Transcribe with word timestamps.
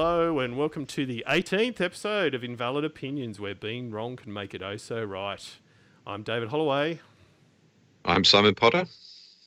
Hello 0.00 0.38
and 0.38 0.56
welcome 0.56 0.86
to 0.86 1.04
the 1.04 1.24
18th 1.26 1.80
episode 1.80 2.32
of 2.32 2.44
Invalid 2.44 2.84
Opinions, 2.84 3.40
where 3.40 3.56
being 3.56 3.90
wrong 3.90 4.14
can 4.14 4.32
make 4.32 4.54
it 4.54 4.62
oh 4.62 4.76
so 4.76 5.02
right. 5.02 5.44
I'm 6.06 6.22
David 6.22 6.50
Holloway, 6.50 7.00
I'm 8.04 8.22
Simon 8.22 8.54
Potter. 8.54 8.86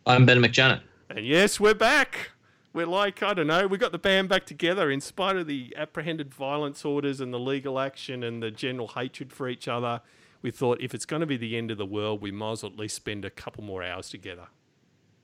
I'm 0.05 0.25
Ben 0.25 0.41
McJanet. 0.41 0.81
and 1.09 1.25
yes, 1.25 1.57
we're 1.57 1.73
back. 1.73 2.31
We're 2.73 2.85
like, 2.85 3.23
I 3.23 3.33
don't 3.33 3.47
know, 3.47 3.65
we 3.65 3.77
got 3.77 3.93
the 3.93 3.97
band 3.97 4.27
back 4.27 4.45
together 4.45 4.91
in 4.91 4.99
spite 4.99 5.37
of 5.37 5.47
the 5.47 5.73
apprehended 5.77 6.33
violence 6.33 6.83
orders 6.83 7.21
and 7.21 7.33
the 7.33 7.39
legal 7.39 7.79
action 7.79 8.21
and 8.21 8.43
the 8.43 8.51
general 8.51 8.89
hatred 8.89 9.31
for 9.31 9.47
each 9.47 9.69
other. 9.69 10.01
We 10.41 10.51
thought 10.51 10.81
if 10.81 10.93
it's 10.93 11.05
going 11.05 11.21
to 11.21 11.25
be 11.25 11.37
the 11.37 11.55
end 11.55 11.71
of 11.71 11.77
the 11.77 11.85
world, 11.85 12.21
we 12.21 12.31
might 12.31 12.51
as 12.51 12.63
well 12.63 12.73
at 12.73 12.77
least 12.77 12.97
spend 12.97 13.23
a 13.23 13.29
couple 13.29 13.63
more 13.63 13.83
hours 13.83 14.09
together. 14.09 14.49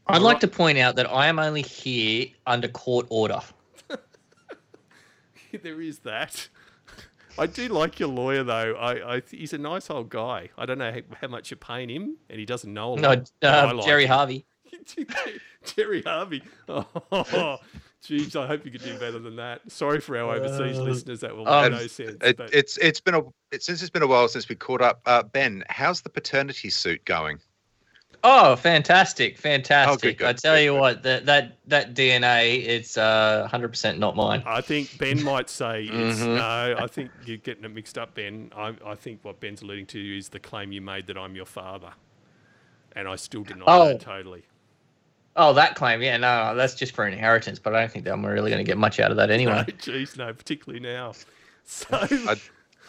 I'd 0.08 0.22
like 0.22 0.40
to 0.40 0.48
point 0.48 0.78
out 0.78 0.96
that 0.96 1.12
I 1.12 1.28
am 1.28 1.38
only 1.38 1.64
here 1.64 2.28
under 2.46 2.70
court 2.70 3.08
order. 3.10 3.42
there 5.64 5.82
is 5.82 6.00
that. 6.00 6.50
I 7.40 7.46
do 7.46 7.68
like 7.68 8.00
your 8.00 8.10
lawyer 8.10 8.44
though. 8.44 8.74
I, 8.76 9.18
I 9.18 9.22
he's 9.30 9.54
a 9.54 9.58
nice 9.60 9.90
old 9.92 10.10
guy. 10.10 10.50
I 10.58 10.66
don't 10.66 10.80
know 10.80 10.92
how, 10.92 11.02
how 11.22 11.28
much 11.28 11.52
you're 11.52 11.58
paying 11.58 11.90
him, 11.90 12.18
and 12.30 12.40
he 12.40 12.46
doesn't 12.46 12.74
know. 12.74 12.96
A 12.98 13.00
No, 13.00 13.10
lot. 13.10 13.32
but 13.42 13.54
I 13.54 13.70
uh, 13.70 13.74
like 13.76 13.86
Gerry 13.86 14.04
him. 14.06 14.10
Harvey. 14.10 14.46
Gerry 15.76 16.02
Harvey. 16.02 16.42
Oh, 16.68 17.58
jeez, 18.04 18.36
I 18.36 18.48
hope 18.48 18.66
you 18.66 18.72
could 18.72 18.84
do 18.84 18.98
better 18.98 19.20
than 19.20 19.36
that. 19.38 19.62
Sorry 19.72 20.00
for 20.00 20.18
our 20.18 20.36
overseas 20.36 20.80
Uh, 20.80 20.84
listeners. 20.84 21.20
That 21.22 21.36
will 21.36 21.48
um, 21.48 21.72
no 21.74 21.88
sense. 21.88 22.18
It, 22.22 22.38
but 22.38 22.54
it's 22.54 22.78
it's 22.78 23.00
been 23.02 23.16
a 23.16 23.22
it, 23.52 23.64
since 23.64 23.82
it's 23.82 23.90
been 23.92 24.04
a 24.04 24.08
while 24.08 24.28
since 24.28 24.50
we 24.50 24.56
caught 24.56 24.82
up. 24.82 25.02
Uh, 25.06 25.24
ben, 25.24 25.64
how's 25.70 26.02
the 26.02 26.10
paternity 26.10 26.70
suit 26.70 27.04
going? 27.06 27.40
Oh, 28.24 28.56
fantastic, 28.56 29.38
fantastic! 29.38 30.18
good, 30.18 30.28
I 30.28 30.34
tell 30.34 30.56
good, 30.56 30.64
you 30.64 30.72
good. 30.72 30.80
what, 30.80 31.04
that 31.04 31.26
that 31.28 31.58
that 31.68 31.94
DNA, 31.94 32.66
it's 32.66 32.98
uh, 32.98 33.48
100% 33.52 33.98
not 34.00 34.16
mine. 34.16 34.44
I 34.46 34.62
think 34.62 34.98
Ben 34.98 35.24
might 35.34 35.50
say 35.50 35.84
it's 35.86 36.20
Mhm. 36.20 36.36
no. 36.38 36.76
I 36.84 36.88
think 36.88 37.12
you're 37.26 37.38
getting 37.38 37.64
it 37.64 37.74
mixed 37.74 37.98
up, 37.98 38.16
Ben. 38.16 38.52
I, 38.56 38.74
I 38.86 38.96
think 38.96 39.20
what 39.24 39.40
Ben's 39.40 39.62
alluding 39.62 39.86
to 39.88 40.18
is 40.18 40.30
the 40.30 40.40
claim 40.40 40.72
you 40.72 40.82
made 40.82 41.08
that 41.08 41.18
I'm 41.18 41.36
your 41.36 41.46
father, 41.46 41.92
and 42.96 43.08
I 43.08 43.16
still 43.16 43.44
deny 43.44 43.64
Oh. 43.68 43.88
that 43.90 44.02
totally. 44.02 44.44
Oh, 45.40 45.54
that 45.54 45.76
claim, 45.76 46.02
yeah, 46.02 46.18
no, 46.18 46.56
that's 46.56 46.74
just 46.74 46.96
for 46.96 47.08
inheritance, 47.08 47.60
but 47.60 47.76
I 47.76 47.82
don't 47.82 47.92
think 47.92 48.06
that 48.06 48.12
I'm 48.14 48.26
really 48.26 48.50
going 48.50 48.64
to 48.66 48.68
get 48.70 48.80
much 48.80 49.00
out 49.00 49.12
of 49.12 49.18
that 49.18 49.28
No, 49.30 49.34
anyway. 49.36 49.64
jeez, 49.78 50.18
no, 50.18 50.34
particularly 50.34 50.80
now. 50.80 51.14
So 51.70 51.86
I, 51.92 52.36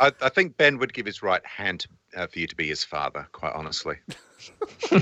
I, 0.00 0.12
I 0.22 0.28
think 0.28 0.56
Ben 0.56 0.78
would 0.78 0.92
give 0.92 1.06
his 1.06 1.22
right 1.22 1.44
hand 1.44 1.86
uh, 2.16 2.27
for 2.27 2.38
you 2.38 2.46
to 2.46 2.56
be 2.56 2.68
his 2.68 2.84
father. 2.84 3.27
Quite 3.32 3.52
honestly, 3.54 3.96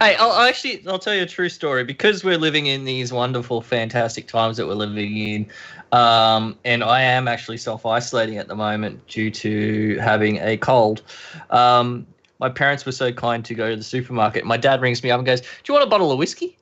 Hey, 0.00 0.16
I'll 0.16 0.32
I'll 0.32 0.48
actually, 0.48 0.82
I'll 0.86 0.98
tell 0.98 1.14
you 1.14 1.22
a 1.22 1.26
true 1.26 1.48
story 1.48 1.84
because 1.84 2.24
we're 2.24 2.38
living 2.38 2.66
in 2.66 2.84
these 2.84 3.12
wonderful, 3.12 3.60
fantastic 3.60 4.26
times 4.26 4.56
that 4.56 4.66
we're 4.66 4.74
living 4.74 5.16
in. 5.18 5.46
Um, 5.92 6.56
and 6.64 6.82
I 6.82 7.02
am 7.02 7.28
actually 7.28 7.58
self 7.58 7.84
isolating 7.84 8.38
at 8.38 8.48
the 8.48 8.54
moment 8.54 9.06
due 9.06 9.30
to 9.30 9.98
having 9.98 10.38
a 10.38 10.56
cold. 10.56 11.02
Um, 11.50 12.06
my 12.38 12.48
parents 12.48 12.86
were 12.86 12.92
so 12.92 13.12
kind 13.12 13.44
to 13.44 13.54
go 13.54 13.70
to 13.70 13.76
the 13.76 13.82
supermarket. 13.84 14.44
My 14.46 14.56
dad 14.56 14.80
rings 14.80 15.02
me 15.02 15.10
up 15.10 15.18
and 15.18 15.26
goes, 15.26 15.40
Do 15.40 15.46
you 15.68 15.74
want 15.74 15.86
a 15.86 15.90
bottle 15.90 16.10
of 16.10 16.18
whiskey? 16.18 16.56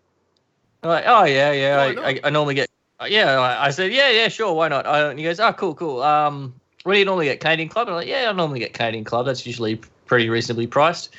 I'm 0.83 0.91
like, 0.91 1.05
Oh, 1.07 1.25
yeah, 1.25 1.53
yeah. 1.53 1.77
Why 1.77 1.87
I, 1.87 1.95
not? 1.95 2.05
I, 2.05 2.21
I 2.25 2.31
normally 2.31 2.55
get, 2.55 2.69
uh, 3.01 3.07
yeah. 3.09 3.39
I, 3.39 3.67
I 3.67 3.71
said, 3.71 3.93
Yeah, 3.93 4.11
yeah, 4.11 4.29
sure. 4.29 4.53
Why 4.53 4.69
not? 4.69 4.87
Uh, 4.87 5.09
and 5.11 5.19
he 5.19 5.25
goes, 5.25 5.39
Oh, 5.39 5.53
cool, 5.53 5.75
cool. 5.75 6.03
Um, 6.03 6.58
what 6.85 6.93
do 6.93 6.99
you 6.99 7.05
normally 7.05 7.27
get? 7.27 7.41
Canadian 7.41 7.69
Club? 7.69 7.89
I'm 7.89 7.95
like, 7.95 8.09
Yeah, 8.09 8.29
I 8.29 8.33
normally 8.33 8.61
get 8.61 8.73
Canadian 8.73 9.05
Club. 9.05 9.27
That's 9.27 9.47
usually 9.47 9.81
pretty 10.07 10.29
reasonably 10.29 10.67
priced. 10.67 11.11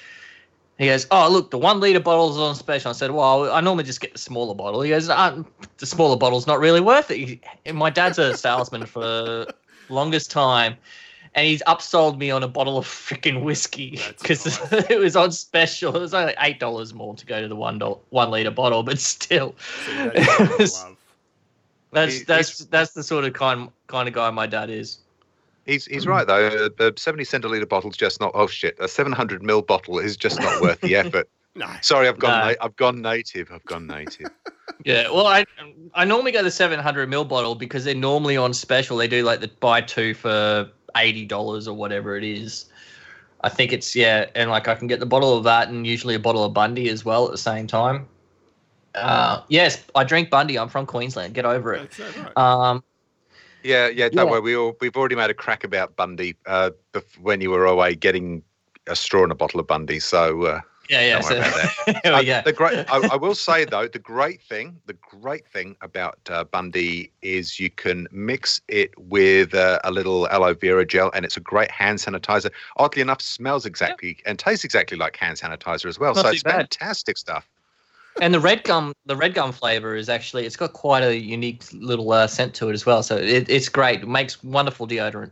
He 0.78 0.86
goes, 0.86 1.08
"Oh, 1.12 1.30
look, 1.30 1.52
the 1.52 1.58
one 1.58 1.82
liter 1.82 2.00
bottle 2.00 2.32
is 2.32 2.38
on 2.38 2.56
special." 2.56 2.90
I 2.90 2.94
said, 2.94 3.12
"Well, 3.12 3.52
I 3.52 3.60
normally 3.60 3.84
just 3.84 4.00
get 4.00 4.14
the 4.14 4.18
smaller 4.18 4.56
bottle." 4.56 4.82
He 4.82 4.90
goes, 4.92 5.10
uh, 5.10 5.44
"The 5.78 5.86
smaller 5.86 6.16
bottle's 6.16 6.48
not 6.48 6.60
really 6.60 6.80
worth 6.80 7.12
it." 7.12 7.42
And 7.66 7.76
my 7.76 7.90
dad's 7.90 8.18
a 8.18 8.38
salesman 8.38 8.86
for 8.86 9.02
the 9.02 9.54
longest 9.90 10.32
time, 10.32 10.78
and 11.36 11.46
he's 11.46 11.62
upsold 11.68 12.18
me 12.18 12.32
on 12.32 12.44
a 12.44 12.48
bottle 12.48 12.78
of 12.78 12.86
freaking 12.88 13.44
whiskey 13.44 14.00
because 14.20 14.46
nice. 14.72 14.86
it 14.90 15.00
was 15.00 15.18
on 15.18 15.34
special. 15.34 15.94
It 15.98 16.00
was 16.00 16.14
only 16.14 16.34
eight 16.40 16.62
dollars 16.62 16.94
more 16.94 17.14
to 17.14 17.26
go 17.26 17.42
to 17.42 17.50
the 17.50 17.58
one 17.58 17.78
dollar 17.78 17.98
one 18.12 18.32
liter 18.32 18.52
bottle, 18.52 18.82
but 18.82 19.00
still, 19.00 19.56
See, 19.86 19.94
that 19.98 20.56
is 20.62 20.86
that's 21.92 22.20
He- 22.20 22.24
that's 22.24 22.58
that's 22.66 22.92
the 22.94 23.04
sort 23.04 23.26
of 23.26 23.34
kind 23.34 23.70
kind 23.88 24.08
of 24.08 24.14
guy 24.14 24.30
my 24.30 24.48
dad 24.48 24.70
is. 24.70 25.00
He's 25.70 25.86
he's 25.86 26.08
right 26.08 26.26
though. 26.28 26.70
a 26.80 26.92
seventy 26.98 27.24
centiliter 27.24 27.68
bottle's 27.68 27.98
just 27.98 28.20
not. 28.20 28.32
Oh 28.34 28.48
shit! 28.48 28.78
A 28.80 28.88
seven 28.88 29.12
hundred 29.14 29.42
ml 29.42 29.66
bottle 29.66 30.00
is 30.00 30.18
just 30.18 30.40
not 30.40 30.62
worth 30.62 30.82
the 30.82 30.96
effort. 31.04 31.30
No, 31.56 31.68
Sorry, 31.82 32.08
I've 32.08 32.20
gone. 32.20 32.40
No. 32.40 32.52
Na- 32.52 32.56
I've 32.62 32.76
gone 32.76 33.02
native. 33.02 33.52
I've 33.52 33.66
gone 33.66 33.88
native. 33.88 34.30
Yeah, 34.86 35.10
well, 35.10 35.28
I 35.28 35.46
I 35.94 36.06
normally 36.06 36.32
go 36.32 36.42
the 36.42 36.52
seven 36.52 36.80
hundred 36.80 37.10
ml 37.10 37.28
bottle 37.28 37.54
because 37.56 37.84
they're 37.84 37.94
normally 37.96 38.38
on 38.38 38.54
special. 38.54 38.96
They 38.96 39.10
do 39.10 39.24
like 39.24 39.42
the 39.42 39.50
buy 39.60 39.82
two 39.82 40.14
for 40.14 40.70
eighty 40.96 41.26
dollars 41.26 41.68
or 41.68 41.76
whatever 41.76 42.16
it 42.16 42.24
is. 42.24 42.66
I 43.42 43.50
think 43.50 43.74
it's 43.74 43.94
yeah, 43.94 44.28
and 44.36 44.50
like 44.50 44.70
I 44.70 44.76
can 44.76 44.88
get 44.88 45.02
the 45.02 45.06
bottle 45.06 45.36
of 45.38 45.44
that 45.44 45.68
and 45.68 45.86
usually 45.86 46.16
a 46.16 46.20
bottle 46.20 46.46
of 46.46 46.54
Bundy 46.54 46.88
as 46.88 47.04
well 47.04 47.26
at 47.26 47.32
the 47.32 47.38
same 47.38 47.68
time. 47.68 48.08
Uh, 48.96 49.42
yes, 49.50 49.84
I 49.96 50.06
drink 50.06 50.30
Bundy. 50.30 50.58
I'm 50.58 50.70
from 50.70 50.86
Queensland. 50.86 51.34
Get 51.34 51.46
over 51.46 51.74
it. 51.74 52.00
right. 52.00 52.38
Um, 52.38 52.82
Yeah, 53.64 53.88
yeah. 53.88 54.10
Don't 54.10 54.26
Yeah. 54.26 54.32
worry. 54.32 54.42
We 54.42 54.56
all 54.56 54.76
we've 54.82 54.96
already 54.96 55.16
made 55.16 55.30
a 55.30 55.34
crack 55.34 55.64
about 55.64 55.96
Bundy 55.96 56.36
uh, 56.46 56.72
when 57.22 57.42
you 57.42 57.50
were 57.52 57.66
away 57.66 57.96
getting 57.96 58.44
a 58.88 58.96
straw 58.96 59.24
and 59.24 59.32
a 59.32 59.36
bottle 59.36 59.60
of 59.60 59.68
Bundy. 59.68 60.00
So 60.00 60.44
uh, 60.44 60.62
yeah, 60.90 61.02
yeah. 61.02 61.20
So, 61.22 61.40
Uh, 62.06 62.22
we. 62.24 62.42
The 62.42 62.54
great, 62.54 62.78
I, 62.90 62.98
I 63.12 63.16
will 63.16 63.36
say 63.36 63.66
though, 63.66 63.88
the 63.88 64.00
great 64.00 64.42
thing, 64.42 64.80
the 64.86 64.94
great 64.94 65.48
thing 65.48 65.76
about 65.82 66.18
uh, 66.30 66.44
Bundy 66.46 67.12
is 67.22 67.60
you 67.60 67.70
can 67.70 68.08
mix 68.12 68.62
it 68.68 68.92
with 68.98 69.54
uh, 69.54 69.80
a 69.84 69.92
little 69.92 70.28
aloe 70.30 70.54
vera 70.54 70.86
gel, 70.86 71.12
and 71.14 71.26
it's 71.26 71.38
a 71.38 71.42
great 71.42 71.70
hand 71.70 72.00
sanitizer. 72.00 72.52
Oddly 72.78 73.02
enough, 73.02 73.22
smells 73.22 73.66
exactly 73.66 74.18
and 74.26 74.40
tastes 74.40 74.64
exactly 74.66 74.98
like 74.98 75.16
hand 75.16 75.38
sanitizer 75.38 75.86
as 75.86 76.00
well. 76.00 76.14
Not 76.16 76.26
so 76.26 76.30
it's 76.32 76.44
bad. 76.44 76.56
fantastic 76.56 77.18
stuff. 77.18 77.48
And 78.22 78.34
the 78.34 78.40
red 78.40 78.64
gum, 78.64 78.94
the 79.06 79.16
red 79.16 79.34
gum 79.34 79.52
flavor 79.52 79.96
is 79.96 80.10
actually 80.10 80.46
it's 80.46 80.56
got 80.56 80.74
quite 80.74 81.04
a 81.04 81.18
unique 81.18 81.64
little 81.74 82.12
uh, 82.12 82.28
scent 82.28 82.54
to 82.56 82.70
it 82.70 82.74
as 82.74 82.86
well. 82.86 83.04
So 83.04 83.18
it, 83.18 83.50
it's 83.50 83.70
great. 83.70 84.02
It 84.02 84.08
makes 84.08 84.44
wonderful 84.44 84.88
deodorant. 84.88 85.32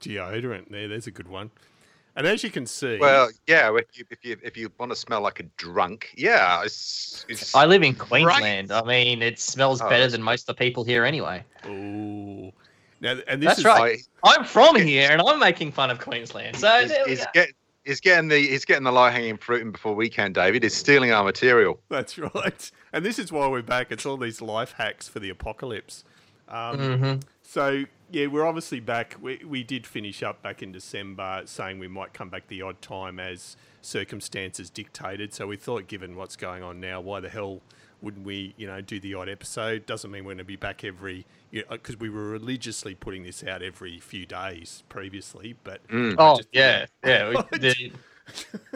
Deodorant. 0.00 0.70
There, 0.70 0.88
there's 0.88 1.06
a 1.06 1.10
good 1.10 1.28
one. 1.28 1.50
And 2.16 2.26
as 2.26 2.42
you 2.42 2.50
can 2.50 2.66
see, 2.66 2.98
Well, 2.98 3.30
yeah, 3.46 3.74
if 3.76 3.86
you 3.94 4.04
if 4.10 4.24
you 4.24 4.36
if 4.42 4.56
you 4.56 4.70
want 4.78 4.90
to 4.90 4.96
smell 4.96 5.20
like 5.20 5.38
a 5.40 5.44
drunk, 5.56 6.12
yeah, 6.16 6.62
it's, 6.64 7.24
it's 7.28 7.54
I 7.54 7.66
live 7.66 7.82
in 7.82 7.94
Queensland. 7.94 8.72
I 8.72 8.82
mean, 8.82 9.22
it 9.22 9.38
smells 9.38 9.80
Oh, 9.80 9.88
better 9.88 10.08
than 10.08 10.22
most 10.22 10.42
of 10.42 10.46
the 10.46 10.54
people 10.54 10.82
here 10.82 11.04
anyway. 11.04 11.44
ooh, 11.66 12.50
now 13.00 13.16
and 13.28 13.40
this 13.40 13.46
That's 13.46 13.58
is 13.60 13.64
right. 13.64 14.00
I'm 14.24 14.44
from 14.44 14.74
here, 14.76 15.08
and 15.10 15.22
I'm 15.22 15.38
making 15.38 15.70
fun 15.72 15.88
of 15.90 16.00
Queensland. 16.00 16.56
So 16.56 16.80
he's, 16.80 16.88
there 16.90 17.04
we 17.04 17.10
he's, 17.10 17.20
go. 17.20 17.30
get, 17.32 17.48
he's 17.84 18.00
getting 18.00 18.28
the 18.28 18.38
he's 18.38 18.64
getting 18.64 18.84
the 18.84 18.92
low 18.92 19.08
hanging 19.08 19.36
fruit, 19.36 19.62
and 19.62 19.72
before 19.72 19.94
we 19.94 20.08
can, 20.08 20.32
David, 20.32 20.64
is 20.64 20.74
stealing 20.74 21.12
our 21.12 21.24
material. 21.24 21.80
That's 21.88 22.18
right. 22.18 22.70
And 22.92 23.04
this 23.04 23.18
is 23.18 23.30
why 23.32 23.46
we're 23.48 23.62
back. 23.62 23.90
It's 23.90 24.04
all 24.06 24.16
these 24.16 24.40
life 24.42 24.72
hacks 24.72 25.08
for 25.08 25.20
the 25.20 25.30
apocalypse. 25.30 26.04
Um, 26.48 26.78
Mhm. 26.78 27.22
So, 27.42 27.84
yeah, 28.12 28.26
we're 28.28 28.46
obviously 28.46 28.78
back. 28.78 29.16
We, 29.20 29.42
we 29.44 29.64
did 29.64 29.84
finish 29.84 30.22
up 30.22 30.40
back 30.40 30.62
in 30.62 30.70
December 30.70 31.42
saying 31.46 31.80
we 31.80 31.88
might 31.88 32.12
come 32.12 32.28
back 32.28 32.46
the 32.46 32.62
odd 32.62 32.80
time 32.80 33.18
as 33.18 33.56
circumstances 33.82 34.70
dictated. 34.70 35.34
So 35.34 35.46
we 35.48 35.56
thought, 35.56 35.88
given 35.88 36.14
what's 36.16 36.36
going 36.36 36.62
on 36.62 36.80
now, 36.80 37.00
why 37.00 37.18
the 37.20 37.28
hell 37.28 37.60
wouldn't 38.02 38.24
we, 38.24 38.54
you 38.56 38.66
know, 38.66 38.80
do 38.80 38.98
the 39.00 39.14
odd 39.14 39.28
episode? 39.28 39.86
Doesn't 39.86 40.10
mean 40.10 40.24
we're 40.24 40.30
going 40.30 40.38
to 40.38 40.44
be 40.44 40.56
back 40.56 40.84
every, 40.84 41.26
you 41.50 41.60
know, 41.62 41.66
because 41.76 41.98
we 41.98 42.08
were 42.10 42.28
religiously 42.30 42.94
putting 42.94 43.22
this 43.24 43.44
out 43.44 43.62
every 43.62 43.98
few 44.00 44.26
days 44.26 44.82
previously. 44.88 45.54
But 45.64 45.86
Mm. 45.88 46.14
Oh 46.18 46.36
just- 46.38 46.48
yeah, 46.52 46.86
yeah. 47.04 47.28
we- 47.30 47.58
The, 47.58 47.92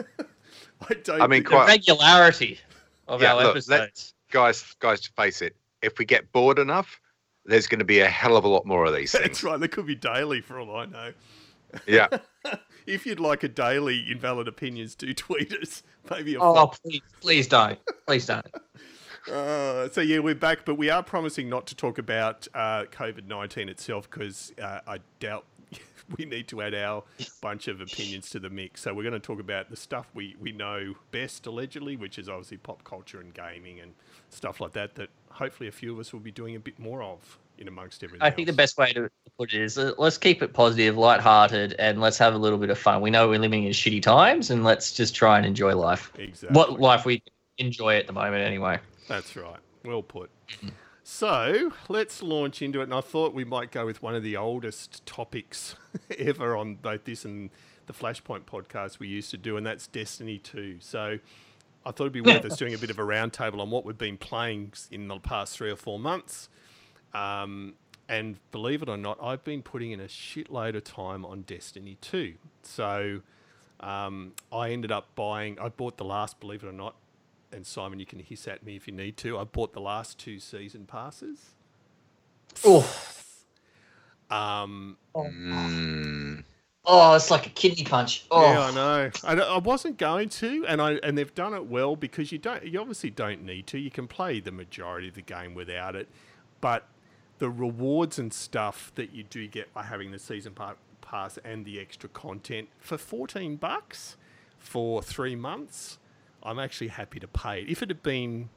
I 0.89 0.93
don't. 0.95 1.21
I 1.21 1.27
mean, 1.27 1.37
think- 1.39 1.45
the 1.45 1.49
quite- 1.51 1.67
regularity 1.67 2.59
of 3.07 3.21
Yeah, 3.21 3.33
our 3.33 3.43
look, 3.43 3.45
let- 3.67 3.81
episodes. 3.81 4.13
guys, 4.31 4.75
guys, 4.79 5.01
to 5.01 5.11
face 5.13 5.41
it. 5.41 5.55
If 5.81 5.97
we 5.99 6.05
get 6.05 6.31
bored 6.31 6.59
enough, 6.59 6.99
there's 7.45 7.67
going 7.67 7.79
to 7.79 7.85
be 7.85 7.99
a 7.99 8.07
hell 8.07 8.37
of 8.37 8.43
a 8.43 8.47
lot 8.47 8.65
more 8.65 8.85
of 8.85 8.93
these 8.95 9.11
Things. 9.13 9.23
That's 9.23 9.43
right. 9.43 9.59
They 9.59 9.67
could 9.67 9.85
be 9.85 9.95
daily 9.95 10.41
for 10.41 10.59
all 10.59 10.75
I 10.75 10.85
know. 10.85 11.13
Yeah. 11.87 12.07
if 12.85 13.05
you'd 13.05 13.19
like 13.19 13.43
a 13.43 13.47
daily 13.49 14.05
invalid 14.11 14.47
opinions, 14.47 14.95
do 14.95 15.13
tweet 15.13 15.51
us. 15.53 15.83
Maybe 16.09 16.35
a 16.35 16.39
Oh, 16.41 16.67
please, 16.83 17.01
please 17.21 17.47
don't, 17.47 17.77
please 18.07 18.25
don't. 18.25 18.45
Uh, 19.31 19.89
so 19.89 20.01
yeah, 20.01 20.19
we're 20.19 20.35
back, 20.35 20.65
but 20.65 20.75
we 20.75 20.89
are 20.89 21.01
promising 21.01 21.49
not 21.49 21.65
to 21.67 21.75
talk 21.75 21.97
about 21.97 22.47
uh, 22.53 22.83
COVID 22.91 23.27
nineteen 23.27 23.69
itself 23.69 24.09
because 24.09 24.53
uh, 24.61 24.79
I 24.87 24.99
doubt 25.19 25.45
we 26.17 26.25
need 26.25 26.47
to 26.49 26.61
add 26.61 26.75
our 26.75 27.03
bunch 27.41 27.67
of 27.67 27.81
opinions 27.81 28.29
to 28.31 28.39
the 28.39 28.49
mix. 28.49 28.81
So 28.81 28.93
we're 28.93 29.03
going 29.03 29.13
to 29.13 29.19
talk 29.19 29.39
about 29.39 29.69
the 29.69 29.75
stuff 29.75 30.07
we, 30.13 30.35
we 30.39 30.51
know 30.51 30.93
best, 31.11 31.47
allegedly, 31.47 31.95
which 31.95 32.19
is 32.19 32.29
obviously 32.29 32.57
pop 32.57 32.83
culture 32.83 33.19
and 33.19 33.33
gaming 33.33 33.79
and 33.79 33.93
stuff 34.29 34.61
like 34.61 34.73
that. 34.73 34.95
That 34.95 35.09
hopefully 35.29 35.69
a 35.69 35.71
few 35.71 35.93
of 35.93 35.99
us 35.99 36.13
will 36.13 36.19
be 36.19 36.31
doing 36.31 36.55
a 36.55 36.59
bit 36.59 36.77
more 36.77 37.01
of 37.01 37.39
in 37.57 37.67
amongst 37.67 38.03
everything. 38.03 38.25
I 38.25 38.29
think 38.29 38.47
the 38.47 38.53
best 38.53 38.77
way 38.77 38.93
to 38.93 39.09
put 39.37 39.53
it 39.53 39.61
is 39.61 39.77
uh, 39.77 39.93
let's 39.97 40.17
keep 40.17 40.43
it 40.43 40.53
positive, 40.53 40.97
light-hearted, 40.97 41.73
and 41.79 41.99
let's 41.99 42.17
have 42.17 42.33
a 42.33 42.37
little 42.37 42.59
bit 42.59 42.69
of 42.69 42.77
fun. 42.77 43.01
We 43.01 43.09
know 43.09 43.29
we're 43.29 43.39
living 43.39 43.63
in 43.63 43.71
shitty 43.71 44.01
times, 44.01 44.51
and 44.51 44.63
let's 44.63 44.93
just 44.93 45.15
try 45.15 45.37
and 45.37 45.45
enjoy 45.45 45.75
life. 45.75 46.11
exactly 46.17 46.55
What 46.55 46.79
life 46.79 47.05
we 47.05 47.23
enjoy 47.57 47.95
at 47.95 48.07
the 48.07 48.13
moment, 48.13 48.43
anyway. 48.43 48.79
That's 49.07 49.35
right. 49.35 49.59
Well 49.83 50.03
put. 50.03 50.29
So 51.03 51.71
let's 51.87 52.23
launch 52.23 52.61
into 52.61 52.79
it. 52.79 52.85
And 52.85 52.93
I 52.93 53.01
thought 53.01 53.33
we 53.33 53.45
might 53.45 53.71
go 53.71 53.85
with 53.85 54.01
one 54.01 54.15
of 54.15 54.23
the 54.23 54.37
oldest 54.37 55.05
topics 55.05 55.75
ever 56.17 56.55
on 56.55 56.75
both 56.75 57.03
this 57.05 57.25
and 57.25 57.51
the 57.85 57.93
Flashpoint 57.93 58.45
podcast 58.45 58.97
we 58.97 59.07
used 59.07 59.31
to 59.31 59.37
do, 59.37 59.57
and 59.57 59.65
that's 59.65 59.85
Destiny 59.87 60.39
2. 60.39 60.77
So 60.79 61.19
I 61.85 61.91
thought 61.91 62.05
it'd 62.05 62.13
be 62.13 62.21
worth 62.21 62.43
us 62.45 62.57
doing 62.57 62.73
a 62.73 62.77
bit 62.77 62.89
of 62.89 62.97
a 62.97 63.03
roundtable 63.03 63.59
on 63.59 63.69
what 63.69 63.85
we've 63.85 63.97
been 63.97 64.17
playing 64.17 64.73
in 64.91 65.07
the 65.07 65.19
past 65.19 65.55
three 65.55 65.69
or 65.69 65.75
four 65.75 65.99
months. 65.99 66.49
Um, 67.13 67.75
and 68.09 68.37
believe 68.51 68.81
it 68.81 68.89
or 68.89 68.97
not, 68.97 69.19
I've 69.21 69.43
been 69.43 69.61
putting 69.61 69.91
in 69.91 69.99
a 69.99 70.05
shitload 70.05 70.75
of 70.75 70.83
time 70.83 71.25
on 71.25 71.41
Destiny 71.43 71.97
2. 72.01 72.33
So 72.63 73.21
um, 73.79 74.33
I 74.51 74.71
ended 74.71 74.91
up 74.91 75.15
buying, 75.15 75.59
I 75.59 75.69
bought 75.69 75.97
the 75.97 76.05
last, 76.05 76.39
believe 76.39 76.63
it 76.63 76.67
or 76.67 76.73
not, 76.73 76.95
and 77.55 77.65
Simon, 77.65 77.99
you 77.99 78.05
can 78.05 78.19
hiss 78.19 78.47
at 78.47 78.63
me 78.63 78.75
if 78.75 78.87
you 78.87 78.93
need 78.93 79.17
to. 79.17 79.37
I 79.39 79.43
bought 79.45 79.73
the 79.73 79.79
last 79.81 80.19
two 80.19 80.39
season 80.39 80.85
passes. 80.85 81.53
Oh, 82.63 82.87
Um, 84.29 84.97
Mm. 85.15 86.43
oh, 86.85 87.15
it's 87.15 87.29
like 87.31 87.45
a 87.45 87.49
kidney 87.49 87.83
punch. 87.83 88.25
Oh, 88.31 88.41
Yeah, 88.41 88.59
I 88.61 88.71
know. 88.71 89.11
I, 89.23 89.33
I 89.33 89.57
wasn't 89.59 89.97
going 89.97 90.29
to, 90.29 90.65
and 90.67 90.81
I 90.81 90.93
and 91.03 91.17
they've 91.17 91.33
done 91.35 91.53
it 91.53 91.65
well 91.67 91.95
because 91.95 92.31
you 92.31 92.37
don't. 92.37 92.65
You 92.65 92.79
obviously 92.81 93.09
don't 93.11 93.43
need 93.43 93.67
to. 93.67 93.77
You 93.77 93.91
can 93.91 94.07
play 94.07 94.39
the 94.39 94.51
majority 94.51 95.07
of 95.09 95.13
the 95.15 95.21
game 95.21 95.53
without 95.53 95.95
it, 95.95 96.07
but 96.59 96.87
the 97.37 97.49
rewards 97.49 98.17
and 98.17 98.33
stuff 98.33 98.91
that 98.95 99.13
you 99.13 99.23
do 99.23 99.47
get 99.47 99.73
by 99.73 99.83
having 99.83 100.11
the 100.11 100.19
season 100.19 100.53
pa- 100.53 100.75
pass 101.01 101.37
and 101.43 101.65
the 101.65 101.79
extra 101.79 102.09
content 102.09 102.69
for 102.79 102.97
fourteen 102.97 103.57
bucks 103.57 104.17
for 104.57 105.03
three 105.03 105.35
months, 105.35 105.99
I'm 106.45 106.59
actually 106.59 106.89
happy 106.89 107.19
to 107.19 107.27
pay 107.27 107.61
it. 107.61 107.69
If 107.69 107.81
it 107.81 107.89
had 107.89 108.03
been, 108.03 108.49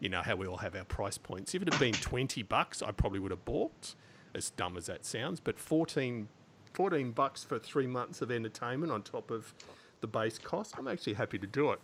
you 0.00 0.08
know, 0.08 0.22
how 0.22 0.36
we 0.36 0.46
all 0.46 0.58
have 0.58 0.74
our 0.74 0.84
price 0.84 1.18
points. 1.18 1.54
If 1.54 1.62
it 1.62 1.72
had 1.72 1.80
been 1.80 1.94
twenty 1.94 2.42
bucks, 2.42 2.82
I 2.82 2.90
probably 2.92 3.20
would 3.20 3.30
have 3.30 3.44
bought. 3.44 3.94
As 4.34 4.50
dumb 4.50 4.76
as 4.76 4.84
that 4.84 5.06
sounds, 5.06 5.40
but 5.40 5.58
14 5.58 6.28
14 6.74 7.12
bucks 7.12 7.42
for 7.42 7.58
three 7.58 7.86
months 7.86 8.20
of 8.20 8.30
entertainment 8.30 8.92
on 8.92 9.00
top 9.00 9.30
of 9.30 9.54
the 10.02 10.06
base 10.06 10.38
cost, 10.38 10.74
I'm 10.78 10.86
actually 10.86 11.14
happy 11.14 11.38
to 11.38 11.46
do 11.46 11.72
it. 11.72 11.80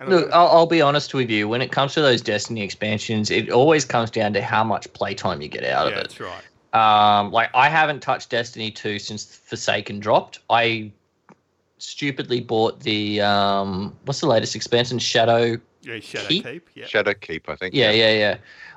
And 0.00 0.08
Look, 0.08 0.32
I'll, 0.32 0.48
I'll 0.48 0.66
be 0.66 0.80
honest 0.80 1.12
with 1.12 1.30
you. 1.30 1.48
When 1.48 1.60
it 1.60 1.70
comes 1.70 1.92
to 1.94 2.00
those 2.00 2.22
Destiny 2.22 2.62
expansions, 2.62 3.30
it 3.30 3.50
always 3.50 3.84
comes 3.84 4.10
down 4.10 4.32
to 4.32 4.42
how 4.42 4.64
much 4.64 4.90
playtime 4.94 5.42
you 5.42 5.48
get 5.48 5.64
out 5.64 5.86
yeah, 5.86 5.92
of 5.92 5.98
it. 5.98 6.08
that's 6.08 6.20
right. 6.20 6.42
Um, 6.72 7.30
like 7.30 7.50
I 7.54 7.68
haven't 7.68 8.00
touched 8.00 8.30
Destiny 8.30 8.70
2 8.70 8.98
since 8.98 9.36
Forsaken 9.36 10.00
dropped. 10.00 10.38
I 10.48 10.90
stupidly 11.82 12.40
bought 12.40 12.80
the 12.80 13.20
um, 13.20 13.96
what's 14.04 14.20
the 14.20 14.26
latest 14.26 14.54
expansion? 14.54 14.98
Shadow. 14.98 15.58
Yeah, 15.82 15.98
Shadow 15.98 16.28
Keep? 16.28 16.44
Keep. 16.44 16.70
Yeah. 16.74 16.86
Shadow 16.86 17.14
Keep, 17.14 17.48
I 17.48 17.56
think. 17.56 17.74
Yeah, 17.74 17.90
yeah, 17.90 18.12
yeah. 18.12 18.36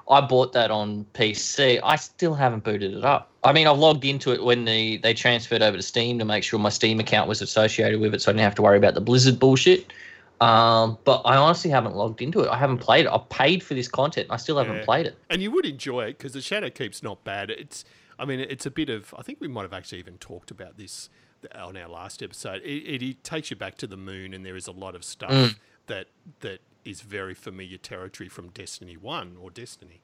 I 0.10 0.22
bought 0.22 0.54
that 0.54 0.72
on 0.72 1.06
PC. 1.14 1.80
I 1.84 1.96
still 1.98 2.34
haven't 2.34 2.64
booted 2.64 2.94
it 2.96 3.06
up. 3.06 3.30
I 3.44 3.54
mean, 3.54 3.68
I've 3.68 3.78
logged 3.78 4.06
into 4.06 4.32
it 4.32 4.44
when 4.44 4.66
the 4.66 4.98
they 4.98 5.14
transferred 5.14 5.62
over 5.62 5.78
to 5.78 5.84
Steam 5.84 6.18
to 6.20 6.26
make 6.26 6.44
sure 6.44 6.60
my 6.60 6.70
Steam 6.70 7.00
account 7.00 7.30
was 7.30 7.42
associated 7.42 8.00
with 8.00 8.16
it, 8.16 8.22
so 8.22 8.32
I 8.32 8.34
didn't 8.34 8.44
have 8.44 8.56
to 8.56 8.62
worry 8.64 8.78
about 8.78 8.96
the 8.96 9.02
Blizzard 9.02 9.40
bullshit. 9.40 9.94
Um, 10.42 10.98
but 11.06 11.22
I 11.26 11.38
honestly 11.38 11.70
haven't 11.72 11.96
logged 11.96 12.22
into 12.22 12.42
it. 12.42 12.50
I 12.50 12.58
haven't 12.58 12.80
played 12.80 13.06
it. 13.06 13.10
I've 13.10 13.30
paid 13.30 13.64
for 13.64 13.74
this 13.74 13.88
content. 13.88 14.28
And 14.28 14.34
I 14.34 14.38
still 14.38 14.58
haven't 14.58 14.78
Yeah. 14.78 14.84
played 14.86 15.06
it. 15.06 15.18
And 15.30 15.42
you 15.42 15.50
would 15.52 15.66
enjoy 15.66 16.06
it 16.06 16.18
because 16.18 16.34
the 16.34 16.42
Shadow 16.42 16.70
Keep's 16.70 17.02
not 17.02 17.24
bad. 17.24 17.50
It's, 17.50 17.86
I 18.20 18.26
mean, 18.26 18.42
it's 18.42 18.66
a 18.66 18.72
bit 18.72 18.90
of. 18.90 19.14
I 19.18 19.22
think 19.22 19.40
we 19.40 19.48
might 19.48 19.62
have 19.62 19.72
actually 19.74 20.00
even 20.00 20.18
talked 20.18 20.52
about 20.52 20.78
this 20.78 21.10
on 21.54 21.78
our 21.78 21.90
last 21.90 22.24
episode. 22.24 22.62
It, 22.64 22.84
it, 22.84 23.02
it 23.04 23.24
takes 23.24 23.50
you 23.50 23.56
back 23.56 23.78
to 23.78 23.88
the 23.88 23.98
moon, 23.98 24.34
and 24.34 24.46
there 24.46 24.56
is 24.56 24.68
a 24.68 24.72
lot 24.72 24.96
of 24.96 25.04
stuff 25.04 25.32
Mm. 25.32 25.56
that 25.88 26.08
that 26.42 26.60
is 26.84 27.02
very 27.02 27.34
familiar 27.34 27.78
territory 27.78 28.30
from 28.30 28.50
Destiny 28.50 28.96
One 28.96 29.38
or 29.42 29.50
Destiny. 29.50 30.02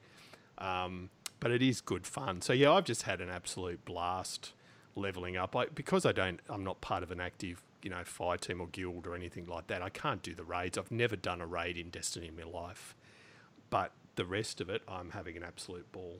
Um, 0.58 1.10
but 1.40 1.50
it 1.50 1.62
is 1.62 1.80
good 1.80 2.06
fun. 2.06 2.40
So 2.42 2.52
yeah, 2.52 2.72
I've 2.72 2.84
just 2.84 3.02
had 3.02 3.20
an 3.20 3.28
absolute 3.30 3.84
blast 3.84 4.52
leveling 4.96 5.36
up. 5.36 5.54
I, 5.56 5.66
because 5.66 6.04
I 6.04 6.12
don't, 6.12 6.40
I'm 6.48 6.62
not 6.64 6.80
part 6.80 7.02
of 7.02 7.10
an 7.10 7.20
active, 7.20 7.62
you 7.82 7.90
know, 7.90 8.02
fire 8.04 8.36
team 8.36 8.60
or 8.60 8.66
guild 8.68 9.06
or 9.06 9.14
anything 9.14 9.46
like 9.46 9.68
that. 9.68 9.80
I 9.82 9.88
can't 9.90 10.22
do 10.22 10.34
the 10.34 10.44
raids. 10.44 10.76
I've 10.76 10.90
never 10.90 11.16
done 11.16 11.40
a 11.40 11.46
raid 11.46 11.76
in 11.76 11.90
Destiny 11.90 12.28
in 12.28 12.36
my 12.36 12.44
life. 12.44 12.94
But 13.70 13.92
the 14.16 14.24
rest 14.24 14.60
of 14.60 14.68
it, 14.68 14.82
I'm 14.88 15.10
having 15.10 15.36
an 15.36 15.42
absolute 15.44 15.90
ball. 15.92 16.18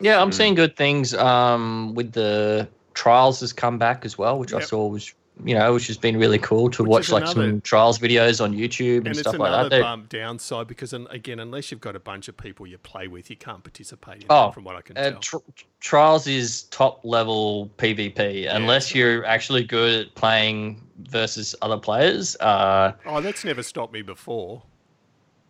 Yeah, 0.00 0.20
I'm 0.20 0.30
Mm. 0.30 0.34
seeing 0.34 0.54
good 0.54 0.76
things. 0.76 1.14
Um, 1.14 1.94
with 1.94 2.12
the 2.12 2.68
trials 2.94 3.40
has 3.40 3.52
come 3.52 3.78
back 3.78 4.04
as 4.04 4.16
well, 4.16 4.38
which 4.38 4.52
I 4.54 4.60
saw 4.60 4.86
was 4.86 5.12
you 5.44 5.52
know, 5.58 5.74
which 5.74 5.88
has 5.88 5.98
been 5.98 6.16
really 6.16 6.38
cool 6.38 6.70
to 6.70 6.84
Which 6.84 6.88
watch 6.90 7.10
like 7.10 7.22
another- 7.24 7.50
some 7.50 7.60
trials 7.62 7.98
videos 7.98 8.40
on 8.40 8.54
YouTube 8.54 8.98
and, 8.98 9.08
And 9.08 9.16
stuff 9.16 9.36
like 9.36 9.50
that. 9.50 9.68
They're- 9.68 9.82
bump 9.82 10.08
downside 10.08 10.68
because, 10.68 10.92
again, 10.92 11.40
unless 11.40 11.72
you've 11.72 11.80
got 11.80 11.96
a 11.96 11.98
bunch 11.98 12.28
of 12.28 12.36
people 12.36 12.68
you 12.68 12.78
play 12.78 13.08
with, 13.08 13.28
you 13.30 13.34
can't 13.36 13.64
participate 13.64 14.18
in 14.22 14.26
Oh, 14.30 14.52
from 14.52 14.62
what 14.62 14.76
I 14.76 14.80
can 14.82 14.96
Uh, 14.96 15.10
tell. 15.10 15.18
tr- 15.20 15.36
trials 15.80 16.28
is 16.28 16.62
top 16.70 17.00
level 17.02 17.68
PvP. 17.78 18.46
Unless 18.48 18.94
you're 18.94 19.24
actually 19.24 19.64
good 19.64 20.06
at 20.06 20.14
playing 20.14 20.80
versus 21.08 21.52
other 21.62 21.78
players, 21.78 22.36
uh, 22.36 22.92
oh, 23.04 23.20
that's 23.20 23.44
never 23.44 23.64
stopped 23.64 23.92
me 23.92 24.02
before. 24.02 24.62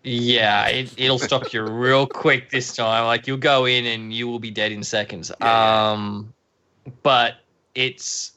yeah, 0.03 0.67
it, 0.69 0.95
it'll 0.97 1.19
stop 1.19 1.53
you 1.53 1.63
real 1.63 2.07
quick 2.07 2.49
this 2.51 2.75
time. 2.75 3.05
Like 3.05 3.27
you'll 3.27 3.37
go 3.37 3.67
in 3.67 3.85
and 3.87 4.13
you 4.15 4.29
will 4.29 4.39
be 4.39 4.51
dead 4.51 4.73
in 4.73 4.83
seconds. 4.83 5.31
Yeah, 5.41 5.47
yeah. 5.47 5.91
Um, 5.93 6.33
but 7.03 7.37
it's 7.75 8.33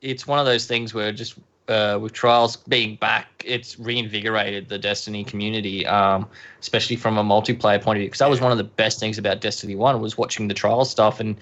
it's 0.00 0.26
one 0.26 0.38
of 0.38 0.46
those 0.46 0.66
things 0.66 0.94
where 0.94 1.12
just 1.12 1.38
uh, 1.68 1.98
with 2.00 2.12
trials 2.12 2.56
being 2.56 2.96
back, 2.96 3.28
it's 3.44 3.78
reinvigorated 3.78 4.68
the 4.68 4.78
Destiny 4.78 5.22
community, 5.24 5.86
um, 5.86 6.28
especially 6.60 6.96
from 6.96 7.18
a 7.18 7.22
multiplayer 7.24 7.80
point 7.80 7.96
of 7.96 8.00
view. 8.00 8.08
Because 8.08 8.18
that 8.18 8.28
was 8.30 8.40
one 8.40 8.50
of 8.50 8.58
the 8.58 8.64
best 8.64 8.98
things 8.98 9.16
about 9.16 9.40
Destiny 9.40 9.76
One 9.76 10.00
was 10.00 10.18
watching 10.18 10.48
the 10.48 10.54
trial 10.54 10.84
stuff 10.84 11.20
and. 11.20 11.36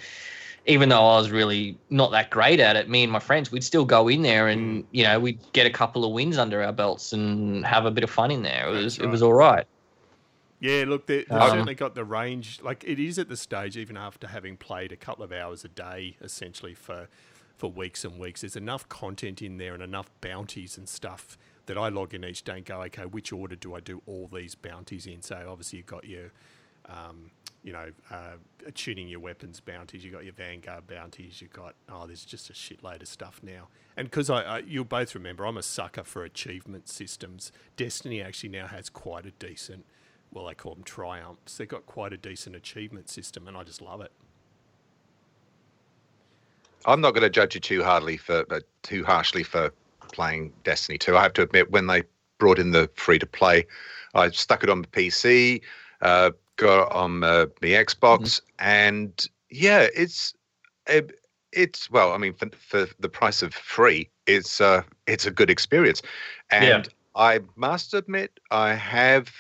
Even 0.67 0.91
though 0.91 1.01
I 1.01 1.17
was 1.17 1.31
really 1.31 1.79
not 1.89 2.11
that 2.11 2.29
great 2.29 2.61
at 2.61 2.77
it, 2.77 2.87
me 2.87 3.03
and 3.03 3.11
my 3.11 3.19
friends, 3.19 3.51
we'd 3.51 3.65
still 3.65 3.87
go 3.87 4.09
in 4.09 4.21
there 4.21 4.45
Mm. 4.45 4.53
and 4.53 4.85
you 4.91 5.05
know 5.05 5.19
we'd 5.19 5.39
get 5.55 5.67
a 5.67 5.71
couple 5.71 6.05
of 6.05 6.13
wins 6.13 6.37
under 6.37 6.63
our 6.63 6.71
belts 6.71 7.15
and 7.15 7.65
have 7.65 7.87
a 7.87 7.91
bit 7.91 8.05
of 8.05 8.11
fun 8.11 8.31
in 8.31 8.43
there. 8.43 8.69
It 8.69 8.85
was 8.85 8.99
right. 8.99 9.07
it 9.07 9.11
was 9.11 9.23
all 9.23 9.33
right. 9.33 9.65
Yeah, 10.61 10.85
look, 10.87 11.07
they, 11.07 11.25
they've 11.25 11.33
Um, 11.33 11.51
certainly 11.51 11.75
got 11.75 11.95
the 11.95 12.05
range. 12.05 12.61
Like 12.63 12.85
it 12.85 12.99
is 12.99 13.19
at 13.19 13.29
the 13.29 13.37
stage, 13.37 13.77
even 13.77 13.97
after 13.97 14.29
having 14.29 14.57
played 14.57 14.93
a 14.93 14.97
couple 14.97 15.25
of 15.25 15.33
hours 15.33 15.65
a 15.65 15.69
day, 15.69 16.17
essentially 16.21 16.75
for 16.75 17.09
for 17.57 17.71
weeks 17.71 18.05
and 18.05 18.19
weeks. 18.19 18.41
There's 18.41 18.57
enough 18.57 18.89
content 18.89 19.43
in 19.43 19.59
there 19.59 19.75
and 19.75 19.83
enough 19.83 20.11
bounties 20.23 20.79
and 20.79 20.89
stuff 20.89 21.37
that 21.67 21.77
I 21.77 21.89
log 21.91 22.15
in 22.15 22.25
each 22.25 22.43
day 22.43 22.57
and 22.57 22.65
go, 22.65 22.81
okay, 22.85 23.05
which 23.05 23.33
order 23.33 23.55
do 23.55 23.75
I 23.75 23.81
do 23.81 24.01
all 24.07 24.31
these 24.33 24.55
bounties 24.55 25.07
in? 25.07 25.21
So 25.21 25.47
obviously 25.47 25.77
you've 25.77 25.87
got 25.87 26.07
your, 26.07 26.33
um, 26.89 27.31
you 27.63 27.75
know, 27.75 27.91
uh, 28.11 28.37
tuning 28.75 29.09
your 29.09 29.21
weapons 29.21 29.61
bounties. 29.61 30.03
You've 30.05 30.15
got 30.15 30.25
your 30.25 30.33
Vanguard 30.33 30.87
bounties. 30.87 31.43
You've 31.43 31.53
got 31.53 31.75
oh, 31.91 32.07
there's 32.07 32.25
just 32.25 32.49
a 32.49 32.55
shitload 32.55 33.03
of 33.03 33.09
stuff 33.09 33.41
now. 33.43 33.69
And 33.95 34.11
because 34.11 34.31
I, 34.31 34.43
I, 34.43 34.59
you'll 34.61 34.85
both 34.85 35.15
remember, 35.15 35.45
I'm 35.45 35.59
a 35.59 35.63
sucker 35.63 36.03
for 36.03 36.25
achievement 36.25 36.89
systems. 36.89 37.53
Destiny 37.77 38.23
actually 38.23 38.51
now 38.51 38.69
has 38.69 38.89
quite 38.89 39.27
a 39.27 39.33
decent 39.33 39.85
well, 40.33 40.47
they 40.47 40.55
call 40.55 40.75
them 40.75 40.85
triumphs. 40.85 41.57
They've 41.57 41.69
got 41.69 41.87
quite 41.87 42.13
a 42.13 42.17
decent 42.17 42.57
achievement 42.57 43.09
system, 43.09 43.49
and 43.49 43.57
I 43.57 43.65
just 43.65 43.81
love 43.83 44.01
it. 44.01 44.13
I'm 46.87 47.01
not 47.01 47.13
going 47.13 47.23
to 47.23 47.31
judge 47.31 47.55
you 47.55 47.61
too 47.61 47.83
hardly 47.83 48.17
for 48.17 48.45
uh, 48.51 48.61
too 48.83 49.05
harshly 49.05 49.43
for 49.43 49.73
playing 50.13 50.53
Destiny 50.65 50.99
2. 50.99 51.17
I 51.17 51.23
have 51.23 51.33
to 51.35 51.43
admit, 51.43 51.71
when 51.71 51.87
they 51.87 52.05
brought 52.39 52.59
in 52.59 52.71
the 52.71 52.89
free 52.95 53.19
to 53.19 53.27
play, 53.27 53.67
I 54.15 54.31
stuck 54.31 54.63
it 54.63 54.71
on 54.71 54.83
the 54.83 54.89
PC, 54.89 55.63
uh, 56.01 56.31
got 56.57 56.87
it 56.87 56.93
on 56.93 57.23
uh, 57.23 57.47
the 57.61 57.75
Xbox, 57.75 58.41
and 58.59 59.13
yeah, 59.51 59.89
it's 59.95 60.35
it, 60.87 61.13
it's 61.53 61.91
well, 61.91 62.13
I 62.13 62.19
mean, 62.19 62.35
for, 62.35 62.49
for 62.57 62.87
the 62.99 63.09
price 63.09 63.43
of 63.43 63.53
free, 63.53 64.09
it's 64.27 64.61
uh, 64.61 64.83
it's 65.07 65.27
a 65.27 65.31
good 65.31 65.51
experience, 65.51 66.03
and 66.51 66.87
Yeah. 66.87 66.93
I 67.17 67.41
must 67.57 67.93
admit, 67.93 68.39
I 68.53 68.75
have 68.75 69.33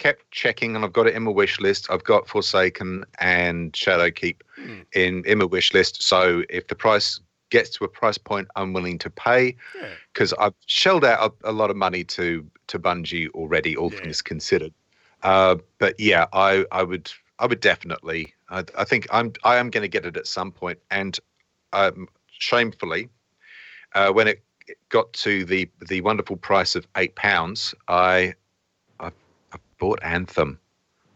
kept 0.00 0.30
checking, 0.30 0.74
and 0.74 0.84
I've 0.84 0.92
got 0.92 1.06
it 1.06 1.14
in 1.14 1.22
my 1.22 1.30
wish 1.30 1.60
list. 1.60 1.86
I've 1.90 2.04
got 2.04 2.28
Forsaken 2.28 3.04
and 3.18 3.72
Shadowkeep 3.72 4.38
Mm. 4.58 4.84
in 4.92 5.24
in 5.30 5.38
my 5.38 5.44
wish 5.56 5.72
list. 5.72 6.02
So 6.02 6.42
if 6.50 6.66
the 6.66 6.74
price 6.74 7.20
gets 7.50 7.70
to 7.76 7.84
a 7.84 7.88
price 7.88 8.18
point 8.18 8.48
I'm 8.56 8.72
willing 8.72 8.98
to 8.98 9.10
pay, 9.10 9.56
Yeah, 9.80 9.94
because 10.12 10.32
I've 10.44 10.54
shelled 10.66 11.04
out 11.04 11.18
a, 11.44 11.50
a 11.50 11.54
lot 11.60 11.70
of 11.70 11.76
money 11.76 12.04
to 12.16 12.44
to 12.66 12.78
Bungie 12.78 13.28
already, 13.30 13.76
all 13.76 13.90
Yeah. 13.90 14.00
things 14.00 14.22
considered. 14.22 14.72
Uh, 15.22 15.56
but 15.78 15.94
yeah, 15.98 16.26
I 16.32 16.64
I 16.72 16.82
would 16.82 17.10
I 17.38 17.46
would 17.46 17.60
definitely. 17.60 18.34
I, 18.48 18.64
I 18.82 18.84
think 18.84 19.06
I'm 19.10 19.32
I 19.44 19.56
am 19.56 19.70
going 19.70 19.82
to 19.82 19.88
get 19.88 20.06
it 20.06 20.16
at 20.16 20.26
some 20.26 20.50
point, 20.52 20.78
and 20.90 21.18
um, 21.72 22.08
shamefully, 22.38 23.08
uh, 23.94 24.10
when 24.12 24.28
it 24.28 24.42
got 24.88 25.12
to 25.24 25.44
the 25.44 25.68
the 25.88 26.00
wonderful 26.00 26.36
price 26.36 26.74
of 26.78 26.86
eight 26.96 27.14
pounds, 27.16 27.74
I 27.88 28.34
bought 29.80 29.98
Anthem. 30.02 30.60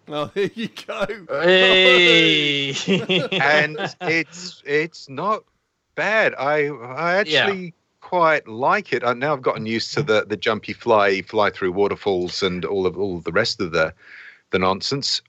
Oh, 0.08 0.26
there 0.34 0.50
you 0.54 0.68
go. 0.86 1.06
Hey. 1.28 2.70
and 3.32 3.78
it's 4.00 4.62
it's 4.66 5.08
not 5.08 5.44
bad. 5.94 6.34
I 6.34 6.68
I 6.68 7.14
actually 7.14 7.74
quite 8.00 8.46
like 8.48 8.92
it. 8.92 9.04
I, 9.04 9.12
now 9.14 9.32
I've 9.32 9.42
gotten 9.42 9.66
used 9.66 9.94
to 9.94 10.02
the 10.02 10.24
the 10.26 10.36
jumpy 10.36 10.72
fly, 10.72 11.22
fly 11.22 11.50
through 11.50 11.72
waterfalls, 11.72 12.42
and 12.42 12.64
all 12.64 12.86
of 12.86 12.98
all 12.98 13.16
of 13.16 13.24
the 13.24 13.32
rest 13.32 13.60
of 13.60 13.72
the 13.72 13.94
the 14.50 14.58
nonsense. 14.58 15.22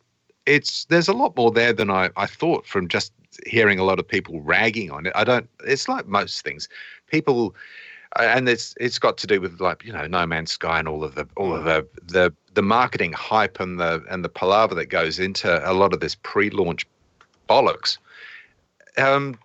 it's 0.46 0.86
there's 0.86 1.08
a 1.08 1.14
lot 1.14 1.36
more 1.36 1.52
there 1.52 1.74
than 1.74 1.90
I, 1.90 2.10
I 2.16 2.26
thought 2.28 2.66
from 2.66 2.88
just 2.88 3.12
hearing 3.46 3.80
a 3.80 3.84
lot 3.84 4.00
of 4.00 4.08
people 4.08 4.42
ragging 4.42 4.92
on 4.92 5.06
it. 5.06 5.14
I 5.16 5.24
don't. 5.24 5.50
It's 5.66 5.88
like 5.88 6.08
most 6.08 6.44
things, 6.44 6.70
people, 7.08 7.56
and 8.20 8.48
it's 8.48 8.74
it's 8.80 9.00
got 9.00 9.18
to 9.18 9.28
do 9.28 9.42
with 9.42 9.60
like 9.60 9.84
you 9.84 9.92
know 9.92 10.08
No 10.08 10.26
Man's 10.26 10.52
Sky 10.52 10.80
and 10.80 10.88
all 10.88 11.04
of 11.04 11.16
the 11.16 11.28
all 11.36 11.56
of 11.56 11.66
the 11.66 11.86
the 12.08 12.34
the 12.54 12.62
marketing 12.62 13.14
hype 13.14 13.60
and 13.60 13.80
the 13.80 14.04
and 14.10 14.24
the 14.24 14.30
palaver 14.30 14.76
that 14.76 14.86
goes 14.86 15.20
into 15.20 15.70
a 15.70 15.74
lot 15.74 15.94
of 15.94 16.00
this 16.00 16.16
pre-launch 16.16 16.86
bollocks. 17.50 17.98
Um, 18.98 19.38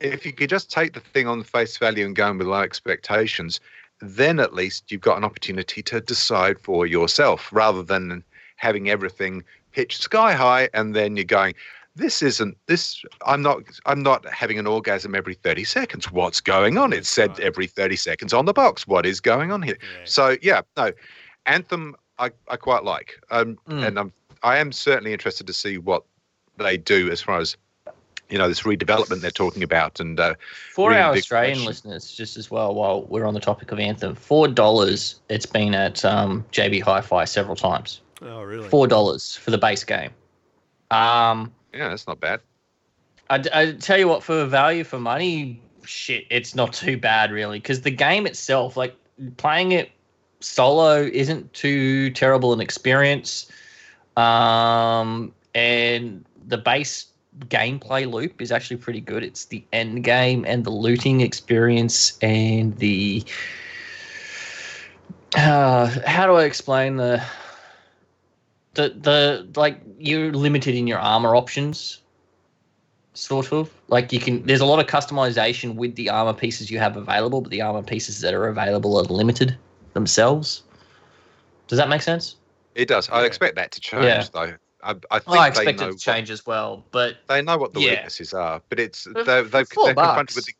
if 0.00 0.24
you 0.24 0.32
could 0.32 0.48
just 0.48 0.70
take 0.70 0.94
the 0.94 1.00
thing 1.00 1.26
on 1.26 1.42
face 1.42 1.76
value 1.76 2.06
and 2.06 2.16
go 2.16 2.30
in 2.30 2.38
with 2.38 2.46
low 2.46 2.60
expectations, 2.60 3.60
then 4.00 4.38
at 4.38 4.54
least 4.54 4.90
you've 4.90 5.00
got 5.00 5.18
an 5.18 5.24
opportunity 5.24 5.82
to 5.82 6.00
decide 6.00 6.58
for 6.60 6.86
yourself 6.86 7.50
rather 7.52 7.82
than 7.82 8.24
having 8.56 8.88
everything 8.88 9.44
pitched 9.72 10.02
sky 10.02 10.32
high 10.32 10.68
and 10.72 10.94
then 10.94 11.16
you're 11.16 11.24
going 11.24 11.54
this 11.98 12.22
isn't 12.22 12.56
this 12.66 13.02
i'm 13.26 13.42
not 13.42 13.62
i'm 13.86 14.02
not 14.02 14.24
having 14.32 14.58
an 14.58 14.66
orgasm 14.66 15.14
every 15.14 15.34
30 15.34 15.64
seconds 15.64 16.10
what's 16.12 16.40
going 16.40 16.78
on 16.78 16.92
it 16.92 17.04
said 17.04 17.30
right. 17.30 17.40
every 17.40 17.66
30 17.66 17.96
seconds 17.96 18.32
on 18.32 18.44
the 18.46 18.52
box 18.52 18.86
what 18.86 19.04
is 19.04 19.20
going 19.20 19.50
on 19.52 19.60
here 19.62 19.76
Yeah. 19.80 20.04
so 20.04 20.36
yeah 20.40 20.60
no 20.76 20.92
anthem 21.46 21.94
i, 22.18 22.30
I 22.48 22.56
quite 22.56 22.84
like 22.84 23.20
um, 23.30 23.58
Mm. 23.68 23.86
and 23.86 23.98
i'm 23.98 24.12
i 24.42 24.58
am 24.58 24.72
certainly 24.72 25.12
interested 25.12 25.46
to 25.48 25.52
see 25.52 25.76
what 25.78 26.04
they 26.56 26.76
do 26.76 27.10
as 27.10 27.20
far 27.20 27.38
as 27.38 27.56
you 28.30 28.38
know 28.38 28.46
this 28.48 28.62
redevelopment 28.62 29.20
they're 29.20 29.30
talking 29.30 29.62
about 29.62 30.00
and 30.00 30.20
uh, 30.20 30.34
For 30.74 30.92
our 30.92 31.14
Australian 31.16 31.64
listeners, 31.64 32.12
just 32.12 32.36
as 32.36 32.50
well, 32.50 32.74
while 32.74 33.04
we're 33.04 33.24
on 33.24 33.32
the 33.32 33.40
topic 33.40 33.72
of 33.72 33.78
Anthem, 33.78 34.14
four 34.14 34.46
dollars. 34.48 35.18
It's 35.30 35.46
been 35.46 35.74
at 35.74 36.04
um, 36.04 36.44
JB 36.52 36.82
Hi-Fi 36.82 37.24
several 37.24 37.56
times. 37.56 38.02
Oh, 38.20 38.42
really? 38.42 38.68
Four 38.68 38.86
dollars 38.86 39.34
for 39.36 39.50
the 39.50 39.56
base 39.56 39.82
game. 39.82 40.10
Um, 40.90 41.50
yeah 41.78 41.88
that's 41.88 42.06
not 42.06 42.20
bad 42.20 42.40
I, 43.30 43.44
I 43.52 43.72
tell 43.72 43.98
you 43.98 44.08
what, 44.08 44.22
for 44.22 44.44
value 44.46 44.84
for 44.84 44.98
money, 44.98 45.60
shit, 45.84 46.26
it's 46.30 46.54
not 46.54 46.72
too 46.72 46.96
bad 46.96 47.30
really, 47.30 47.58
because 47.58 47.82
the 47.82 47.90
game 47.90 48.26
itself, 48.26 48.76
like 48.76 48.94
playing 49.36 49.72
it 49.72 49.90
solo, 50.40 51.02
isn't 51.02 51.52
too 51.52 52.10
terrible 52.10 52.52
an 52.52 52.60
experience. 52.60 53.50
Um, 54.16 55.32
and 55.54 56.24
the 56.46 56.58
base 56.58 57.06
gameplay 57.46 58.10
loop 58.10 58.40
is 58.40 58.50
actually 58.50 58.78
pretty 58.78 59.00
good. 59.00 59.22
It's 59.22 59.44
the 59.46 59.62
end 59.72 60.04
game 60.04 60.44
and 60.46 60.64
the 60.64 60.70
looting 60.70 61.20
experience 61.20 62.18
and 62.22 62.76
the 62.78 63.24
uh, 65.36 65.86
how 66.06 66.26
do 66.26 66.34
I 66.34 66.44
explain 66.44 66.96
the 66.96 67.22
the 68.78 68.94
the 69.00 69.60
like 69.60 69.80
you're 69.98 70.32
limited 70.32 70.74
in 70.76 70.86
your 70.86 71.00
armor 71.00 71.34
options 71.34 72.00
sort 73.14 73.52
of 73.52 73.68
like 73.88 74.12
you 74.12 74.20
can 74.20 74.44
there's 74.46 74.60
a 74.60 74.64
lot 74.64 74.78
of 74.78 74.86
customization 74.86 75.74
with 75.74 75.96
the 75.96 76.08
armor 76.08 76.32
pieces 76.32 76.70
you 76.70 76.78
have 76.78 76.96
available 76.96 77.40
but 77.40 77.50
the 77.50 77.60
armor 77.60 77.82
pieces 77.82 78.20
that 78.20 78.32
are 78.32 78.46
available 78.46 78.96
are 78.96 79.02
limited 79.04 79.56
themselves 79.94 80.62
does 81.66 81.76
that 81.76 81.88
make 81.88 82.02
sense 82.02 82.36
it 82.76 82.86
does 82.86 83.08
i 83.10 83.24
expect 83.24 83.56
that 83.56 83.72
to 83.72 83.80
change 83.80 84.04
Yeah. 84.04 84.24
though 84.32 84.52
i, 84.84 84.94
I 85.10 85.18
think 85.18 85.26
well, 85.26 85.40
i 85.40 85.50
they 85.50 85.62
expect 85.62 85.80
know 85.80 85.84
it 85.86 85.88
to 85.88 85.92
what- 85.94 85.98
change 86.00 86.30
as 86.30 86.46
well 86.46 86.84
but 86.92 87.16
they 87.28 87.42
know 87.42 87.58
what 87.58 87.72
the 87.72 87.80
Yeah. 87.80 87.90
weaknesses 87.90 88.32
are, 88.32 88.62
but 88.68 88.78
it's 88.78 89.04
they're, 89.12 89.42
they've, 89.42 89.50
they're 89.50 89.64
confronted 89.94 90.36
with 90.36 90.46
the 90.46 90.52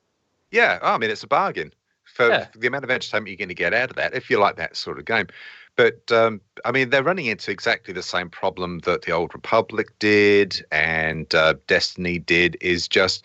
yeah. 0.50 0.78
I 0.82 0.96
mean, 0.96 1.10
it's 1.10 1.22
a 1.22 1.26
bargain 1.28 1.72
for, 2.04 2.30
Yeah. 2.30 2.46
for 2.46 2.56
the 2.58 2.66
amount 2.66 2.82
of 2.82 2.90
entertainment 2.90 3.28
you're 3.28 3.36
going 3.36 3.50
to 3.50 3.54
get 3.54 3.74
out 3.74 3.90
of 3.90 3.96
that 3.96 4.14
if 4.14 4.30
you 4.30 4.38
like 4.40 4.56
that 4.56 4.76
sort 4.76 4.98
of 4.98 5.04
game. 5.04 5.26
But 5.78 6.10
um, 6.10 6.40
I 6.64 6.72
mean, 6.72 6.90
they're 6.90 7.04
running 7.04 7.26
into 7.26 7.52
exactly 7.52 7.94
the 7.94 8.02
same 8.02 8.28
problem 8.28 8.80
that 8.80 9.02
the 9.02 9.12
Old 9.12 9.32
Republic 9.32 9.96
did 10.00 10.66
and 10.72 11.32
uh, 11.32 11.54
Destiny 11.68 12.18
did. 12.18 12.56
Is 12.60 12.88
just 12.88 13.24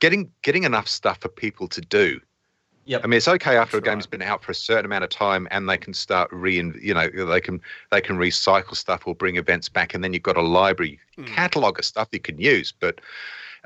getting 0.00 0.28
getting 0.42 0.64
enough 0.64 0.88
stuff 0.88 1.20
for 1.20 1.28
people 1.28 1.68
to 1.68 1.80
do. 1.80 2.20
Yep. 2.86 3.04
I 3.04 3.06
mean, 3.06 3.18
it's 3.18 3.28
okay 3.28 3.56
after 3.56 3.76
That's 3.76 3.86
a 3.86 3.90
game's 3.90 4.04
right. 4.06 4.10
been 4.10 4.22
out 4.22 4.42
for 4.42 4.50
a 4.50 4.54
certain 4.54 4.84
amount 4.84 5.04
of 5.04 5.10
time, 5.10 5.46
and 5.52 5.68
they 5.68 5.76
can 5.76 5.94
start 5.94 6.28
re, 6.32 6.56
you 6.56 6.92
know, 6.92 7.08
they 7.08 7.40
can 7.40 7.60
they 7.92 8.00
can 8.00 8.16
recycle 8.16 8.74
stuff 8.74 9.06
or 9.06 9.14
bring 9.14 9.36
events 9.36 9.68
back, 9.68 9.94
and 9.94 10.02
then 10.02 10.12
you've 10.12 10.24
got 10.24 10.36
a 10.36 10.42
library 10.42 10.98
Mm. 11.18 11.26
catalog 11.26 11.78
of 11.78 11.84
stuff 11.84 12.08
you 12.12 12.20
can 12.20 12.38
use. 12.40 12.72
But 12.72 13.00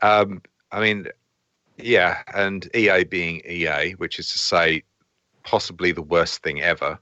um, 0.03 0.43
I 0.73 0.81
mean, 0.81 1.07
yeah, 1.79 2.23
and 2.35 2.69
EA 2.75 3.05
being 3.05 3.41
EA, 3.49 3.93
which 3.93 4.19
is 4.19 4.31
to 4.33 4.39
say, 4.39 4.83
possibly 5.43 5.93
the 5.93 6.03
worst 6.03 6.43
thing 6.43 6.61
ever. 6.61 6.99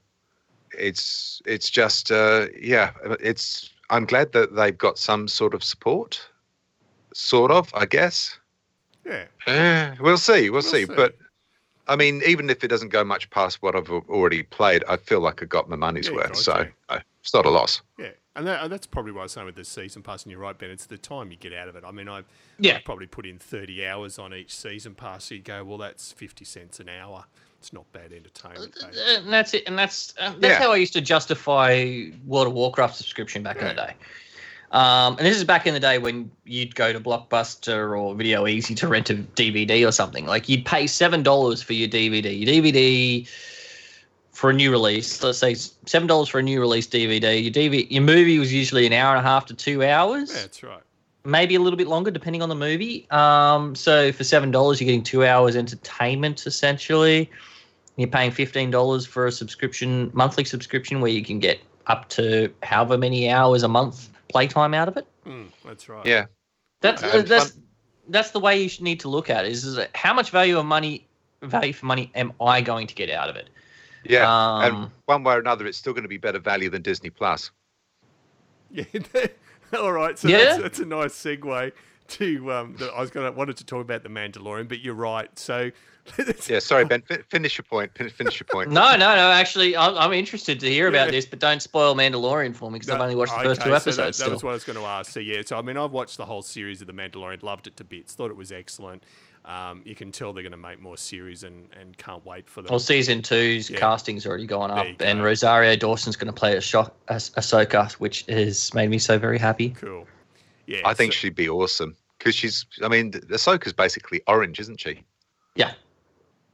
It's 0.79 1.43
it's 1.47 1.71
just 1.71 2.11
uh, 2.11 2.47
yeah, 2.59 2.93
it's. 3.21 3.71
I'm 3.91 4.05
glad 4.05 4.33
that 4.33 4.55
they've 4.55 4.77
got 4.77 4.99
some 4.99 5.27
sort 5.27 5.53
of 5.53 5.65
support, 5.65 6.21
sort 7.13 7.51
of, 7.51 7.71
I 7.75 7.87
guess. 7.87 8.39
Yeah. 9.05 9.25
Eh, 9.49 9.95
we'll 10.01 10.17
see. 10.17 10.43
We'll, 10.49 10.63
We'll 10.63 10.63
see. 10.63 10.87
see. 10.87 10.95
But 10.95 11.17
I 11.89 11.97
mean, 11.97 12.23
even 12.25 12.51
if 12.51 12.63
it 12.63 12.69
doesn't 12.69 12.91
go 12.91 13.03
much 13.03 13.29
past 13.31 13.63
what 13.63 13.75
I've 13.75 13.91
already 13.91 14.45
played, 14.45 14.85
I 14.89 14.97
feel 14.97 15.21
like 15.21 15.43
I 15.43 15.47
got 15.47 15.69
my 15.69 15.75
money's 15.77 16.07
Yeah, 16.09 16.15
worth. 16.19 16.29
got 16.29 16.37
So 16.37 16.53
to. 16.53 16.69
uh, 16.89 17.01
it's 17.21 17.35
not 17.35 17.47
a 17.47 17.51
loss. 17.51 17.83
Yeah, 17.99 18.11
and 18.37 18.47
that, 18.47 18.63
and 18.63 18.73
that's 18.73 18.87
probably 18.87 19.11
why 19.13 19.21
I 19.21 19.23
was 19.25 19.33
saying 19.33 19.47
with 19.47 19.57
the 19.57 19.65
season 19.65 20.03
pass. 20.03 20.23
And 20.23 20.31
you're 20.31 20.41
right, 20.41 20.57
Ben. 20.57 20.71
It's 20.71 20.87
the 20.87 20.99
time 20.99 21.33
you 21.33 21.37
get 21.37 21.53
out 21.53 21.67
of 21.67 21.75
it. 21.75 21.83
I 21.85 21.91
mean, 21.91 22.09
I 22.09 22.23
Yeah. 22.59 22.77
I 22.77 22.79
probably 22.79 23.09
put 23.09 23.27
in 23.27 23.39
30 23.39 23.85
hours 23.87 24.19
on 24.21 24.33
each 24.33 24.55
season 24.55 24.95
pass. 24.95 25.25
So 25.25 25.35
you 25.35 25.43
go, 25.43 25.65
well, 25.65 25.79
that's 25.79 26.13
50 26.13 26.45
cents 26.45 26.79
an 26.79 26.89
hour. 26.89 27.25
It's 27.61 27.73
not 27.75 27.91
bad 27.93 28.13
entertainment. 28.13 28.75
eh? 28.83 29.17
and 29.19 29.31
that's 29.33 29.53
it 29.55 29.65
and 29.67 29.79
that's 29.79 30.15
uh, 30.19 30.33
that's 30.39 30.59
Yeah. 30.59 30.59
how 30.59 30.73
i 30.73 30.77
used 30.77 30.95
to 30.95 31.01
justify 31.03 32.07
world 32.27 32.47
of 32.49 32.55
warcraft 32.55 32.97
subscription 32.97 33.43
back 33.43 33.61
in 33.61 33.69
the 33.69 33.75
day 33.75 33.95
um, 34.73 35.17
and 35.19 35.27
this 35.27 35.37
is 35.37 35.45
back 35.45 35.67
in 35.67 35.75
the 35.75 35.81
day 35.81 35.99
when 35.99 36.31
you'd 36.45 36.75
go 36.77 36.93
to 36.93 37.01
blockbuster 37.01 37.99
or 38.01 38.15
Video 38.15 38.45
Ezy 38.45 38.75
to 38.77 38.89
rent 38.89 39.11
a 39.11 39.15
dvd 39.15 39.87
or 39.87 39.93
something 39.93 40.27
like 40.27 40.49
you'd 40.49 40.65
pay 40.65 40.87
seven 40.87 41.23
dollars 41.23 41.61
for 41.63 41.75
your 41.75 41.89
dvd 41.89 42.41
your 42.47 42.49
dvd 42.55 43.29
for 44.33 44.49
a 44.49 44.55
new 44.55 44.71
release 44.71 45.23
let's 45.23 45.39
say 45.39 45.55
seven 45.55 46.07
dollars 46.09 46.29
for 46.31 46.39
a 46.39 46.43
new 46.43 46.61
release 46.61 46.87
dvd 46.87 47.43
your 47.45 47.53
dvd 47.53 47.91
your 47.91 48.03
movie 48.03 48.39
was 48.39 48.51
usually 48.53 48.87
an 48.87 48.93
hour 48.95 49.15
and 49.17 49.27
a 49.27 49.29
half 49.29 49.45
to 49.45 49.55
two 49.55 49.85
hours 49.85 50.33
Yeah, 50.35 50.41
that's 50.41 50.63
right. 50.63 50.83
Maybe 51.25 51.55
a 51.55 51.61
little 51.61 51.77
bit 51.77 51.87
longer 51.87 52.11
depending 52.11 52.43
on 52.43 52.49
the 52.49 52.55
movie. 52.55 53.07
Um, 53.11 53.75
so 53.75 54.13
for 54.13 54.25
seven 54.25 54.51
dollars, 54.51 54.81
you're 54.81 54.87
getting 54.87 55.03
two 55.03 55.25
hours 55.25 55.57
entertainment 55.57 56.47
essentially. 56.47 57.31
You're 57.97 58.09
paying 58.09 58.31
fifteen 58.31 58.71
dollars 58.71 59.07
for 59.07 59.27
a 59.27 59.33
subscription, 59.33 60.11
monthly 60.15 60.45
subscription, 60.45 61.01
where 61.01 61.11
you 61.11 61.25
can 61.25 61.39
get 61.39 61.61
up 61.87 62.09
to 62.11 62.53
however 62.63 62.97
many 62.97 63.29
hours 63.31 63.63
a 63.63 63.69
month 63.69 64.09
playtime 64.29 64.75
out 64.75 64.89
of 64.89 64.97
it. 64.97 65.07
Mm, 65.27 65.49
that's 65.65 65.89
right. 65.89 66.07
Yeah. 66.07 66.27
That's 66.81 67.03
And 67.03 67.27
that's 67.27 67.51
fun- 67.51 67.63
that's 68.09 68.31
the 68.31 68.41
way 68.41 68.61
you 68.63 68.69
should 68.69 68.83
need 68.83 69.01
to 69.01 69.09
look 69.09 69.31
at 69.31 69.45
it. 69.45 69.53
Is, 69.53 69.65
is 69.65 69.77
that 69.77 69.95
how 69.95 70.15
much 70.15 70.31
value 70.31 70.59
of 70.59 70.67
money, 70.67 71.07
value 71.43 71.73
for 71.73 71.87
money, 71.87 72.11
am 72.15 72.33
I 72.41 72.61
going 72.61 72.87
to 72.87 72.95
get 72.95 73.11
out 73.11 73.29
of 73.29 73.37
it? 73.37 73.51
Yeah. 74.05 74.27
Um, 74.27 74.63
and 74.63 74.91
one 75.07 75.23
way 75.25 75.35
or 75.35 75.39
another, 75.39 75.67
it's 75.67 75.79
still 75.79 75.93
going 75.93 76.03
to 76.05 76.09
be 76.09 76.17
better 76.17 76.39
value 76.39 76.71
than 76.71 76.83
Disney 76.83 77.11
Plus. 77.11 77.51
Yeah. 78.73 78.85
All 79.79 79.93
right. 79.93 80.19
So 80.19 80.29
Yeah. 80.29 80.39
that's, 80.45 80.63
that's 80.63 80.79
a 80.81 80.87
nice 80.87 81.13
segue 81.15 81.73
to. 82.09 82.53
Um, 82.53 82.77
the, 82.79 82.87
I 82.93 83.01
was 83.01 83.11
going 83.11 83.31
to 83.31 83.37
wanted 83.37 83.57
to 83.59 83.65
talk 83.65 83.83
about 83.83 84.03
the 84.03 84.09
Mandalorian, 84.09 84.69
but 84.69 84.81
you're 84.81 84.95
right. 84.95 85.37
So. 85.39 85.71
Yeah. 86.49 86.59
Sorry, 86.59 86.85
Ben. 86.87 87.03
Fi- 87.03 87.23
finish 87.29 87.57
your 87.59 87.65
point. 87.65 87.93
Finish 87.95 88.41
your 88.41 88.47
point. 88.51 88.71
No, 88.71 88.93
no, 88.97 89.15
no. 89.15 89.31
Actually, 89.31 89.77
I'm, 89.77 89.97
I'm 89.97 90.13
interested 90.13 90.59
to 90.59 90.69
hear 90.69 90.89
about 90.89 91.07
Yeah. 91.09 91.11
this, 91.13 91.27
but 91.27 91.39
don't 91.39 91.61
spoil 91.63 91.95
Mandalorian 91.95 92.57
for 92.57 92.69
me 92.71 92.79
because 92.81 92.91
I've 92.91 93.01
only 93.01 93.15
watched 93.15 93.35
the 93.37 93.45
first 93.45 93.61
okay, 93.61 93.71
two 93.71 93.77
so 93.77 93.91
that- 93.93 94.07
episodes. 94.09 94.19
that, 94.19 94.31
was 94.31 94.43
what 94.43 94.51
I 94.51 94.55
was 94.55 94.65
going 94.65 94.79
to 94.79 94.85
ask. 94.87 95.13
So 95.13 95.21
yeah, 95.21 95.43
so 95.45 95.57
I 95.57 95.63
mean, 95.63 95.77
I've 95.77 95.93
watched 95.93 96.17
the 96.17 96.25
whole 96.25 96.43
series 96.43 96.81
of 96.81 96.89
the 96.89 96.95
Mandalorian, 96.95 97.43
loved 97.45 97.69
it 97.69 97.77
to 97.77 97.85
bits, 97.85 98.15
thought 98.15 98.31
it 98.31 98.37
was 98.37 98.51
excellent. 98.51 99.05
Um, 99.45 99.83
you 99.85 99.95
can 99.95 100.13
tell 100.13 100.33
they're 100.33 100.43
going 100.43 100.53
to 100.53 100.59
make 100.59 100.81
more 100.81 100.97
series, 100.99 101.45
and, 101.45 101.69
and 101.81 101.97
can't 101.97 102.25
wait 102.27 102.49
for 102.49 102.61
them. 102.63 102.71
Well, 102.71 102.79
season 102.79 103.23
two's 103.23 103.71
Yeah. 103.71 103.79
casting's 103.79 104.27
already 104.27 104.47
gone 104.47 104.71
up, 104.71 104.87
you 104.87 104.95
and. 105.01 105.23
Rosario 105.23 105.75
Dawson's 105.77 106.15
going 106.17 106.27
to 106.27 106.33
play 106.33 106.55
Ahsoka 106.57 106.93
as 107.09 107.31
Ahsoka, 107.31 107.91
which 107.95 108.25
has 108.29 108.73
made 108.75 108.91
me 108.91 108.99
so 108.99 109.19
very 109.19 109.39
happy. 109.39 109.71
cool. 109.71 110.07
Yeah, 110.67 110.83
I 110.85 110.95
think 110.95 111.13
so- 111.13 111.19
she'd 111.21 111.35
be 111.35 111.49
awesome 111.49 111.97
because 112.19 112.35
she's. 112.35 112.67
I 112.83 112.89
mean, 112.89 113.13
Ahsoka's 113.13 113.73
basically 113.73 114.21
orange, 114.27 114.61
isn't 114.61 114.79
she? 114.81 115.03
Yeah, 115.57 115.73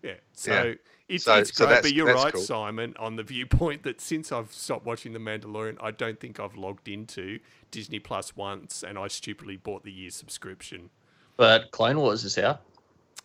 Yeah. 0.02 0.14
So 0.32 0.52
Yeah. 0.52 0.74
it's, 1.08 1.24
So- 1.24 1.34
it's 1.38 1.54
so 1.54 1.64
great, 1.64 1.74
that's- 1.74 1.82
but 1.90 1.92
you're 1.92 2.06
that's 2.06 2.24
right, 2.24 2.32
cool. 2.34 2.42
Simon, 2.42 2.94
on 2.98 3.16
the 3.16 3.24
viewpoint 3.24 3.82
that 3.82 4.00
since 4.00 4.30
I've 4.30 4.52
stopped 4.52 4.86
watching 4.86 5.12
The 5.12 5.18
Mandalorian, 5.18 5.76
I 5.80 5.90
don't 5.90 6.18
think 6.20 6.38
I've 6.40 6.56
logged 6.56 6.86
into 6.88 7.40
Disney 7.72 7.98
Plus 7.98 8.36
once, 8.36 8.82
and 8.84 8.96
I 8.96 9.08
stupidly 9.08 9.56
bought 9.56 9.82
the 9.82 9.92
year 9.92 10.10
subscription. 10.10 10.90
but 11.36 11.70
Clone 11.72 11.98
Wars 11.98 12.24
is 12.24 12.38
out. 12.38 12.62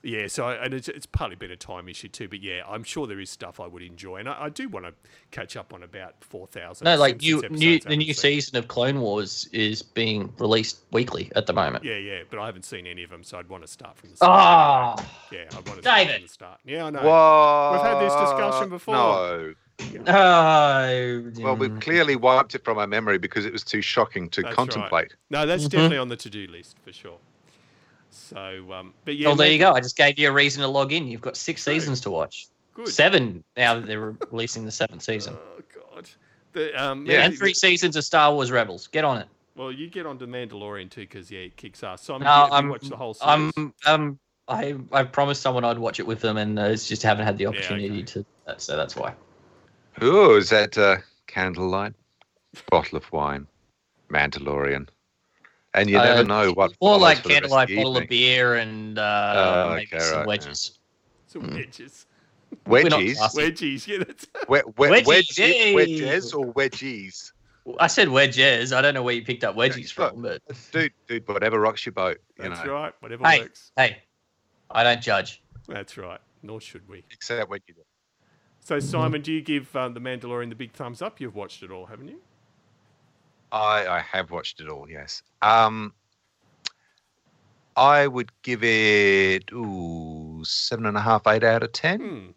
Yeah, 0.03 0.25
so 0.27 0.46
I, 0.46 0.55
and 0.65 0.74
it's, 0.74 0.88
it's 0.88 1.05
partly 1.05 1.36
been 1.36 1.51
a 1.51 1.55
time 1.55 1.88
issue 1.88 2.08
too, 2.08 2.27
but 2.27 2.41
yeah, 2.41 2.63
I'm 2.67 2.84
sure 2.84 3.05
there 3.05 3.20
is 3.20 3.29
stuff 3.29 3.60
I 3.60 3.67
would 3.67 3.84
enjoy, 3.84 4.17
and 4.17 4.27
I, 4.27 4.46
I 4.46 4.50
do 4.50 4.67
want 4.67 4.88
to 4.88 4.93
catch 5.29 5.55
up 5.55 5.75
on 5.75 5.84
about 5.84 6.15
four 6.24 6.48
thousand. 6.48 6.86
No, 6.86 6.96
like 6.96 7.22
new, 7.22 7.39
new 7.51 7.79
the 7.79 7.96
new 7.96 8.13
season 8.13 8.58
of 8.58 8.67
Clone 8.67 9.00
Wars 9.00 9.48
is 9.53 9.84
being 9.84 10.34
released 10.39 10.79
weekly 10.91 11.31
at 11.36 11.46
the 11.46 11.53
moment. 11.53 11.84
Yeah, 11.84 11.98
yeah, 11.98 12.22
but 12.31 12.39
I 12.39 12.48
haven't 12.48 12.65
seen 12.65 12.88
any 12.88 13.03
of 13.03 13.12
them, 13.12 13.24
so 13.24 13.38
I'd 13.38 13.48
want 13.48 13.63
to 13.63 13.67
start 13.67 13.96
from 13.96 14.10
the 14.10 14.15
start. 14.17 14.31
Ah, 14.31 15.05
yeah, 15.31 15.43
I 15.51 15.55
want 15.55 15.65
to 15.65 15.81
start 15.84 16.08
from 16.10 16.22
the 16.24 16.27
start. 16.27 16.60
Yeah, 16.65 16.86
I 16.86 16.89
know. 16.89 17.01
What? 17.03 17.74
We've 17.74 17.91
had 17.91 18.00
this 18.03 18.29
discussion 18.29 18.70
before. 18.70 18.96
No. 18.96 19.53
Uh, 20.08 21.22
Well, 21.39 21.55
we've 21.55 21.79
clearly 21.79 22.15
wiped 22.15 22.55
it 22.55 22.63
from 22.63 22.77
our 22.77 22.88
memory 22.88 23.17
because 23.17 23.46
it 23.46 23.53
was 23.53 23.63
too 23.63 23.81
shocking 23.81 24.29
to 24.29 24.41
That's 24.41 24.50
right. 24.50 24.55
contemplate. 24.55 25.15
No, 25.29 25.46
that's 25.46 25.65
Mhm. 25.65 25.70
definitely 25.70 25.98
on 25.98 26.10
the 26.10 26.17
to-do 26.17 26.48
list 26.48 26.77
for 26.84 26.93
sure. 26.93 27.17
So, 28.11 28.71
um, 28.73 28.93
but 29.05 29.15
yeah, 29.15 29.27
well, 29.29 29.35
there 29.35 29.45
maybe- 29.47 29.53
you 29.55 29.59
go. 29.59 29.71
I 29.73 29.79
just 29.79 29.97
gave 29.97 30.19
you 30.19 30.29
a 30.29 30.31
reason 30.31 30.61
to 30.61 30.67
log 30.67 30.91
in. 30.93 31.07
You've 31.07 31.21
got 31.21 31.37
six 31.37 31.63
True. 31.63 31.73
seasons 31.73 32.01
to 32.01 32.11
watch. 32.11 32.47
Good. 32.73 32.87
Seven 32.89 33.43
now 33.57 33.75
that 33.75 33.85
they're 33.87 34.15
releasing 34.31 34.65
the 34.65 34.71
seventh 34.71 35.01
season. 35.01 35.35
Oh 35.37 35.61
God. 35.93 36.09
The, 36.53 36.73
um, 36.81 37.05
Yeah. 37.05 37.23
and 37.25 37.37
three 37.37 37.53
seasons 37.53 37.95
of 37.95 38.03
Star 38.03 38.33
Wars 38.33 38.51
Rebels. 38.51 38.87
Get 38.87 39.03
on 39.05 39.17
it. 39.19 39.27
Well, 39.55 39.71
you 39.71 39.89
get 39.89 40.05
on 40.05 40.17
to 40.19 40.27
Mandalorian 40.27 40.89
too, 40.89 41.01
because 41.01 41.29
yeah, 41.31 41.41
it 41.41 41.57
kicks 41.57 41.83
ass. 41.83 42.03
So 42.03 42.17
No, 42.17 42.25
have 42.25 42.49
you 42.49 42.53
I'm- 42.55 42.69
watched 42.69 42.89
the 42.89 42.95
whole 42.97 43.13
series? 43.13 43.51
I'm 43.57 43.73
um 43.85 44.19
I 44.47 44.75
I 44.91 45.03
promised 45.03 45.41
someone 45.41 45.63
I'd 45.63 45.77
watch 45.77 45.99
it 45.99 46.07
with 46.07 46.19
them, 46.21 46.37
and 46.37 46.57
uh, 46.59 46.63
it's 46.63 46.87
just 46.87 47.03
haven't 47.03 47.25
had 47.25 47.37
the 47.37 47.45
opportunity 47.45 47.89
okay. 47.89 48.01
to. 48.03 48.25
uh, 48.47 48.57
So 48.57 48.75
that's 48.75 48.95
why. 48.95 49.13
Ooh, 50.03 50.35
is 50.35 50.49
that 50.49 50.77
uh, 50.77 50.97
candlelight? 51.27 51.93
Bottle 52.69 52.97
of 52.97 53.09
wine, 53.13 53.47
Mandalorian, 54.09 54.87
and 55.73 55.89
you 55.89 55.97
Uh, 55.99 56.03
never 56.03 56.23
know 56.23 56.51
what. 56.51 56.73
More 56.81 56.97
like 56.97 57.19
for 57.19 57.23
the 57.23 57.29
rest 57.29 57.37
of 57.37 57.41
candlelight 57.43 57.67
the 57.69 57.75
bottle 57.77 57.97
of 57.97 58.07
beer 58.07 58.55
and 58.55 58.97
uh, 58.99 59.33
Oh, 59.69 59.75
maybe 59.75 59.87
okay, 59.93 59.99
some 59.99 60.11
right, 60.17 60.19
yeah. 60.21 60.25
wedges. 60.27 60.79
Some 61.27 61.41
Mm. 61.43 61.53
wedges. 61.55 62.05
We're 62.67 62.83
Wedgies. 62.83 63.17
Wedgies, 63.33 63.87
yeah, 63.87 63.99
that's 63.99 64.27
we- 64.49 64.61
we- 64.77 64.87
Wedgies, 64.89 65.07
wedges, 65.07 65.75
wedges 65.75 66.33
or 66.33 66.53
wedgies, 66.53 67.31
I 67.79 67.87
said 67.87 68.09
wedges. 68.09 68.73
I 68.73 68.81
don't 68.81 68.93
know 68.93 69.03
where 69.03 69.13
you 69.13 69.23
picked 69.23 69.45
up 69.45 69.55
wedgies 69.55 69.97
look. 69.97 70.11
from, 70.13 70.21
but 70.23 70.41
dude, 70.73 70.91
dude, 71.07 71.27
whatever 71.29 71.59
rocks 71.61 71.85
your 71.85 71.93
boat, 71.93 72.17
you 72.37 72.49
that's 72.49 72.65
know. 72.65 72.73
right. 72.73 72.93
Whatever 72.99 73.25
Hey. 73.25 73.39
works. 73.41 73.71
hey, 73.77 74.03
I 74.69 74.83
don't 74.83 75.01
judge. 75.01 75.41
That's 75.69 75.97
right. 75.97 76.19
Nor 76.43 76.59
should 76.59 76.85
we. 76.89 77.05
Except 77.11 77.49
when 77.49 77.61
you 77.67 77.75
do. 77.75 77.81
So, 78.59 78.79
Simon, 78.79 79.21
do 79.21 79.31
you 79.31 79.41
give 79.41 79.73
um, 79.75 79.93
the 79.93 79.99
Mandalorian 80.01 80.49
the 80.49 80.55
big 80.55 80.73
thumbs 80.73 81.01
up? 81.01 81.21
You've 81.21 81.35
watched 81.35 81.63
it 81.63 81.71
all, 81.71 81.85
haven't 81.85 82.09
you? 82.09 82.19
I, 83.51 83.88
I 83.88 84.00
have 84.00 84.31
watched 84.31 84.60
it 84.62 84.70
all. 84.70 84.89
Yes. 84.89 85.22
Um, 85.41 85.93
I 87.75 88.08
would 88.08 88.31
give 88.43 88.63
it 88.63 89.51
ooh 89.51 90.41
seven 90.43 90.86
and 90.86 90.98
a 90.98 91.01
half, 91.01 91.27
eight 91.27 91.43
out 91.43 91.63
of 91.63 91.72
ten. 91.72 92.00
Hmm. 92.00 92.29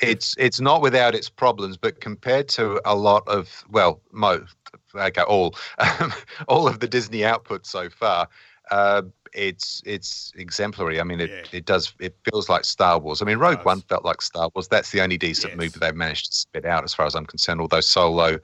It's 0.00 0.34
it's 0.38 0.60
not 0.60 0.80
without 0.80 1.14
its 1.14 1.28
problems, 1.28 1.76
but 1.76 2.00
compared 2.00 2.48
to 2.50 2.80
a 2.84 2.94
lot 2.94 3.26
of 3.26 3.64
well, 3.70 4.00
most 4.12 4.54
okay, 4.94 5.22
all 5.22 5.56
um, 5.78 6.12
all 6.48 6.68
of 6.68 6.78
the 6.80 6.86
Disney 6.86 7.24
output 7.24 7.66
so 7.66 7.90
far, 7.90 8.28
uh, 8.70 9.02
it's 9.32 9.82
it's 9.84 10.32
exemplary. 10.36 11.00
I 11.00 11.04
mean, 11.04 11.20
it, 11.20 11.30
Yeah. 11.30 11.58
it 11.58 11.64
does 11.64 11.92
it 11.98 12.16
feels 12.24 12.48
like 12.48 12.64
Star 12.64 12.98
Wars. 12.98 13.20
I 13.22 13.24
mean, 13.24 13.38
Rogue. 13.38 13.64
One 13.64 13.80
felt 13.82 14.04
like 14.04 14.22
Star 14.22 14.48
Wars. 14.54 14.68
That's 14.68 14.92
the 14.92 15.00
only 15.00 15.18
decent 15.18 15.54
Yes. 15.54 15.58
movie 15.58 15.78
they've 15.80 15.94
managed 15.94 16.30
to 16.30 16.38
spit 16.38 16.64
out, 16.64 16.84
as 16.84 16.94
far 16.94 17.06
as 17.06 17.16
I'm 17.16 17.26
concerned. 17.26 17.60
Although 17.60 17.80
Solo 17.80 18.38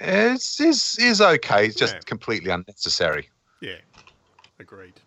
is 0.00 0.60
is 0.60 0.96
is 1.00 1.20
okay. 1.20 1.66
It's 1.66 1.76
just 1.76 1.94
Yeah. 1.94 2.00
completely 2.00 2.50
unnecessary. 2.50 3.28
Yeah, 3.60 3.78
agreed. 4.58 5.00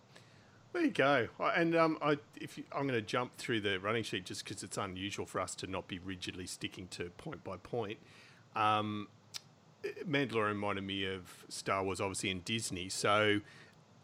There 0.73 0.83
you 0.83 0.91
go. 0.91 1.27
And 1.39 1.75
um, 1.75 1.97
I, 2.01 2.17
if 2.39 2.57
you, 2.57 2.63
I'm 2.71 2.87
going 2.87 2.99
to 2.99 3.01
jump 3.05 3.35
through 3.37 3.61
the 3.61 3.77
running 3.79 4.03
sheet 4.03 4.23
just 4.25 4.45
because 4.45 4.63
it's 4.63 4.77
unusual 4.77 5.25
for 5.25 5.41
us 5.41 5.53
to 5.55 5.67
not 5.67 5.87
be 5.87 5.99
rigidly 5.99 6.47
sticking 6.47 6.87
to 6.91 7.09
point 7.11 7.43
by 7.43 7.57
point. 7.57 7.99
Um, 8.55 9.09
Mandalorian 10.07 10.49
reminded 10.49 10.85
me 10.85 11.05
of 11.05 11.45
Star 11.49 11.83
Wars, 11.83 11.99
obviously 11.99 12.29
in 12.29 12.39
Disney. 12.41 12.87
So 12.87 13.41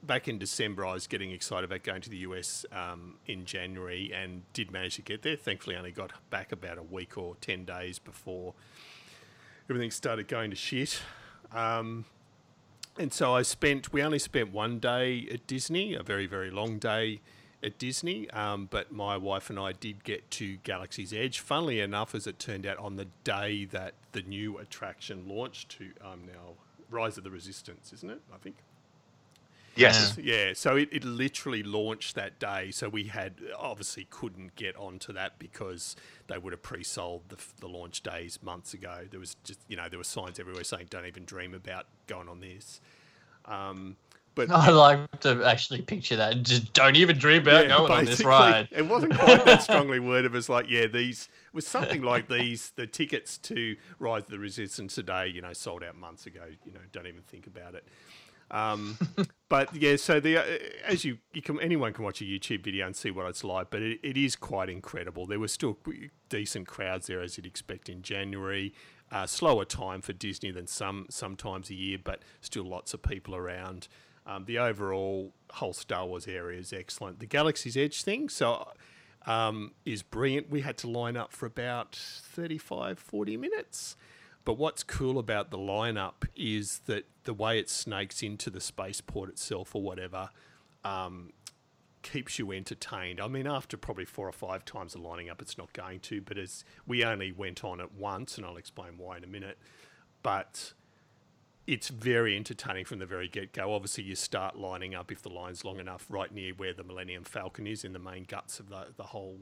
back 0.03 0.27
in 0.27 0.37
December, 0.37 0.85
I 0.85 0.93
was 0.93 1.07
getting 1.07 1.31
excited 1.31 1.63
about 1.65 1.83
going 1.83 2.01
to 2.01 2.09
the 2.09 2.17
US 2.17 2.65
um, 2.71 3.15
in 3.25 3.45
January 3.45 4.11
and 4.13 4.41
did 4.53 4.71
manage 4.71 4.95
to 4.95 5.01
get 5.01 5.21
there. 5.21 5.37
Thankfully, 5.37 5.75
I 5.75 5.79
only 5.79 5.91
got 5.91 6.11
back 6.29 6.51
about 6.51 6.77
a 6.77 6.83
week 6.83 7.17
or 7.17 7.35
ten 7.39 7.63
days 7.63 7.97
before 7.99 8.53
everything 9.69 9.91
started 9.91 10.27
going 10.27 10.49
to 10.49 10.55
shit. 10.55 11.01
Um, 11.53 12.05
and 12.97 13.13
so 13.13 13.35
I 13.35 13.43
spent, 13.43 13.93
we 13.93 14.01
only 14.01 14.19
spent 14.19 14.51
one 14.51 14.79
day 14.79 15.27
at 15.31 15.45
Disney, 15.45 15.93
a 15.93 16.03
very, 16.03 16.25
very 16.25 16.49
long 16.49 16.79
day 16.79 17.21
at 17.61 17.77
Disney. 17.77 18.29
Um, 18.31 18.67
but 18.69 18.91
my 18.91 19.17
wife 19.17 19.49
and 19.49 19.59
I 19.59 19.73
did 19.73 20.03
get 20.03 20.29
to 20.31 20.57
Galaxy's 20.57 21.13
Edge. 21.13 21.39
Funnily 21.39 21.79
enough, 21.79 22.15
as 22.15 22.27
it 22.27 22.39
turned 22.39 22.65
out, 22.65 22.77
on 22.77 22.95
the 22.95 23.07
day 23.23 23.65
that 23.65 23.93
the 24.13 24.21
new 24.21 24.57
attraction 24.57 25.27
launched 25.27 25.69
to 25.77 25.91
um, 26.01 26.21
now 26.25 26.55
Rise 26.89 27.17
of 27.17 27.23
the 27.23 27.31
Resistance, 27.31 27.91
isn't 27.93 28.09
it? 28.09 28.21
I 28.33 28.37
think. 28.37 28.55
Yes. 29.77 30.17
Yeah, 30.17 30.53
so 30.53 30.75
it, 30.75 30.89
it 30.91 31.03
literally 31.03 31.63
launched 31.63 32.15
that 32.15 32.39
day. 32.39 32.71
So 32.71 32.89
we 32.89 33.05
had 33.05 33.35
obviously 33.57 34.07
couldn't 34.09 34.55
get 34.55 34.75
onto 34.75 35.13
that 35.13 35.39
because 35.39 35.95
they 36.27 36.37
would 36.37 36.53
have 36.53 36.63
pre-sold 36.63 37.23
the, 37.29 37.37
the 37.59 37.67
launch 37.67 38.01
days 38.01 38.39
months 38.41 38.73
ago. 38.73 39.05
There 39.09 39.19
was 39.19 39.35
just 39.43 39.59
you 39.67 39.77
know 39.77 39.89
there 39.89 39.99
were 39.99 40.03
signs 40.03 40.39
everywhere 40.39 40.63
saying 40.63 40.87
don't 40.89 41.05
even 41.05 41.25
dream 41.25 41.53
about 41.53 41.85
going 42.07 42.29
on 42.29 42.39
this. 42.39 42.81
Um, 43.45 43.95
but 44.37 44.51
I 44.51 44.69
like 44.69 45.19
to 45.21 45.43
actually 45.43 45.81
picture 45.81 46.15
that. 46.17 46.43
Just 46.43 46.71
don't 46.73 46.95
even 46.95 47.17
dream 47.17 47.41
about 47.41 47.67
yeah, 47.67 47.77
going 47.77 47.91
on 47.91 48.05
this 48.05 48.23
ride. 48.23 48.69
It 48.71 48.87
wasn't 48.87 49.17
quite 49.17 49.43
that 49.45 49.63
strongly 49.63 49.99
worded. 49.99 50.31
It 50.31 50.35
was 50.35 50.47
like, 50.47 50.69
yeah, 50.69 50.85
these 50.85 51.27
it 51.47 51.55
was 51.55 51.67
something 51.67 52.03
like 52.03 52.29
these. 52.29 52.71
The 52.75 52.85
tickets 52.87 53.37
to 53.39 53.75
Rise 53.99 54.23
of 54.23 54.29
the 54.29 54.39
Resistance 54.39 54.95
today, 54.95 55.27
you 55.27 55.41
know, 55.41 55.53
sold 55.53 55.83
out 55.83 55.97
months 55.97 56.27
ago. 56.27 56.43
You 56.65 56.71
know, 56.71 56.79
don't 56.91 57.07
even 57.07 57.23
think 57.23 57.47
about 57.47 57.73
it. 57.73 57.85
Um, 58.51 58.97
but 59.49 59.75
yeah, 59.75 59.95
so 59.95 60.19
the 60.19 60.37
uh, 60.37 60.57
as 60.85 61.03
you 61.05 61.19
you 61.33 61.41
can 61.41 61.59
anyone 61.59 61.93
can 61.93 62.03
watch 62.03 62.21
a 62.21 62.23
YouTube 62.23 62.63
video 62.63 62.85
and 62.85 62.95
see 62.95 63.11
what 63.11 63.25
it's 63.27 63.43
like, 63.43 63.69
but 63.69 63.81
it, 63.81 63.99
it 64.03 64.17
is 64.17 64.35
quite 64.35 64.69
incredible. 64.69 65.25
There 65.25 65.39
were 65.39 65.47
still 65.47 65.77
decent 66.29 66.67
crowds 66.67 67.07
there 67.07 67.21
as 67.21 67.37
you'd 67.37 67.45
expect 67.45 67.89
in 67.89 68.01
January. 68.01 68.73
Uh, 69.09 69.25
slower 69.25 69.63
time 69.63 70.01
for 70.01 70.11
Disney 70.11 70.51
than 70.51 70.67
some 70.67 71.05
sometimes 71.09 71.69
a 71.69 71.75
year, 71.75 71.97
but 72.03 72.21
still 72.41 72.65
lots 72.65 72.93
of 72.93 73.01
people 73.01 73.35
around. 73.35 73.87
Um, 74.25 74.43
the 74.43 74.59
overall 74.59 75.33
whole 75.51 75.71
Star 75.71 76.05
Wars 76.05 76.27
area 76.27 76.59
is 76.59 76.73
excellent. 76.73 77.19
The 77.19 77.25
Galaxy's 77.25 77.77
Edge 77.77 78.03
thing, 78.03 78.27
so 78.27 78.67
um, 79.25 79.71
is 79.85 80.03
brilliant. 80.03 80.49
We 80.49 80.61
had 80.61 80.77
to 80.79 80.89
line 80.89 81.15
up 81.15 81.31
for 81.31 81.45
about 81.45 81.95
35, 81.95 82.99
40 82.99 83.37
minutes. 83.37 83.95
But 84.47 84.57
what's 84.57 84.81
cool 84.81 85.19
about 85.19 85.51
the 85.51 85.57
lineup 85.57 86.25
is 86.33 86.79
that 86.85 87.03
the 87.25 87.33
way 87.33 87.59
it 87.59 87.69
snakes 87.69 88.23
into 88.23 88.49
the 88.49 88.61
spaceport 88.61 89.27
itself 89.27 89.75
or 89.75 89.81
whatever 89.81 90.29
um, 90.85 91.33
keeps 92.01 92.39
you 92.39 92.53
entertained. 92.53 93.19
I 93.19 93.27
mean, 93.27 93.45
after 93.45 93.75
probably 93.75 94.05
four 94.05 94.25
or 94.25 94.31
five 94.31 94.63
times 94.63 94.95
of 94.95 95.01
lining 95.01 95.29
up, 95.29 95.41
it's 95.41 95.57
not 95.57 95.73
going 95.73 95.99
to. 95.99 96.21
But 96.21 96.37
as 96.37 96.63
we 96.85 97.03
only 97.03 97.33
went 97.33 97.65
on 97.65 97.81
it 97.81 97.91
once, 97.91 98.37
and 98.37 98.45
I'll 98.45 98.55
explain 98.55 98.91
why 98.97 99.17
in 99.17 99.25
a 99.25 99.27
minute. 99.27 99.57
But 100.23 100.71
it's 101.67 101.89
very 101.89 102.37
entertaining 102.37 102.85
from 102.85 102.99
the 102.99 103.05
very 103.05 103.27
get 103.27 103.51
go. 103.51 103.73
Obviously, 103.73 104.05
you 104.05 104.15
start 104.15 104.57
lining 104.57 104.95
up 104.95 105.11
if 105.11 105.21
the 105.23 105.29
line's 105.29 105.65
long 105.65 105.77
enough, 105.77 106.05
right 106.07 106.33
near 106.33 106.53
where 106.53 106.73
the 106.73 106.85
Millennium 106.85 107.25
Falcon 107.25 107.67
is 107.67 107.83
in 107.83 107.91
the 107.91 107.99
main 107.99 108.23
guts 108.23 108.61
of 108.61 108.69
the 108.69 108.93
the 108.95 109.03
whole 109.03 109.39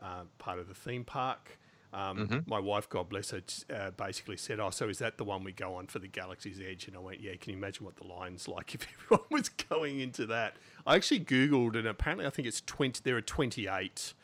uh, 0.00 0.22
part 0.38 0.60
of 0.60 0.68
the 0.68 0.74
theme 0.74 1.02
park. 1.02 1.58
Um, 1.92 2.44
My 2.46 2.58
wife, 2.58 2.88
God 2.88 3.08
bless 3.08 3.30
her, 3.30 3.42
uh, 3.74 3.90
basically 3.92 4.36
said, 4.36 4.60
"Oh, 4.60 4.70
so 4.70 4.88
is 4.88 4.98
that 4.98 5.16
the 5.18 5.24
one 5.24 5.44
we 5.44 5.52
go 5.52 5.74
on 5.74 5.86
for 5.86 5.98
the 5.98 6.08
Galaxy's 6.08 6.60
Edge?" 6.60 6.88
And 6.88 6.96
I 6.96 7.00
went, 7.00 7.20
"Yeah." 7.20 7.36
Can 7.36 7.52
you 7.52 7.58
imagine 7.58 7.84
what 7.84 7.96
the 7.96 8.06
line's 8.06 8.48
like 8.56 8.74
if 8.74 8.86
everyone 9.04 9.26
was 9.30 9.48
going 9.48 10.00
into 10.00 10.26
that? 10.26 10.56
I 10.86 10.96
actually 10.96 11.20
googled, 11.20 11.76
and 11.76 11.86
apparently, 11.86 12.26
I 12.26 12.30
think 12.30 12.48
it's 12.48 12.60
twenty. 12.60 13.00
There 13.02 13.16
are 13.16 13.22
twenty-eight, 13.22 14.14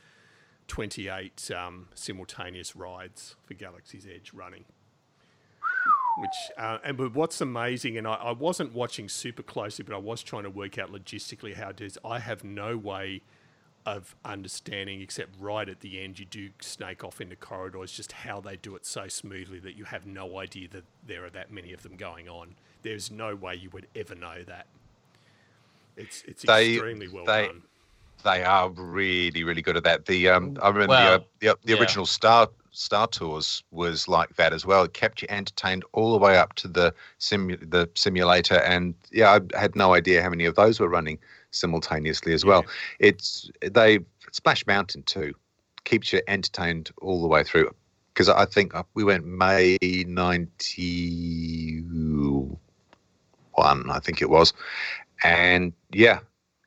28 0.69 1.51
um, 1.55 1.89
simultaneous 1.95 2.75
rides 2.77 3.37
for 3.45 3.55
Galaxy's 3.55 4.07
Edge 4.07 4.33
running. 4.33 4.65
Which 6.19 6.31
uh, 6.59 6.79
and 6.85 6.97
but 6.97 7.15
what's 7.15 7.41
amazing, 7.41 7.97
and 7.97 8.07
I, 8.07 8.15
I 8.15 8.33
wasn't 8.33 8.75
watching 8.75 9.09
super 9.09 9.43
closely, 9.43 9.83
but 9.83 9.95
I 9.95 9.99
was 9.99 10.23
trying 10.23 10.43
to 10.43 10.51
work 10.51 10.79
out 10.79 10.93
logistically 10.93 11.55
how 11.55 11.71
it 11.71 11.81
is. 11.81 11.99
I 12.05 12.19
have 12.19 12.45
no 12.45 12.77
way 12.77 13.23
of 13.85 14.15
understanding, 14.25 15.01
except 15.01 15.31
right 15.41 15.69
at 15.69 15.81
the 15.81 16.01
end, 16.01 16.19
you 16.19 16.25
do 16.25 16.51
snake 16.61 17.03
off 17.03 17.21
into 17.21 17.37
corridors. 17.37 17.93
Just 17.93 18.13
how 18.13 18.41
they 18.41 18.57
do 18.57 18.77
it 18.77 18.87
so 18.87 19.09
smoothly 19.09 19.59
that 19.61 19.77
you 19.77 19.85
have 19.85 20.07
no 20.07 20.39
idea 20.39 20.69
that 20.69 20.85
there 21.07 21.25
are 21.25 21.31
that 21.31 21.51
many 21.51 21.73
of 21.73 21.83
them 21.83 21.97
going 21.97 22.29
on. 22.29 22.55
There's 22.83 23.11
no 23.11 23.35
way 23.35 23.55
you 23.57 23.71
would 23.71 23.87
ever 23.97 24.15
know 24.15 24.43
that. 24.45 24.67
It's 25.97 26.23
it's 26.27 26.43
They- 26.43 26.75
extremely 26.75 27.09
well 27.09 27.25
they- 27.25 27.47
done. 27.49 27.63
They 28.25 28.45
are 28.45 28.71
really, 28.71 29.43
really 29.43 29.63
good 29.63 29.77
at 29.77 29.83
that. 29.83 30.07
The 30.07 30.29
um, 30.29 30.57
I 30.63 30.69
remember 30.69 30.91
Well, 30.91 31.27
the, 31.41 31.49
uh, 31.49 31.55
the 31.55 31.67
the 31.67 31.73
yeah. 31.75 31.81
original 31.81 32.07
Star 32.07 32.49
Star 32.71 33.09
Tours 33.09 33.65
was 33.73 34.07
like 34.07 34.37
that 34.37 34.53
as 34.53 34.65
well. 34.65 34.85
It 34.85 34.95
kept 34.95 35.23
you 35.23 35.29
entertained 35.29 35.85
all 35.93 36.13
the 36.13 36.19
way 36.19 36.39
up 36.39 36.55
to 36.55 36.69
the 36.69 36.95
simu- 37.19 37.69
the 37.69 37.91
simulator, 37.97 38.61
and 38.61 38.95
yeah, 39.11 39.41
I 39.53 39.59
had 39.59 39.75
no 39.75 39.93
idea 39.95 40.23
how 40.23 40.31
many 40.31 40.45
of 40.45 40.55
those 40.55 40.79
were 40.79 40.89
running 40.89 41.19
simultaneously 41.53 42.35
as 42.35 42.45
well. 42.45 42.65
It's 42.99 43.49
they 43.61 44.01
Splash 44.33 44.67
Mountain 44.67 45.05
too 45.05 45.33
keeps 45.85 46.13
you 46.13 46.21
entertained 46.27 46.91
all 47.01 47.23
the 47.23 47.29
way 47.29 47.45
through. 47.45 47.71
Because 48.13 48.29
I 48.29 48.45
think 48.45 48.75
uh, 48.75 48.83
we 48.93 49.05
went 49.05 49.25
May 49.25 49.79
ninety 49.81 51.81
one, 53.53 53.91
I 53.91 53.99
think 54.01 54.21
it 54.21 54.29
was, 54.29 54.53
and 55.25 55.73
yeah, 55.93 56.19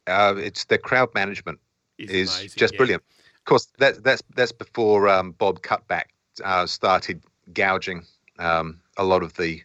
uh, 0.08 0.34
it's 0.38 0.66
the 0.66 0.80
crowd 0.80 1.14
management 1.14 1.60
It's 2.00 2.12
is 2.12 2.40
amazing, 2.40 2.58
just 2.58 2.74
yeah. 2.74 2.78
brilliant. 2.78 3.04
Of 3.38 3.46
course, 3.46 3.68
that, 3.78 4.04
that's 4.04 4.24
that's 4.36 4.52
before 4.52 5.08
um, 5.08 5.34
Bob 5.34 5.62
Chapek 5.62 6.06
uh, 6.44 6.66
started 6.66 7.22
gouging 7.54 8.04
um, 8.40 8.82
a 8.98 9.04
lot 9.04 9.22
of 9.22 9.36
the 9.36 9.62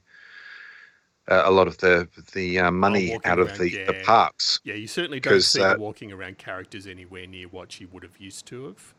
uh, 1.30 1.42
a 1.44 1.50
lot 1.50 1.66
of 1.68 1.78
the 1.78 2.08
the 2.32 2.58
uh, 2.58 2.70
money 2.70 3.10
walking 3.10 3.30
out 3.30 3.38
of 3.38 3.48
around, 3.48 3.58
the, 3.58 3.84
the 3.86 3.94
yeah. 3.94 4.02
parks. 4.04 4.60
Yeah, 4.64 4.74
you 4.74 4.86
certainly 4.86 5.20
don't 5.20 5.40
see 5.40 5.62
uh, 5.62 5.76
walking 5.78 6.12
around 6.12 6.38
characters 6.38 6.86
anywhere 6.86 7.26
near 7.26 7.48
what 7.48 7.80
you 7.80 7.88
would 7.92 8.02
have 8.02 8.18
used 8.18 8.46
to 8.46 8.66
have. 8.66 8.94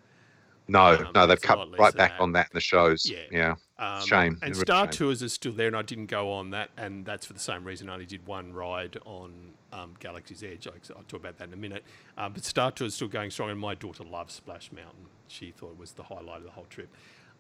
No, 0.68 0.94
Um, 0.96 1.08
no, 1.14 1.28
they've 1.28 1.42
cut 1.42 1.58
right 1.78 1.94
back 1.96 2.12
that. 2.12 2.20
on 2.22 2.32
that 2.34 2.46
in 2.46 2.52
the 2.54 2.62
shows. 2.62 3.06
Yeah. 3.10 3.18
Yeah, 3.32 3.56
Um, 3.78 4.06
Shame. 4.06 4.38
And 4.42 4.56
Star 4.56 4.86
shame. 4.86 4.92
Tours 4.92 5.22
is 5.22 5.34
still 5.34 5.52
there, 5.52 5.68
and 5.68 5.76
I 5.76 5.82
didn't 5.82 6.06
go 6.06 6.32
on 6.32 6.52
that, 6.52 6.70
and 6.78 7.04
that's 7.04 7.26
for 7.26 7.34
the 7.34 7.40
same 7.40 7.66
reason. 7.66 7.90
I 7.90 7.94
only 7.94 8.06
did 8.06 8.26
one 8.26 8.54
ride 8.54 8.98
on 9.04 9.52
um, 9.74 9.96
Galaxy's 10.00 10.44
Edge. 10.44 10.68
I- 10.68 10.94
I'll 10.96 11.04
talk 11.04 11.20
about 11.20 11.40
that 11.40 11.48
in 11.50 11.54
a 11.54 11.58
minute. 11.58 11.84
Um, 12.18 12.34
but 12.34 12.46
Star 12.46 12.72
Tours 12.72 12.90
is 12.92 12.96
still 12.96 13.10
going 13.10 13.32
strong, 13.32 13.50
and 13.50 13.60
my 13.60 13.76
daughter 13.76 14.04
loves 14.06 14.34
Splash 14.36 14.72
Mountain. 14.72 15.08
She 15.28 15.52
thought 15.52 15.72
it 15.72 15.78
was 15.80 15.94
the 15.94 16.04
highlight 16.04 16.38
of 16.38 16.44
the 16.44 16.52
whole 16.52 16.68
trip. 16.70 16.90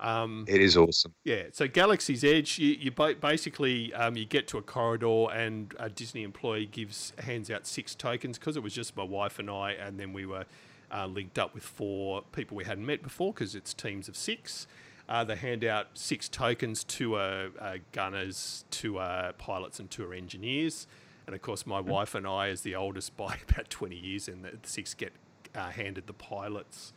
Um, 0.02 0.46
it 0.48 0.62
is 0.62 0.76
awesome. 0.76 1.14
yeah, 1.24 1.44
so 1.52 1.68
Galaxy's 1.68 2.24
Edge, 2.24 2.58
you, 2.58 2.76
you 2.80 2.92
basically 2.92 3.94
um, 3.94 4.18
you 4.18 4.26
get 4.26 4.48
to 4.50 4.58
a 4.58 4.62
corridor, 4.62 5.28
and 5.32 5.74
a 5.78 5.90
Disney 5.90 6.24
employee 6.24 6.66
gives 6.66 7.14
hands 7.20 7.52
out 7.52 7.68
six 7.68 7.94
tokens 7.94 8.40
because 8.40 8.58
it 8.58 8.64
was 8.64 8.74
just 8.74 8.98
my 8.98 9.04
wife 9.04 9.38
and 9.38 9.50
I, 9.50 9.74
and 9.74 10.00
then 10.00 10.12
we 10.12 10.26
were 10.26 10.46
uh, 10.92 11.06
linked 11.06 11.38
up 11.38 11.54
with 11.54 11.64
four 11.64 12.24
people 12.32 12.58
we 12.58 12.66
hadn't 12.66 12.86
met 12.86 13.04
before 13.04 13.32
because 13.32 13.54
it's 13.54 13.74
teams 13.74 14.10
of 14.10 14.18
six. 14.18 14.66
Uh, 15.08 15.24
they 15.24 15.36
hand 15.36 15.64
out 15.64 15.88
six 15.94 16.28
tokens 16.28 16.84
to 16.84 17.16
uh, 17.16 17.50
uh, 17.60 17.78
gunners, 17.92 18.66
to 18.72 18.98
uh, 18.98 19.34
pilots, 19.34 19.80
and 19.80 19.92
to 19.92 20.06
our 20.06 20.14
engineers. 20.14 20.88
And 21.28 21.36
of 21.36 21.42
course, 21.44 21.68
my 21.68 21.80
wife 21.80 22.16
and 22.16 22.26
I, 22.26 22.50
as 22.50 22.62
the 22.62 22.76
oldest 22.76 23.16
by 23.18 23.38
about 23.50 23.70
20 23.70 23.96
years, 23.96 24.28
and 24.28 24.44
the 24.44 24.58
six 24.64 24.96
get 24.96 25.12
uh, 25.54 25.70
handed 25.70 26.08
the 26.08 26.14
pilots 26.14 26.94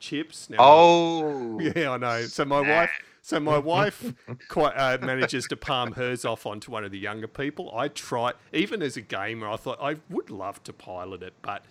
chips. 0.00 0.50
Now, 0.50 0.56
Oh, 0.58 1.60
yeah, 1.76 1.92
I 1.92 1.96
know. 1.98 2.22
So 2.22 2.44
my 2.44 2.60
wife, 2.60 2.90
so 3.22 3.38
my 3.38 3.58
wife, 3.58 4.12
quite 4.48 4.72
uh, 4.74 4.98
manages 5.00 5.46
to 5.48 5.56
palm 5.56 5.92
hers 5.92 6.24
off 6.24 6.46
onto 6.46 6.72
one 6.72 6.84
of 6.84 6.90
the 6.90 6.98
younger 6.98 7.28
people. 7.28 7.72
I 7.76 7.88
try, 7.88 8.32
even 8.52 8.82
as 8.82 8.96
a 8.96 9.00
gamer, 9.02 9.48
I 9.48 9.56
thought 9.56 9.78
I 9.80 9.96
would 10.08 10.30
love 10.30 10.62
to 10.64 10.72
pilot 10.72 11.22
it, 11.22 11.34
but 11.42 11.64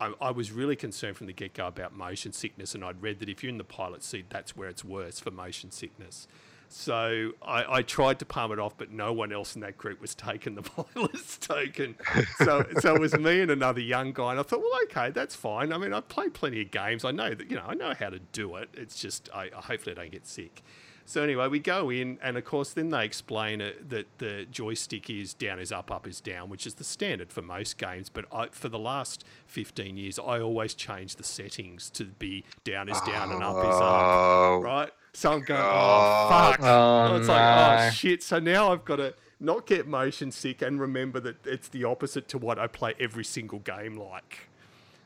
I, 0.00 0.12
I 0.20 0.30
was 0.30 0.52
really 0.52 0.76
concerned 0.76 1.16
from 1.16 1.26
the 1.26 1.32
get 1.32 1.54
go 1.54 1.66
about 1.68 1.96
motion 1.96 2.32
sickness, 2.32 2.74
and 2.74 2.84
I'd 2.84 3.00
read 3.00 3.20
that 3.20 3.28
if 3.28 3.42
you're 3.42 3.50
in 3.50 3.58
the 3.58 3.64
pilot 3.64 4.02
seat, 4.02 4.26
that's 4.28 4.56
where 4.56 4.68
it's 4.68 4.84
worse 4.84 5.20
for 5.20 5.30
motion 5.30 5.70
sickness. 5.70 6.28
So 6.68 7.32
I, 7.42 7.76
I 7.78 7.82
tried 7.82 8.18
to 8.18 8.24
palm 8.24 8.52
it 8.52 8.58
off, 8.58 8.76
but 8.76 8.90
no 8.90 9.12
one 9.12 9.32
else 9.32 9.54
in 9.54 9.60
that 9.62 9.78
group 9.78 10.00
was 10.00 10.14
taking 10.14 10.54
the 10.54 10.62
pilot's 10.62 11.38
token. 11.38 11.96
So 12.38 12.64
so 12.80 12.94
it 12.94 13.00
was 13.00 13.16
me 13.18 13.40
and 13.40 13.50
another 13.50 13.80
young 13.80 14.12
guy, 14.12 14.32
and 14.32 14.40
I 14.40 14.42
thought, 14.42 14.60
well, 14.60 14.78
okay, 14.84 15.10
that's 15.10 15.34
fine. 15.34 15.72
I 15.72 15.78
mean, 15.78 15.92
I've 15.92 16.08
played 16.08 16.34
plenty 16.34 16.62
of 16.62 16.70
games. 16.70 17.04
I 17.04 17.10
know 17.10 17.34
that 17.34 17.50
you 17.50 17.56
know 17.56 17.64
I 17.66 17.74
know 17.74 17.94
how 17.98 18.10
to 18.10 18.18
do 18.18 18.56
it. 18.56 18.68
It's 18.74 19.00
just 19.00 19.28
I, 19.34 19.50
I 19.56 19.60
hopefully 19.60 19.96
I 19.96 20.02
don't 20.02 20.12
get 20.12 20.26
sick. 20.26 20.62
So 21.08 21.22
anyway, 21.22 21.46
we 21.46 21.60
go 21.60 21.88
in, 21.88 22.18
and 22.20 22.36
of 22.36 22.44
course, 22.44 22.72
then 22.72 22.90
they 22.90 23.04
explain 23.04 23.60
it, 23.60 23.90
that 23.90 24.06
the 24.18 24.44
joystick 24.50 25.08
is 25.08 25.34
down 25.34 25.60
is 25.60 25.70
up, 25.70 25.92
up 25.92 26.08
is 26.08 26.20
down, 26.20 26.50
which 26.50 26.66
is 26.66 26.74
the 26.74 26.84
standard 26.84 27.32
for 27.32 27.42
most 27.42 27.78
games. 27.78 28.08
But 28.08 28.24
I, 28.32 28.48
for 28.48 28.68
the 28.68 28.78
last 28.78 29.24
fifteen 29.46 29.96
years, 29.96 30.18
I 30.18 30.40
always 30.40 30.74
change 30.74 31.14
the 31.14 31.22
settings 31.22 31.90
to 31.90 32.06
be 32.06 32.44
down 32.64 32.88
is 32.88 33.00
down 33.02 33.30
and 33.30 33.42
up 33.42 33.56
is 33.56 33.76
up 33.76 33.82
Oh, 33.82 34.60
right? 34.64 34.90
So 35.12 35.32
I'm 35.32 35.42
going, 35.42 35.60
God. 35.60 36.26
oh 36.26 36.28
fuck! 36.28 36.60
Oh, 36.60 37.16
it's 37.16 37.28
like, 37.28 37.88
oh 37.88 37.90
shit! 37.90 38.22
So 38.24 38.40
now 38.40 38.72
I've 38.72 38.84
got 38.84 38.96
to 38.96 39.14
not 39.38 39.64
get 39.64 39.86
motion 39.86 40.32
sick 40.32 40.60
and 40.60 40.80
remember 40.80 41.20
that 41.20 41.46
it's 41.46 41.68
the 41.68 41.84
opposite 41.84 42.26
to 42.30 42.38
what 42.38 42.58
I 42.58 42.66
play 42.66 42.94
every 42.98 43.24
single 43.24 43.60
game 43.60 43.96
like. 43.96 44.48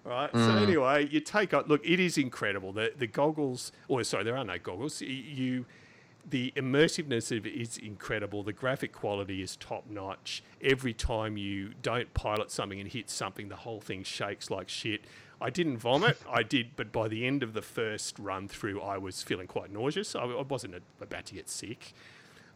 Right. 0.03 0.31
So 0.33 0.39
mm. 0.39 0.63
anyway, 0.63 1.09
you 1.09 1.21
take 1.21 1.53
out. 1.53 1.69
Look, 1.69 1.85
it 1.85 2.01
is 2.01 2.17
incredible. 2.17 2.73
The 2.73 2.95
the 2.97 3.07
goggles, 3.07 3.71
or 3.87 4.03
sorry, 4.03 4.25
there 4.25 4.37
are 4.37 4.45
no 4.45 4.59
goggles. 4.59 5.03
You, 5.03 5.67
the 6.29 6.53
immersiveness 6.57 7.37
of 7.37 7.47
it 7.47 7.51
is 7.51 7.79
incredible. 7.79 8.43
The 8.43 8.53
graphic 8.53 8.93
quality 8.93 9.43
is 9.43 9.57
top 9.57 9.85
notch. 9.89 10.43
Every 10.63 10.93
time 10.93 11.37
you 11.37 11.73
don't 11.83 12.13
pilot 12.15 12.51
something 12.51 12.81
and 12.81 12.91
hit 12.91 13.11
something, 13.11 13.49
the 13.49 13.57
whole 13.57 13.81
thing 13.81 14.03
shakes 14.03 14.51
like 14.51 14.69
shit. 14.69 15.03
I 15.41 15.51
didn't 15.51 15.79
vomit. 15.79 16.19
I 16.31 16.43
did, 16.43 16.77
but 16.77 16.93
by 16.93 17.09
the 17.09 17.27
end 17.27 17.43
of 17.43 17.53
the 17.53 17.63
first 17.63 18.19
run 18.19 18.49
through, 18.49 18.81
I 18.81 18.99
was 18.99 19.23
feeling 19.23 19.47
quite 19.47 19.73
nauseous. 19.73 20.15
I, 20.15 20.25
I 20.25 20.43
wasn't 20.43 20.83
about 21.01 21.27
to 21.27 21.35
get 21.35 21.49
sick 21.49 21.95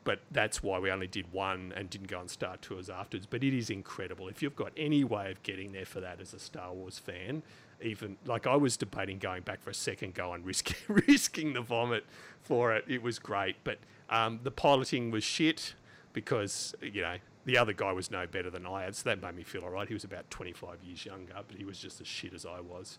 but 0.05 0.21
that's 0.31 0.63
why 0.63 0.79
we 0.79 0.91
only 0.91 1.07
did 1.07 1.33
one 1.33 1.73
and 1.75 1.91
didn't 1.91 2.09
go 2.09 2.19
on 2.19 2.29
Star 2.29 2.57
Tours 2.59 2.89
afterwards. 2.91 3.27
But 3.27 3.43
it 3.43 3.57
is 3.57 3.71
incredible. 3.71 4.29
If 4.29 4.43
you've 4.43 4.55
got 4.55 4.73
any 4.77 5.03
way 5.03 5.31
of 5.31 5.43
getting 5.43 5.73
there 5.73 5.87
for 5.87 6.01
that 6.01 6.21
as 6.21 6.35
a 6.35 6.39
Star 6.39 6.73
Wars 6.73 6.99
fan, 6.99 7.43
even 7.85 8.17
like 8.25 8.47
I 8.47 8.57
was 8.57 8.77
debating 8.77 9.19
going 9.19 9.43
back 9.43 9.63
for 9.63 9.71
a 9.71 9.75
second 9.75 10.15
go 10.15 10.33
and 10.33 10.45
risk, 10.45 10.75
risking 10.89 11.53
the 11.53 11.61
vomit 11.61 12.05
for 12.43 12.75
it. 12.75 12.85
It 12.89 13.03
was 13.03 13.19
great, 13.19 13.57
but 13.65 13.79
um, 14.11 14.41
the 14.43 14.51
piloting 14.51 15.11
was 15.11 15.25
shit 15.25 15.75
because 16.13 16.75
you 16.81 17.03
know 17.03 17.17
the 17.45 17.59
other 17.59 17.73
guy 17.73 17.93
was 17.93 18.11
no 18.11 18.27
better 18.27 18.51
than 18.51 18.67
I 18.67 18.85
had, 18.85 18.97
so 18.97 19.09
that 19.09 19.23
made 19.23 19.37
me 19.37 19.43
feel 19.43 19.63
all 19.63 19.71
right. 19.71 19.87
He 19.87 19.95
was 19.95 20.05
about 20.05 20.31
25 20.31 20.83
years 20.83 21.05
younger, 21.05 21.35
but 21.47 21.57
he 21.57 21.65
was 21.65 21.79
just 21.79 22.01
as 22.01 22.07
shit 22.07 22.33
as 22.33 22.47
I 22.47 22.61
was. 22.61 22.99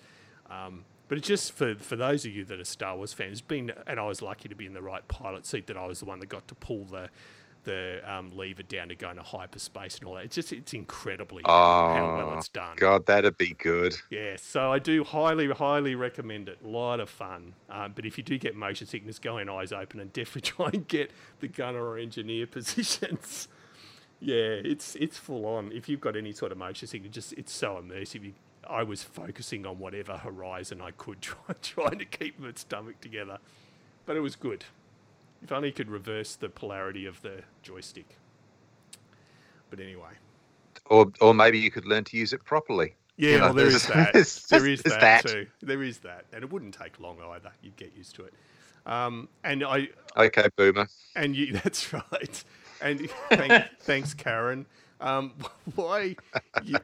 Um, 0.50 0.86
but 1.08 1.17
it's 1.17 1.28
just 1.28 1.52
for, 1.54 1.76
for 1.76 1.95
those 1.95 2.26
of 2.26 2.32
you 2.32 2.45
that 2.45 2.60
are 2.60 2.65
Star 2.65 2.95
Wars 2.95 3.13
fans, 3.13 3.41
been 3.41 3.71
and 3.88 4.00
I 4.00 4.06
was 4.06 4.21
lucky 4.21 4.50
to 4.50 4.56
be 4.56 4.65
in 4.65 4.74
the 4.74 4.82
right 4.82 5.08
pilot 5.08 5.45
seat 5.45 5.67
that 5.67 5.78
I 5.78 5.86
was 5.86 6.00
the 6.00 6.06
one 6.06 6.19
that 6.19 6.30
got 6.30 6.48
to 6.48 6.56
pull 6.56 6.86
the 6.86 7.10
the 7.65 8.01
um, 8.06 8.32
lever 8.36 8.63
down 8.63 8.88
to 8.89 8.95
go 8.95 9.10
into 9.10 9.21
hyperspace 9.21 9.97
and 9.97 10.08
all 10.08 10.15
that. 10.15 10.25
It's 10.25 10.36
just 10.36 10.54
it's 10.54 10.73
incredibly 10.73 11.43
oh, 11.45 11.49
how 11.51 12.15
well 12.17 12.38
it's 12.38 12.47
done. 12.47 12.75
God, 12.78 13.06
that'd 13.06 13.38
be 13.38 13.54
good. 13.54 13.95
Yeah, 14.10 14.38
so 14.38 14.71
I 14.71 14.80
do 14.80 15.04
highly, 15.04 15.49
highly 15.49 15.95
recommend 15.95 16.47
it. 16.47 16.60
A 16.63 16.67
lot 16.67 16.99
of 16.99 17.10
fun. 17.10 17.54
Um, 17.69 17.93
but 17.93 18.06
if 18.06 18.17
you 18.17 18.23
do 18.23 18.38
get 18.38 18.56
motion 18.56 18.88
sickness, 18.88 19.19
go 19.19 19.38
in 19.38 19.49
eyes 19.49 19.73
open 19.73 19.99
and 19.99 20.13
definitely 20.13 20.41
try 20.41 20.69
and 20.73 20.88
get 20.88 21.12
the 21.39 21.47
gunner 21.47 21.84
or 21.84 21.97
engineer 21.97 22.47
positions. 22.47 23.47
yeah, 24.21 24.36
it's 24.36 24.95
it's 24.95 25.17
full 25.17 25.45
on. 25.45 25.71
If 25.73 25.89
you've 25.89 26.01
got 26.01 26.15
any 26.15 26.32
sort 26.32 26.51
of 26.51 26.58
motion 26.58 26.88
sickness, 26.88 27.13
just 27.13 27.34
it's 27.34 27.51
so 27.51 27.82
immersive. 27.84 28.23
You, 28.23 28.34
I 28.67 28.84
was 28.84 29.04
focusing 29.04 29.65
on 29.65 29.78
whatever 29.80 30.17
horizon 30.17 30.82
I 30.82 30.91
could, 30.91 31.21
try, 31.21 31.56
trying 31.62 31.99
to 31.99 32.06
keep 32.06 32.39
my 32.39 32.51
stomach 32.56 33.01
together. 33.01 33.39
But 34.06 34.15
it 34.15 34.21
was 34.21 34.36
good. 34.36 34.65
If 35.45 35.51
only 35.51 35.67
you 35.67 35.73
could 35.75 35.91
reverse 35.91 36.36
the 36.36 36.49
polarity 36.49 37.05
of 37.05 37.21
the 37.21 37.43
joystick. 37.62 38.17
But 39.69 39.79
anyway. 39.79 40.10
Or, 40.88 41.12
or 41.21 41.36
maybe 41.36 41.60
you 41.60 41.69
could 41.69 41.86
learn 41.86 42.03
to 42.05 42.17
use 42.17 42.34
it 42.34 42.43
properly. 42.43 42.95
Yeah, 43.17 43.29
You 43.29 43.38
know, 43.38 43.43
well, 43.45 43.53
there's- 43.53 43.86
that. 43.86 44.13
there's- 44.13 44.43
there's 44.49 44.81
that, 44.81 45.01
that. 45.01 45.27
too. 45.27 45.45
There 45.62 45.84
is 45.84 45.99
that, 45.99 46.25
and 46.34 46.43
it 46.43 46.51
wouldn't 46.51 46.73
take 46.73 46.99
long 46.99 47.19
either. 47.21 47.51
You'd 47.62 47.75
get 47.75 47.95
used 47.95 48.15
to 48.15 48.23
it. 48.23 48.34
Um, 48.88 49.29
and 49.43 49.63
I, 49.63 49.89
Okay, 50.17 50.47
Boomer. 50.55 50.88
and 51.15 51.36
you, 51.36 51.53
that's 51.63 51.93
right. 51.93 52.43
And 52.81 53.08
thank, 53.29 53.65
thanks, 53.81 54.15
Karen. 54.15 54.65
Um, 54.99 55.34
why? 55.75 56.15
You, 56.63 56.77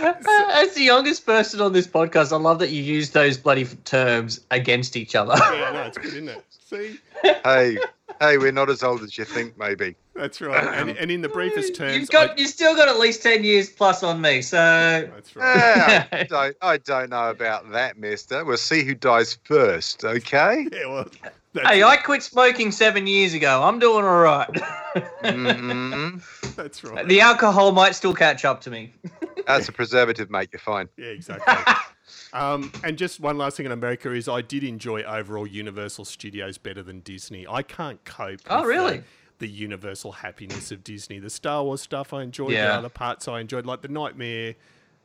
As 0.00 0.74
the 0.74 0.82
youngest 0.82 1.26
person 1.26 1.60
on 1.60 1.72
this 1.72 1.86
podcast, 1.86 2.32
I 2.32 2.36
love 2.36 2.58
that 2.60 2.70
you 2.70 2.82
use 2.82 3.10
those 3.10 3.36
bloody 3.36 3.64
terms 3.84 4.40
against 4.50 4.96
each 4.96 5.14
other. 5.14 5.34
yeah, 5.38 5.70
no, 5.72 5.82
it's 5.82 5.98
good, 5.98 6.06
isn't 6.06 6.28
it? 6.28 6.44
See, 6.68 6.98
Hey, 7.22 7.78
hey, 8.20 8.38
we're 8.38 8.52
not 8.52 8.68
as 8.70 8.82
old 8.82 9.02
as 9.02 9.16
you 9.16 9.24
think, 9.24 9.56
maybe. 9.58 9.94
that's 10.14 10.40
right. 10.40 10.64
And, 10.78 10.90
and 10.98 11.10
in 11.10 11.20
the 11.22 11.28
briefest 11.28 11.74
terms, 11.76 11.96
You've 11.96 12.10
got, 12.10 12.30
I- 12.30 12.34
you've 12.36 12.50
still 12.50 12.74
got 12.76 12.88
at 12.88 12.98
least 12.98 13.22
ten 13.22 13.44
years 13.44 13.68
plus 13.70 14.02
on 14.02 14.20
me. 14.20 14.42
So 14.42 14.56
that's 15.14 15.34
right. 15.36 15.44
Eh, 15.44 16.04
I, 16.12 16.22
don't, 16.28 16.56
I 16.62 16.76
don't 16.78 17.10
know 17.10 17.30
about 17.30 17.70
that, 17.72 17.96
mister. 17.98 18.44
We'll 18.44 18.56
see 18.56 18.84
who 18.84 18.94
dies 18.94 19.38
first, 19.44 20.04
okay? 20.04 20.66
Yeah, 20.72 20.86
well, 20.88 21.08
that's, 21.52 21.68
hey, 21.68 21.82
I 21.82 21.96
quit 21.96 22.22
smoking 22.22 22.70
seven 22.72 23.06
years 23.06 23.32
ago. 23.32 23.62
I'm 23.62 23.78
doing 23.78 24.04
all 24.04 24.18
right. 24.20 24.48
hmm 25.24 26.16
that's 26.56 26.82
right. 26.84 27.06
the 27.06 27.20
alcohol 27.20 27.72
might 27.72 27.94
still 27.94 28.14
catch 28.14 28.44
up 28.44 28.60
to 28.62 28.70
me. 28.70 28.92
That's 29.46 29.68
a 29.68 29.72
preservative, 29.72 30.30
mate. 30.30 30.48
You're 30.52 30.60
fine. 30.60 30.88
Yeah, 30.96 31.06
exactly. 31.06 31.74
um, 32.32 32.72
and 32.82 32.98
just 32.98 33.20
one 33.20 33.38
last 33.38 33.56
thing 33.56 33.66
in 33.66 33.72
America 33.72 34.12
is 34.12 34.28
I 34.28 34.42
did 34.42 34.64
enjoy 34.64 35.02
overall 35.02 35.46
Universal 35.46 36.04
Studios 36.06 36.58
better 36.58 36.82
than 36.82 37.00
Disney. 37.00 37.46
I 37.48 37.62
can't 37.62 38.04
cope. 38.04 38.40
Oh, 38.48 38.60
with 38.60 38.68
really? 38.68 38.96
The, 38.98 39.04
the 39.38 39.48
universal 39.48 40.12
happiness 40.12 40.72
of 40.72 40.82
Disney. 40.82 41.18
The 41.18 41.30
Star 41.30 41.62
Wars 41.62 41.82
stuff 41.82 42.12
I 42.12 42.22
enjoyed. 42.22 42.52
Yeah. 42.52 42.68
The 42.68 42.74
other 42.74 42.88
parts 42.88 43.28
I 43.28 43.40
enjoyed, 43.40 43.66
like 43.66 43.82
the 43.82 43.88
Nightmare. 43.88 44.54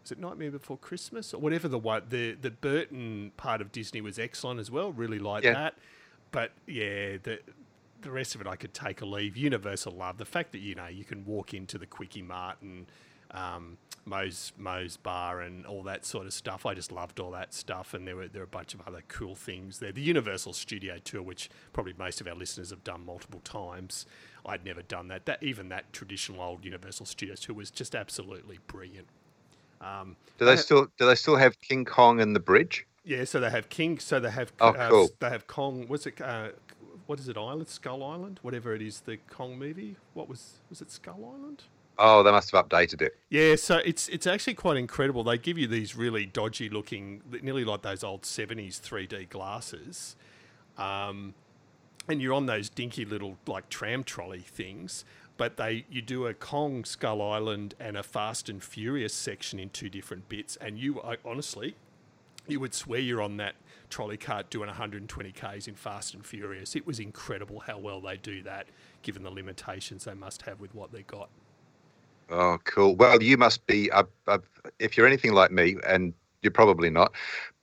Is 0.03 0.11
it 0.11 0.17
Nightmare 0.19 0.49
Before 0.49 0.77
Christmas 0.77 1.31
or 1.33 1.39
whatever 1.39 1.67
the 1.67 1.77
one? 1.77 2.01
The 2.09 2.33
the 2.33 2.49
Burton 2.49 3.31
part 3.37 3.61
of 3.61 3.71
Disney 3.71 4.01
was 4.01 4.17
excellent 4.17 4.59
as 4.59 4.71
well. 4.71 4.91
Really 4.91 5.19
liked 5.19 5.45
Yeah. 5.45 5.53
that. 5.53 5.75
But 6.31 6.53
yeah, 6.65 7.17
the 7.21 7.39
the 8.01 8.09
rest 8.09 8.33
of 8.33 8.41
it 8.41 8.47
I 8.47 8.55
could 8.55 8.73
take 8.73 9.03
or 9.03 9.05
leave. 9.05 9.37
Universal 9.37 9.93
love 9.93 10.17
the 10.17 10.25
fact 10.25 10.53
that 10.53 10.59
you 10.59 10.73
know 10.73 10.87
you 10.87 11.03
can 11.03 11.23
walk 11.25 11.53
into 11.53 11.77
the 11.77 11.85
Quickie 11.85 12.23
Mart 12.23 12.57
and 12.63 12.87
um, 13.31 13.77
Moe's 14.05 14.51
Moe's 14.57 14.97
Bar 14.97 15.41
and 15.41 15.65
all 15.65 15.83
that 15.83 16.05
sort 16.05 16.25
of 16.25 16.33
stuff. 16.33 16.65
I 16.65 16.73
just 16.73 16.91
loved 16.91 17.19
all 17.19 17.31
that 17.31 17.53
stuff, 17.53 17.93
and 17.93 18.07
there 18.07 18.15
were 18.15 18.27
there 18.27 18.41
were 18.41 18.45
a 18.45 18.47
bunch 18.47 18.73
of 18.73 18.81
other 18.87 19.03
cool 19.07 19.35
things 19.35 19.79
there. 19.79 19.91
The 19.91 20.01
Universal 20.01 20.53
Studio 20.53 20.97
tour, 21.03 21.21
which 21.21 21.49
probably 21.73 21.93
most 21.97 22.19
of 22.21 22.27
our 22.27 22.35
listeners 22.35 22.71
have 22.71 22.83
done 22.83 23.05
multiple 23.05 23.41
times. 23.43 24.05
I'd 24.45 24.65
never 24.65 24.81
done 24.81 25.07
that. 25.09 25.25
That 25.27 25.43
even 25.43 25.69
that 25.69 25.93
traditional 25.93 26.41
old 26.41 26.65
Universal 26.65 27.05
Studio 27.05 27.35
tour 27.35 27.55
was 27.55 27.69
just 27.69 27.95
absolutely 27.95 28.59
brilliant. 28.67 29.07
Um, 29.79 30.15
Do 30.37 30.45
they 30.45 30.53
Uh, 30.53 30.57
still 30.57 30.87
do 30.97 31.05
they 31.05 31.15
still 31.15 31.35
have 31.37 31.59
King 31.61 31.85
Kong 31.85 32.19
and 32.21 32.35
the 32.35 32.39
bridge? 32.39 32.85
Yeah, 33.03 33.23
so 33.25 33.39
they 33.39 33.49
have 33.49 33.69
King. 33.69 33.99
So 33.99 34.19
they 34.19 34.31
have. 34.31 34.51
Oh, 34.59 34.69
uh, 34.69 34.89
cool. 34.89 35.09
They 35.19 35.29
have 35.29 35.47
Kong. 35.47 35.85
What's 35.87 36.05
it? 36.05 36.19
Uh, 36.21 36.49
what 37.07 37.19
is 37.19 37.27
it? 37.27 37.37
Island, 37.37 37.67
Skull 37.67 38.03
Island, 38.03 38.39
whatever 38.41 38.73
it 38.75 38.81
is. 38.81 39.01
The 39.01 39.17
Kong 39.17 39.57
movie. 39.57 39.95
What 40.13 40.29
was? 40.29 40.59
Was 40.69 40.81
it 40.81 40.91
Skull 40.91 41.33
Island? 41.35 41.63
Oh, 42.03 42.23
they 42.23 42.31
must 42.31 42.49
have 42.49 42.67
updated 42.67 43.03
it. 43.03 43.15
Yeah, 43.29 43.55
so 43.55 43.77
it's 43.77 44.07
it's 44.07 44.25
actually 44.25 44.55
quite 44.55 44.75
incredible. 44.75 45.23
They 45.23 45.37
give 45.37 45.59
you 45.59 45.67
these 45.67 45.95
really 45.95 46.25
dodgy 46.25 46.67
looking, 46.67 47.21
nearly 47.43 47.63
like 47.63 47.83
those 47.83 48.03
old 48.03 48.25
seventies 48.25 48.79
three 48.79 49.05
D 49.05 49.25
glasses, 49.25 50.15
um, 50.79 51.35
and 52.07 52.19
you're 52.19 52.33
on 52.33 52.47
those 52.47 52.69
dinky 52.69 53.05
little 53.05 53.37
like 53.45 53.69
tram 53.69 54.03
trolley 54.03 54.39
things. 54.39 55.05
But 55.37 55.57
they 55.57 55.85
you 55.91 56.01
do 56.01 56.25
a 56.25 56.33
Kong 56.33 56.85
Skull 56.85 57.21
Island 57.21 57.75
and 57.79 57.95
a 57.95 58.01
Fast 58.01 58.49
and 58.49 58.63
Furious 58.63 59.13
section 59.13 59.59
in 59.59 59.69
two 59.69 59.87
different 59.87 60.27
bits, 60.27 60.57
and 60.59 60.79
you 60.79 60.99
I, 61.03 61.17
honestly, 61.23 61.75
you 62.47 62.59
would 62.59 62.73
swear 62.73 62.99
you're 62.99 63.21
on 63.21 63.37
that 63.37 63.53
trolley 63.91 64.17
cart 64.17 64.49
doing 64.49 64.67
120 64.67 65.31
k's 65.33 65.67
in 65.67 65.75
Fast 65.75 66.15
and 66.15 66.25
Furious. 66.25 66.75
It 66.75 66.87
was 66.87 66.99
incredible 66.99 67.59
how 67.59 67.77
well 67.77 68.01
they 68.01 68.17
do 68.17 68.41
that, 68.41 68.65
given 69.03 69.21
the 69.21 69.29
limitations 69.29 70.05
they 70.05 70.15
must 70.15 70.41
have 70.43 70.59
with 70.59 70.73
what 70.73 70.91
they 70.91 71.03
got. 71.03 71.29
Oh, 72.31 72.57
cool. 72.63 72.95
Well, 72.95 73.21
you 73.21 73.37
must 73.37 73.65
be, 73.67 73.91
uh, 73.91 74.03
uh, 74.27 74.39
if 74.79 74.95
you're 74.97 75.05
anything 75.07 75.33
like 75.33 75.51
me, 75.51 75.75
and 75.85 76.13
you're 76.41 76.51
probably 76.51 76.89
not, 76.89 77.11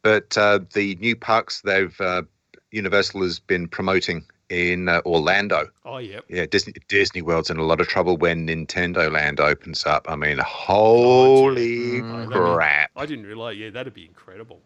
but 0.03 0.37
uh, 0.37 0.61
the 0.75 0.95
new 0.97 1.17
parks 1.17 1.63
they've 1.63 1.99
uh, 2.01 2.23
Universal 2.71 3.23
has 3.23 3.39
been 3.41 3.67
promoting 3.67 4.25
in 4.51 4.89
uh, 4.89 5.01
Orlando. 5.07 5.69
Oh, 5.85 5.99
yeah. 5.99 6.21
Yeah, 6.29 6.47
Disney 6.47 6.75
Disney 6.89 7.23
World's 7.23 7.51
in 7.51 7.57
a 7.57 7.63
lot 7.65 7.81
of 7.81 7.89
trouble 7.89 8.17
when 8.19 8.47
Nintendo 8.47 9.11
Land 9.11 9.41
opens 9.41 9.87
up. 9.87 10.07
I 10.09 10.17
mean, 10.17 10.39
holy 10.39 12.03
Mm. 12.03 12.31
crap! 12.31 12.91
I 12.97 13.07
didn't 13.07 13.27
realize. 13.27 13.57
Yeah, 13.57 13.71
that'd 13.71 13.95
be 13.95 14.05
incredible. 14.05 14.61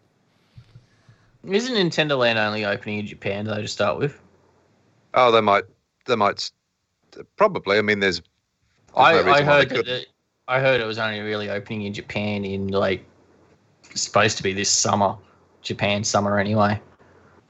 Isn't 1.45 1.75
Nintendo 1.75 2.17
Land 2.17 2.39
only 2.39 2.65
opening 2.65 2.99
in 2.99 3.07
Japan 3.07 3.45
though 3.45 3.61
to 3.61 3.67
start 3.67 3.97
with? 3.97 4.19
Oh, 5.13 5.31
they 5.31 5.41
might, 5.41 5.63
they 6.05 6.15
might, 6.15 6.49
probably. 7.37 7.77
I 7.77 7.81
mean, 7.81 7.99
there's. 7.99 8.21
There's 8.95 9.07
I, 9.07 9.11
no 9.11 9.17
I 9.17 9.25
reason 9.25 9.27
why 9.27 9.41
they 9.41 9.45
heard 9.45 9.69
that 9.69 9.87
it, 9.87 10.07
I 10.47 10.59
heard 10.59 10.81
it 10.81 10.85
was 10.85 10.97
only 10.97 11.19
really 11.21 11.49
opening 11.49 11.83
in 11.83 11.93
Japan 11.93 12.45
in 12.45 12.67
like 12.67 13.05
supposed 13.95 14.37
to 14.37 14.43
be 14.43 14.53
this 14.53 14.69
summer, 14.69 15.15
Japan 15.61 16.03
summer 16.03 16.39
anyway. 16.39 16.79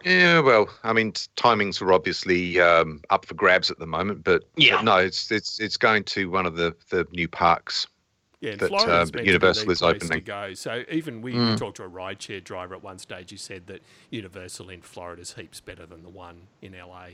Yeah, 0.04 0.42
well, 0.42 0.70
I 0.84 0.92
mean, 0.92 1.14
timings 1.14 1.82
are 1.82 1.94
obviously 1.94 2.60
um, 2.60 3.02
up 3.10 3.26
for 3.26 3.36
grabs 3.36 3.72
at 3.72 3.80
the 3.80 3.88
moment, 3.88 4.24
but, 4.24 4.44
Yeah. 4.58 4.76
but 4.76 4.84
no, 4.86 4.98
it's 4.98 5.32
it's 5.32 5.60
it's 5.62 5.78
going 5.78 6.04
to 6.06 6.30
one 6.30 6.46
of 6.46 6.56
the 6.58 6.76
the 6.90 7.08
new 7.12 7.28
parks. 7.28 7.88
Yeah, 8.42 8.52
and 8.52 8.60
That, 8.60 8.68
Florida's 8.68 9.10
um, 9.10 9.16
meant 9.16 9.26
Universal 9.28 9.62
to 9.62 9.68
be 9.68 9.74
the 9.74 9.96
is 9.96 10.00
place 10.00 10.10
to 10.10 10.20
go. 10.20 10.54
So 10.56 10.84
even 10.92 11.22
we, 11.22 11.32
we 11.32 11.40
Mm. 11.40 11.58
talked 11.58 11.78
to 11.78 11.84
a 11.84 11.90
rideshare 11.90 12.44
driver 12.44 12.76
at 12.76 12.84
one 12.84 13.00
stage 13.00 13.32
who 13.32 13.38
said 13.38 13.68
that 13.68 13.82
Universal 14.10 14.70
in 14.70 14.82
Florida 14.82 15.22
is 15.22 15.34
heaps 15.36 15.62
better 15.62 15.86
than 15.86 16.04
the 16.04 16.10
one 16.10 16.48
in 16.62 16.74
LA. 16.74 17.12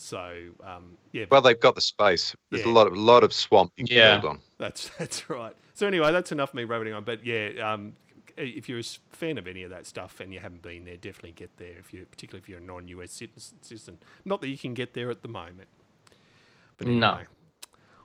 So 0.00 0.32
um, 0.64 0.96
yeah, 1.12 1.24
Well, 1.30 1.40
they've 1.42 1.58
got 1.58 1.74
the 1.74 1.80
space. 1.80 2.34
There's 2.50 2.64
Yeah. 2.64 2.70
a 2.70 2.72
lot 2.72 2.86
of 2.86 2.96
lot 2.96 3.24
of 3.24 3.32
swamp 3.32 3.72
you 3.76 3.84
can 3.86 3.96
Yeah. 3.96 4.18
build 4.20 4.30
on. 4.32 4.40
That's 4.58 4.88
that's 4.98 5.28
right. 5.28 5.54
So 5.74 5.86
anyway, 5.86 6.12
that's 6.12 6.30
enough 6.32 6.54
me 6.54 6.64
rabbiting 6.64 6.92
on. 6.94 7.02
But 7.04 7.26
yeah, 7.26 7.50
um, 7.72 7.94
if 8.36 8.68
you're 8.68 8.78
a 8.78 8.84
fan 9.10 9.38
of 9.38 9.48
any 9.48 9.64
of 9.64 9.70
that 9.70 9.86
stuff 9.86 10.20
and 10.20 10.32
you 10.32 10.38
haven't 10.38 10.62
been 10.62 10.84
there, 10.84 10.96
definitely 10.96 11.32
get 11.32 11.56
there. 11.56 11.76
If 11.80 11.92
you, 11.92 12.06
particularly 12.08 12.42
if 12.44 12.48
you're 12.48 12.58
a 12.60 12.62
non-US 12.62 13.10
citizen, 13.10 13.58
citizen. 13.60 13.98
not 14.24 14.40
that 14.40 14.48
you 14.48 14.56
can 14.58 14.74
get 14.74 14.94
there 14.94 15.10
at 15.10 15.22
the 15.22 15.28
moment. 15.28 15.66
But 16.76 16.86
No. 16.86 17.18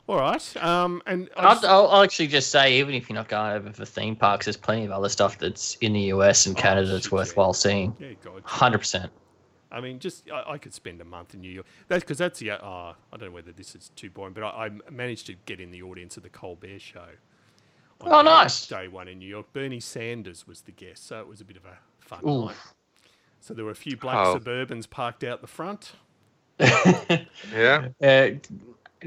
All 0.07 0.17
right. 0.17 0.57
Um, 0.57 1.01
and 1.05 1.29
I 1.37 1.41
I'll, 1.43 1.53
just- 1.53 1.65
I'll, 1.65 1.87
I'll 1.89 2.01
actually 2.03 2.27
just 2.27 2.49
say, 2.49 2.79
even 2.79 2.95
if 2.95 3.07
you're 3.07 3.15
not 3.15 3.27
going 3.27 3.53
over 3.53 3.71
for 3.71 3.85
theme 3.85 4.15
parks, 4.15 4.47
there's 4.47 4.57
plenty 4.57 4.85
of 4.85 4.91
other 4.91 5.09
stuff 5.09 5.37
that's 5.37 5.75
in 5.81 5.93
the 5.93 6.01
US 6.15 6.47
and 6.47 6.57
Oh, 6.57 6.61
Canada 6.61 6.87
shit, 6.87 6.93
that's 6.93 7.05
yeah. 7.07 7.13
worthwhile 7.13 7.53
seeing. 7.53 7.95
yeah, 7.99 8.13
God. 8.23 8.41
Hundred 8.43 8.79
percent. 8.79 9.11
I 9.73 9.81
mean, 9.81 9.99
just 9.99 10.29
I, 10.31 10.53
I 10.53 10.57
could 10.57 10.73
spend 10.73 11.01
a 11.01 11.05
month 11.05 11.33
in 11.33 11.41
New 11.41 11.51
York. 11.51 11.67
That's 11.87 12.03
because 12.03 12.17
that's 12.19 12.39
the. 12.39 12.51
Uh, 12.51 12.57
I 12.65 13.17
don't 13.17 13.29
know 13.29 13.31
whether 13.31 13.51
this 13.51 13.75
is 13.75 13.91
too 13.95 14.09
boring, 14.09 14.33
but 14.33 14.43
I, 14.43 14.67
I 14.67 14.91
managed 14.91 15.25
to 15.27 15.33
get 15.45 15.59
in 15.59 15.71
the 15.71 15.81
audience 15.81 16.15
of 16.17 16.23
the 16.23 16.29
Colbert 16.29 16.79
Show. 16.79 17.07
on 18.01 18.13
Oh, 18.13 18.21
nice. 18.21 18.67
Day 18.67 18.87
one 18.87 19.07
in 19.07 19.19
New 19.19 19.27
York. 19.27 19.51
Bernie 19.53 19.79
Sanders 19.79 20.47
was 20.47 20.61
the 20.61 20.71
guest, 20.71 21.07
so 21.07 21.19
it 21.19 21.27
was 21.27 21.41
a 21.41 21.45
bit 21.45 21.57
of 21.57 21.65
a 21.65 21.77
fun 21.99 22.19
Oof. 22.27 22.47
night. 22.49 22.55
So 23.39 23.53
there 23.53 23.65
were 23.65 23.71
a 23.71 23.75
few 23.75 23.97
black 23.97 24.25
Oh. 24.27 24.37
Suburbans 24.39 24.89
parked 24.89 25.23
out 25.23 25.41
the 25.41 25.47
front. 25.47 25.93
Yeah. 27.53 27.89
Uh, 28.01 28.29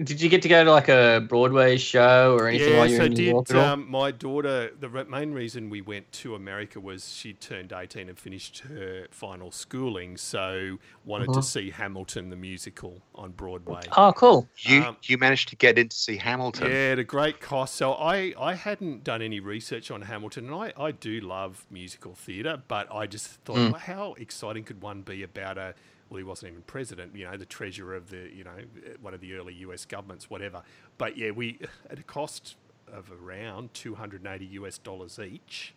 did 0.05 0.21
you 0.21 0.29
get 0.29 0.43
to 0.43 0.49
go 0.49 0.65
to 0.65 0.71
like 0.71 0.89
a 0.89 1.25
Broadway 1.29 1.77
show 1.77 2.35
or 2.35 2.49
anything 2.49 2.73
yeah, 2.73 2.79
while 2.79 2.87
you 2.87 2.93
were 2.95 2.99
so 3.03 3.05
in 3.07 3.13
New 3.13 3.17
did 3.25 3.31
York 3.31 3.51
at 3.51 3.57
all? 3.57 3.65
um, 3.65 3.91
my 3.91 4.11
daughter. 4.11 4.71
The 4.79 4.89
re- 4.89 5.05
main 5.05 5.33
reason 5.33 5.71
we 5.71 5.81
went 5.81 6.11
to 6.13 6.35
America 6.35 6.81
was 6.81 7.13
she 7.13 7.33
turned 7.33 7.73
eighteen 7.73 8.09
and 8.09 8.19
finished 8.19 8.61
her 8.61 9.07
final 9.11 9.51
schooling, 9.51 10.17
so 10.17 10.79
wanted 11.05 11.31
Uh-huh. 11.31 11.41
to 11.41 11.47
see 11.47 11.71
Hamilton 11.71 12.31
the 12.31 12.37
musical 12.37 13.03
on 13.15 13.33
Broadway. 13.33 13.81
oh, 13.97 14.13
cool. 14.15 14.49
You 14.59 14.83
Um, 14.83 14.97
you 15.03 15.19
managed 15.19 15.49
to 15.51 15.57
get 15.57 15.79
in 15.79 15.89
to 15.89 15.97
see 15.97 16.17
Hamilton. 16.17 16.71
Yeah, 16.71 16.93
at 16.93 16.99
a 16.99 17.05
great 17.05 17.41
cost. 17.41 17.75
So 17.77 17.93
I, 17.95 18.35
I 18.39 18.55
hadn't 18.55 19.05
done 19.05 19.23
any 19.23 19.41
research 19.41 19.91
on 19.91 20.03
Hamilton, 20.03 20.47
and 20.47 20.55
I, 20.55 20.73
I 20.77 20.91
do 20.93 21.21
love 21.21 21.67
musical 21.71 22.15
theatre, 22.15 22.63
but 22.69 22.93
I 22.95 23.07
just 23.07 23.29
thought, 23.45 23.57
Mm. 23.57 23.73
well, 23.73 23.81
how 23.81 24.15
exciting 24.19 24.65
could 24.65 24.83
one 24.83 25.03
be 25.03 25.23
about 25.23 25.59
a 25.59 25.75
well, 26.11 26.19
he 26.19 26.25
wasn't 26.25 26.51
even 26.53 26.63
president, 26.63 27.15
you 27.17 27.25
know, 27.29 27.37
the 27.37 27.47
treasurer 27.47 27.95
of 27.95 28.11
the, 28.11 28.31
you 28.35 28.45
know, 28.45 28.57
one 29.01 29.15
of 29.15 29.21
the 29.21 29.35
early 29.35 29.55
US 29.55 29.85
governments, 29.85 30.31
whatever. 30.31 30.63
But 30.99 31.17
yeah, 31.17 31.31
we 31.33 31.59
at 31.91 31.99
a 31.99 32.03
cost 32.03 32.57
of 32.93 33.11
around 33.11 33.75
280 33.75 34.45
US 34.47 34.79
dollars 34.79 35.19
each, 35.19 35.75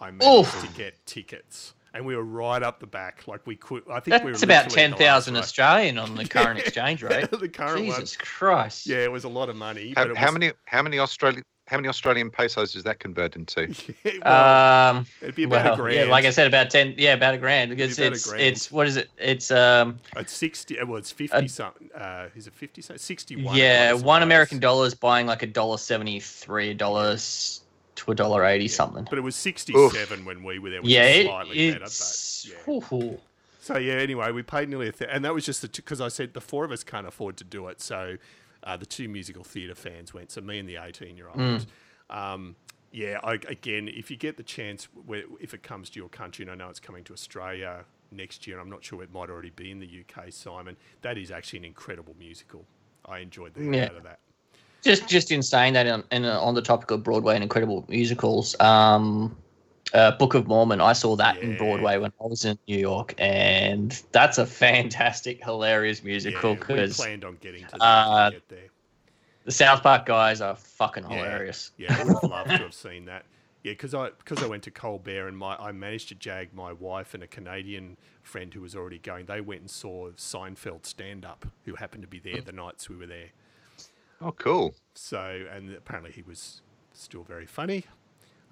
I 0.00 0.10
managed 0.10 0.54
Oof. 0.54 0.62
to 0.66 0.68
get 0.76 0.94
tickets. 1.06 1.74
And 1.92 2.06
we 2.06 2.14
were 2.14 2.22
right 2.24 2.62
up 2.62 2.78
the 2.78 2.86
back, 2.86 3.26
like 3.26 3.44
we 3.46 3.56
could. 3.56 3.82
I 3.90 3.98
think 3.98 4.22
we 4.22 4.30
were 4.30 4.36
That's 4.38 4.44
about 4.44 4.70
ten 4.70 4.70
thousand 4.70 4.78
in 4.84 4.90
ten 4.92 4.98
the 4.98 5.04
last 5.04 5.06
thousand 5.06 5.34
row. 5.34 5.40
Australian 5.40 5.98
on 5.98 6.14
the 6.14 6.24
current 6.28 6.60
exchange 6.60 7.02
rate. 7.02 7.28
the 7.32 7.48
current 7.48 7.86
one. 7.86 7.96
Jesus 7.96 8.16
Christ. 8.16 8.86
Yeah, 8.86 8.98
it 8.98 9.10
was 9.10 9.24
a 9.24 9.28
lot 9.28 9.48
of 9.48 9.56
money. 9.56 9.94
How, 9.96 10.04
but 10.04 10.10
it 10.12 10.16
how 10.16 10.26
was- 10.26 10.34
many 10.34 10.52
how 10.66 10.82
many 10.82 11.00
Australian 11.00 11.42
how 11.70 11.76
many 11.76 11.88
Australian 11.88 12.30
pesos 12.30 12.72
does 12.72 12.82
that 12.82 12.98
convert 12.98 13.36
into? 13.36 13.72
well, 14.24 14.90
Um, 14.96 15.06
it'd 15.22 15.36
be 15.36 15.44
about 15.44 15.64
well, 15.64 15.74
a 15.74 15.76
grand. 15.76 15.94
yeah, 15.96 16.04
like 16.06 16.24
I 16.24 16.30
said, 16.30 16.48
about 16.48 16.68
ten. 16.68 16.94
Yeah, 16.98 17.14
about 17.14 17.34
a 17.34 17.38
grand 17.38 17.70
because 17.70 17.96
about 17.96 18.08
a 18.08 18.12
it's 18.14 18.26
grand. 18.28 18.42
it's 18.42 18.72
what 18.72 18.88
is 18.88 18.96
it? 18.96 19.08
It's 19.18 19.52
um 19.52 19.98
It's 20.16 20.32
sixty. 20.32 20.76
Well, 20.82 20.96
it's 20.96 21.12
fifty 21.12 21.36
Uh, 21.36 21.46
something. 21.46 21.88
Uh, 21.94 22.26
is 22.34 22.48
it 22.48 22.54
fifty 22.54 22.82
something? 22.82 22.98
Sixty-one. 22.98 23.56
yeah, 23.56 23.92
one. 23.92 24.22
American 24.24 24.58
dollar 24.58 24.86
is 24.86 24.94
buying 24.96 25.26
like 25.28 25.42
a 25.44 25.46
dollar 25.46 25.78
seventy 25.78 26.18
three 26.18 26.74
dollars 26.74 27.60
to 27.94 28.10
a 28.10 28.14
dollar 28.16 28.44
eighty 28.44 28.64
Yeah, 28.64 28.70
something. 28.70 29.06
But 29.08 29.18
it 29.18 29.22
was 29.22 29.36
sixty-seven 29.36 30.24
when 30.24 30.42
we 30.42 30.58
were 30.58 30.70
there. 30.70 30.82
Which 30.82 30.90
Yeah, 30.90 31.06
is 31.06 31.16
it, 31.18 31.26
slightly 31.26 31.68
it's 31.68 32.44
better. 32.44 32.50
But 32.50 32.90
yeah. 32.90 33.16
So 33.60 33.76
yeah. 33.78 33.92
Anyway, 33.94 34.32
we 34.32 34.42
paid 34.42 34.68
nearly 34.68 34.88
a 34.88 34.92
th- 34.92 35.10
and 35.12 35.24
that 35.24 35.34
was 35.34 35.44
just 35.46 35.70
because 35.76 36.00
I 36.00 36.08
said 36.08 36.34
the 36.34 36.40
four 36.40 36.64
of 36.64 36.72
us 36.72 36.82
can't 36.82 37.06
afford 37.06 37.36
to 37.36 37.44
do 37.44 37.68
it. 37.68 37.80
So 37.80 38.16
uh, 38.64 38.76
the 38.76 38.86
two 38.86 39.08
musical 39.08 39.44
theatre 39.44 39.74
fans 39.74 40.12
went. 40.14 40.30
So 40.30 40.40
me 40.40 40.58
and 40.58 40.68
the 40.68 40.76
eighteen-year-old. 40.76 41.36
Mm. 41.36 41.66
Um, 42.10 42.56
yeah. 42.92 43.18
I, 43.22 43.34
again, 43.34 43.88
if 43.88 44.10
you 44.10 44.16
get 44.16 44.36
the 44.36 44.42
chance, 44.42 44.88
where, 45.06 45.22
if 45.40 45.54
it 45.54 45.62
comes 45.62 45.90
to 45.90 46.00
your 46.00 46.08
country, 46.08 46.42
and 46.44 46.50
I 46.50 46.54
know 46.54 46.68
it's 46.68 46.80
coming 46.80 47.04
to 47.04 47.12
Australia 47.12 47.84
next 48.12 48.46
year, 48.46 48.56
and 48.58 48.62
I'm 48.62 48.70
not 48.70 48.84
sure 48.84 49.02
it 49.02 49.12
might 49.12 49.30
already 49.30 49.50
be 49.50 49.70
in 49.70 49.78
the 49.78 49.86
UK. 49.86 50.32
Simon, 50.32 50.76
that 51.02 51.16
is 51.16 51.30
actually 51.30 51.60
an 51.60 51.64
incredible 51.64 52.14
musical. 52.18 52.64
I 53.06 53.18
enjoyed 53.20 53.54
the 53.54 53.64
Yeah. 53.64 53.84
out 53.86 53.96
of 53.96 54.02
that. 54.04 54.18
Just 54.82 55.06
just 55.08 55.30
in 55.30 55.42
saying 55.42 55.74
that, 55.74 55.86
and, 55.86 56.02
and 56.10 56.24
on 56.26 56.54
the 56.54 56.62
topic 56.62 56.90
of 56.90 57.02
Broadway 57.02 57.34
and 57.34 57.42
incredible 57.42 57.84
musicals, 57.88 58.58
um, 58.60 59.36
uh, 59.94 60.12
Book 60.12 60.34
of 60.34 60.46
Mormon, 60.46 60.80
I 60.80 60.92
saw 60.92 61.16
that 61.16 61.42
in 61.42 61.56
Broadway 61.56 61.96
when 61.98 62.12
I 62.20 62.26
was 62.26 62.44
in 62.44 62.58
New 62.68 62.78
York, 62.78 63.14
and 63.18 64.00
that's 64.12 64.38
a 64.38 64.46
fantastic, 64.46 65.42
hilarious 65.44 66.02
musical 66.02 66.50
Yeah, 66.52 66.58
we 66.58 66.64
because 66.66 66.96
planned 66.96 67.24
on 67.24 67.36
getting 67.40 67.66
to 67.66 67.72
that 67.72 67.82
uh, 67.82 68.30
get 68.30 68.48
there. 68.48 68.68
the 69.44 69.52
South 69.52 69.82
Park 69.82 70.06
guys 70.06 70.40
are 70.40 70.56
fucking 70.56 71.04
Yeah. 71.04 71.08
hilarious. 71.08 71.72
Yeah, 71.76 71.94
I 71.94 72.04
would 72.04 72.14
have 72.22 72.30
loved 72.30 72.56
to 72.56 72.62
have 72.64 72.74
seen 72.74 73.06
that. 73.06 73.24
Yeah, 73.62 73.72
because 73.72 73.94
I 73.94 74.10
because 74.10 74.42
I 74.42 74.46
went 74.46 74.62
to 74.64 74.70
Colbert 74.70 75.28
and 75.28 75.36
my 75.36 75.54
I 75.56 75.72
managed 75.72 76.08
to 76.08 76.14
jag 76.14 76.54
my 76.54 76.72
wife 76.72 77.12
and 77.12 77.22
a 77.22 77.26
Canadian 77.26 77.98
friend 78.22 78.54
who 78.54 78.62
was 78.62 78.74
already 78.74 78.98
going. 78.98 79.26
They 79.26 79.40
went 79.42 79.60
and 79.60 79.70
saw 79.70 80.10
Seinfeld 80.12 80.86
stand 80.86 81.24
up, 81.26 81.46
who 81.66 81.74
happened 81.74 82.02
to 82.02 82.08
be 82.08 82.18
there 82.20 82.40
the 82.40 82.52
nights 82.52 82.88
we 82.88 82.96
were 82.96 83.06
there. 83.06 83.30
Oh, 84.22 84.32
cool. 84.32 84.74
So 84.94 85.44
and 85.52 85.74
apparently 85.74 86.12
he 86.12 86.22
was 86.22 86.62
still 86.94 87.22
very 87.22 87.46
funny. 87.46 87.84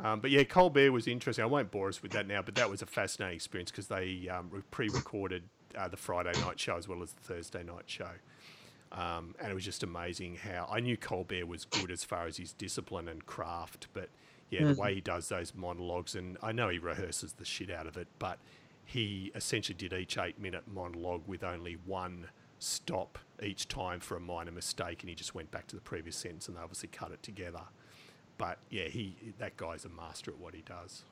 Um, 0.01 0.21
but 0.21 0.31
yeah, 0.31 0.45
Colbert 0.45 0.93
was 0.93 1.09
interesting. 1.09 1.43
I 1.43 1.47
won't 1.47 1.71
bore 1.71 1.89
us 1.89 2.03
with 2.03 2.13
that 2.13 2.27
now, 2.27 2.41
but 2.43 2.55
that 2.55 2.71
was 2.71 2.83
a 2.83 2.87
fascinating 2.87 3.35
experience 3.35 3.71
because 3.71 3.89
they 3.89 4.29
um, 4.29 4.63
pre-recorded 4.71 5.43
uh, 5.77 5.89
the 5.89 5.97
Friday 5.97 6.33
night 6.41 6.59
show 6.61 6.77
as 6.77 6.87
well 6.87 7.03
as 7.03 7.13
the 7.13 7.21
Thursday 7.21 7.63
night 7.63 7.85
show. 7.87 8.11
Um, 8.93 9.35
and 9.41 9.51
it 9.51 9.55
was 9.55 9.65
just 9.65 9.83
amazing 9.83 10.37
how 10.37 10.69
I 10.71 10.81
knew 10.81 10.97
Colbert 10.97 11.47
was 11.47 11.65
good 11.65 11.91
as 11.91 12.05
far 12.05 12.27
as 12.27 12.37
his 12.37 12.53
discipline 12.53 13.09
and 13.09 13.27
craft, 13.27 13.89
but 13.93 14.09
yeah, 14.51 14.65
the 14.65 14.81
way 14.81 14.95
he 14.95 15.01
does 15.03 15.29
those 15.29 15.53
monologues, 15.55 16.15
and 16.15 16.39
I 16.43 16.53
know 16.53 16.71
he 16.71 16.79
rehearses 16.79 17.35
the 17.35 17.45
shit 17.45 17.71
out 17.71 17.87
of 17.87 17.99
it, 17.99 18.09
but 18.19 18.39
he 18.87 19.31
essentially 19.35 19.77
did 19.77 19.93
each 19.93 20.17
eight 20.17 20.41
minute 20.41 20.63
monologue 20.67 21.23
with 21.27 21.45
only 21.45 21.77
one 21.85 22.29
stop 22.59 23.19
each 23.43 23.69
time 23.69 24.01
for 24.01 24.17
a 24.17 24.21
minor 24.21 24.51
mistake, 24.53 25.03
and 25.03 25.11
he 25.11 25.15
just 25.15 25.35
went 25.35 25.51
back 25.51 25.67
to 25.67 25.77
the 25.77 25.83
previous 25.83 26.17
sentence, 26.17 26.49
and 26.49 26.57
they 26.57 26.63
obviously 26.63 26.89
cut 26.89 27.13
it 27.13 27.23
together. 27.23 27.61
But 28.39 28.59
yeah, 28.71 28.85
he 28.85 29.17
that 29.39 29.57
guy's 29.57 29.85
a 29.85 29.89
master 29.89 30.31
at 30.31 30.39
what 30.39 30.55
he 30.55 30.63
does. 30.63 31.03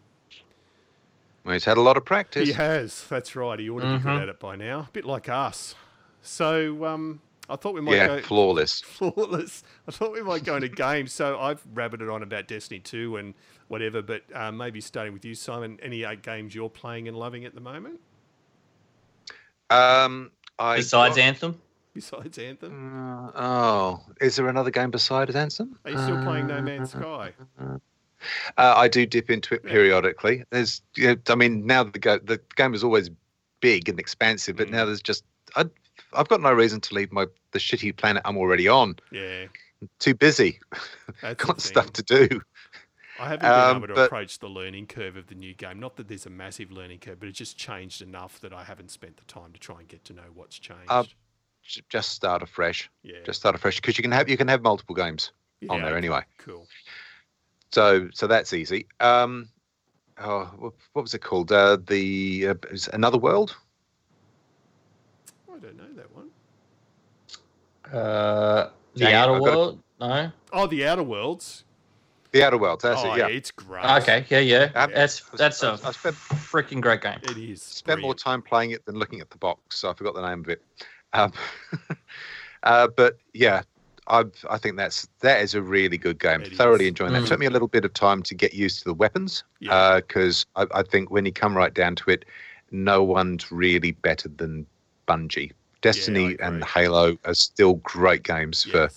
Well, 1.44 1.52
he's 1.52 1.64
had 1.64 1.76
a 1.76 1.80
lot 1.80 1.96
of 1.96 2.04
practice. 2.04 2.48
He 2.48 2.54
has. 2.54 3.04
That's 3.08 3.36
right. 3.36 3.58
He 3.58 3.68
ought 3.70 3.80
to 3.80 3.86
be 3.86 3.92
Mhm. 3.98 4.02
good 4.02 4.22
at 4.22 4.28
it 4.28 4.40
by 4.40 4.56
now. 4.56 4.80
A 4.80 4.88
bit 4.92 5.04
like 5.04 5.28
us. 5.28 5.74
So 6.22 6.84
um, 6.84 7.20
I 7.48 7.54
thought 7.56 7.74
we 7.74 7.80
might 7.80 7.94
yeah, 7.96 8.06
go 8.08 8.22
flawless. 8.22 8.80
flawless. 8.82 9.62
I 9.86 9.92
thought 9.92 10.12
we 10.12 10.22
might 10.22 10.42
go 10.44 10.56
into 10.56 10.68
games. 10.68 11.12
So 11.12 11.38
I've 11.38 11.62
rabbited 11.72 12.12
on 12.12 12.22
about 12.24 12.48
Destiny 12.48 12.80
2 12.80 13.16
and 13.16 13.34
whatever, 13.68 14.02
but 14.02 14.22
uh, 14.34 14.50
maybe 14.50 14.80
starting 14.80 15.12
with 15.12 15.24
you, 15.24 15.34
Simon. 15.36 15.78
Any 15.82 16.04
uh, 16.04 16.14
games 16.16 16.52
you're 16.54 16.68
playing 16.70 17.06
and 17.06 17.16
loving 17.16 17.44
at 17.44 17.54
the 17.54 17.60
moment 17.60 18.00
Um, 19.70 20.30
I 20.58 20.76
Besides 20.76 21.16
got- 21.16 21.22
Anthem, 21.22 21.60
besides 21.96 22.38
Anthem? 22.38 22.92
Uh, 22.94 23.30
oh, 23.34 24.02
is 24.20 24.36
there 24.36 24.48
another 24.48 24.70
game 24.70 24.90
besides 24.90 25.34
Anthem? 25.34 25.78
Are 25.84 25.90
you 25.90 25.98
still 25.98 26.22
playing 26.22 26.46
No 26.46 26.60
Man's 26.62 26.92
Sky? 26.92 27.32
Uh, 27.58 27.78
I 28.56 28.86
do 28.88 29.06
dip 29.06 29.30
into 29.30 29.54
it 29.54 29.64
periodically. 29.64 30.44
There's, 30.50 30.82
I 31.28 31.34
mean, 31.34 31.66
now 31.66 31.84
the 31.84 31.98
go, 31.98 32.18
the 32.18 32.40
game 32.56 32.74
is 32.74 32.84
always 32.84 33.10
big 33.60 33.88
and 33.88 33.98
expansive, 33.98 34.56
but 34.56 34.68
Mm. 34.68 34.72
now 34.72 34.84
there's 34.84 35.02
just 35.02 35.24
I, 35.56 35.64
I've 36.12 36.28
got 36.28 36.40
no 36.40 36.52
reason 36.52 36.80
to 36.82 36.94
leave 36.94 37.10
my 37.12 37.26
the 37.52 37.58
shitty 37.58 37.96
planet 37.96 38.22
I'm 38.24 38.36
already 38.36 38.68
on. 38.68 38.96
Yeah, 39.10 39.46
Too 39.98 40.14
busy, 40.14 40.58
got 41.36 41.60
stuff 41.60 41.92
to 41.94 42.02
do. 42.02 42.40
I 43.18 43.28
haven't 43.28 43.40
been 43.40 43.50
um, 43.52 43.76
able 43.78 43.86
to 43.88 43.94
but- 43.94 44.06
approach 44.06 44.38
the 44.40 44.48
learning 44.48 44.86
curve 44.88 45.16
of 45.16 45.28
the 45.28 45.34
new 45.34 45.54
game. 45.54 45.80
Not 45.80 45.96
that 45.96 46.08
there's 46.08 46.26
a 46.26 46.30
massive 46.30 46.70
learning 46.70 46.98
curve, 46.98 47.18
but 47.20 47.28
it's 47.30 47.38
just 47.38 47.56
changed 47.56 48.02
enough 48.02 48.38
that 48.40 48.52
I 48.52 48.64
haven't 48.64 48.90
spent 48.90 49.16
the 49.16 49.24
time 49.24 49.52
to 49.52 49.58
try 49.60 49.78
and 49.78 49.88
get 49.88 50.04
to 50.06 50.12
know 50.12 50.28
what's 50.34 50.58
changed. 50.58 50.82
Uh, 50.90 51.04
Just 51.88 52.10
start 52.12 52.42
afresh. 52.42 52.88
yeah, 53.02 53.16
Just 53.24 53.40
start 53.40 53.54
afresh 53.54 53.76
because 53.76 53.98
you 53.98 54.02
can 54.02 54.12
have 54.12 54.28
you 54.28 54.36
can 54.36 54.48
have 54.48 54.62
multiple 54.62 54.94
games 54.94 55.32
on 55.68 55.82
there 55.82 55.96
anyway. 55.96 56.22
Cool. 56.38 56.66
So 57.72 58.08
so 58.14 58.26
that's 58.26 58.52
easy. 58.52 58.86
Um, 59.00 59.48
oh, 60.18 60.44
what, 60.58 60.72
what 60.92 61.02
was 61.02 61.14
it 61.14 61.20
called? 61.22 61.50
Uh, 61.50 61.78
the 61.86 62.48
uh, 62.48 62.54
is 62.70 62.86
it 62.88 62.94
Another 62.94 63.18
World. 63.18 63.56
I 65.52 65.58
don't 65.58 65.76
know 65.76 65.92
that 65.96 66.14
one. 66.14 66.28
uh, 67.92 68.70
the 68.94 69.00
Dang 69.04 69.14
Outer 69.14 69.32
I've 69.34 69.40
got 69.40 69.50
to- 69.50 69.56
World. 69.56 69.82
No. 69.98 70.30
Oh, 70.52 70.66
The 70.66 70.86
Outer 70.86 71.02
Worlds. 71.02 71.64
The 72.32 72.44
Outer 72.44 72.58
Worlds. 72.58 72.82
That's 72.82 73.00
oh, 73.02 73.14
it. 73.14 73.18
Yeah. 73.18 73.28
it's 73.28 73.50
great. 73.50 73.84
Okay. 74.02 74.26
Yeah. 74.28 74.40
Yeah. 74.40 74.70
I've- 74.74 74.92
That's 74.92 75.20
that's 75.30 75.62
a 75.62 75.78
I 75.82 75.92
spent 75.92 76.14
freaking 76.16 76.80
great 76.82 77.00
game. 77.00 77.18
It 77.22 77.38
is. 77.38 77.62
spent 77.62 78.00
more 78.02 78.14
time 78.14 78.42
playing 78.42 78.72
it 78.72 78.84
than 78.84 78.96
looking 78.96 79.20
at 79.20 79.30
the 79.30 79.38
box, 79.38 79.78
so 79.78 79.90
I 79.90 79.94
forgot 79.94 80.14
the 80.14 80.28
name 80.28 80.40
of 80.40 80.48
it. 80.50 80.62
Um, 81.16 81.32
uh, 82.62 82.88
but 82.96 83.18
yeah, 83.34 83.62
I 84.08 84.24
I 84.50 84.58
think 84.58 84.76
that's 84.76 85.08
that 85.20 85.40
is 85.40 85.54
a 85.54 85.62
really 85.62 85.98
good 85.98 86.18
game. 86.18 86.42
It 86.42 86.56
Thoroughly 86.56 86.84
is. 86.84 86.88
enjoying 86.90 87.12
that. 87.12 87.22
Mm. 87.22 87.28
Took 87.28 87.40
me 87.40 87.46
a 87.46 87.50
little 87.50 87.68
bit 87.68 87.84
of 87.84 87.92
time 87.94 88.22
to 88.24 88.34
get 88.34 88.54
used 88.54 88.78
to 88.80 88.84
the 88.84 88.94
weapons 88.94 89.44
Yeah. 89.60 89.96
because 89.96 90.46
I, 90.56 90.66
I 90.74 90.82
think 90.82 91.10
when 91.10 91.24
you 91.26 91.32
come 91.32 91.56
right 91.56 91.72
down 91.74 91.96
to 91.96 92.10
it, 92.10 92.24
no 92.70 93.02
one's 93.02 93.50
really 93.50 93.92
better 93.92 94.28
than 94.28 94.66
Bungie. 95.08 95.52
Destiny 95.82 96.36
and. 96.40 96.64
Halo 96.64 97.16
are 97.24 97.34
still 97.34 97.74
great 97.74 98.22
games 98.24 98.64
for 98.64 98.88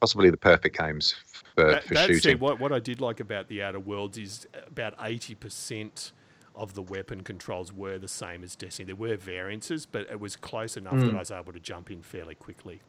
possibly 0.00 0.30
the 0.30 0.36
perfect 0.36 0.78
games 0.78 1.14
for, 1.56 1.72
That, 1.72 1.84
for 1.84 1.94
that 1.94 2.06
shooting. 2.06 2.20
said, 2.20 2.40
what, 2.40 2.60
what 2.60 2.72
I 2.72 2.78
did 2.78 3.00
like 3.00 3.18
about 3.18 3.48
the 3.48 3.62
Outer 3.62 3.80
Worlds 3.80 4.16
is 4.18 4.46
about 4.68 4.96
80% 4.98 6.12
of 6.58 6.74
the 6.74 6.82
weapon 6.82 7.22
controls 7.22 7.72
were 7.72 7.98
the 7.98 8.08
same 8.08 8.42
as 8.44 8.56
Destiny. 8.56 8.86
There 8.86 8.96
were 8.96 9.16
variances, 9.16 9.86
but 9.86 10.02
it 10.10 10.20
was 10.20 10.36
close 10.36 10.76
enough 10.76 10.94
that 10.94 11.10
Mm. 11.12 11.14
I 11.16 11.18
was 11.18 11.30
able 11.30 11.52
to 11.52 11.60
jump 11.60 11.90
in 11.90 12.02
fairly 12.02 12.34
quickly. 12.34 12.80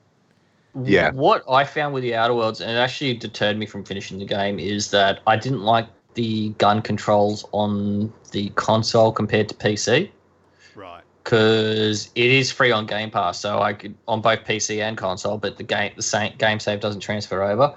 Yeah. 0.84 1.12
What 1.12 1.44
I 1.50 1.64
found 1.64 1.94
with 1.94 2.04
the 2.04 2.16
Outer 2.16 2.34
Worlds, 2.34 2.62
and 2.62 2.72
it 2.72 2.76
actually 2.76 3.14
deterred 3.16 3.58
me 3.58 3.66
from 3.66 3.84
finishing 3.84 4.20
the 4.20 4.26
game, 4.26 4.60
is 4.60 4.92
that 4.92 5.22
I 5.28 5.36
didn't 5.36 5.64
like 5.64 5.88
the 6.16 6.50
gun 6.58 6.82
controls 6.82 7.46
on 7.52 8.12
the 8.32 8.50
console 8.50 9.12
compared 9.12 9.48
to 9.50 9.56
PC 9.56 10.12
Right. 10.76 11.04
because 11.24 12.10
it 12.16 12.32
is 12.32 12.52
free 12.52 12.72
on 12.72 12.86
Game 12.86 13.10
Pass, 13.12 13.40
so 13.40 13.62
I 13.62 13.74
could 13.74 13.96
on 14.08 14.22
both 14.22 14.44
PC 14.46 14.82
and 14.82 14.98
console, 14.98 15.38
but 15.38 15.58
the 15.58 15.64
game 15.64 15.92
the 15.96 16.02
same 16.02 16.34
game 16.38 16.60
save 16.60 16.80
doesn't 16.80 17.02
transfer 17.02 17.44
over. 17.44 17.74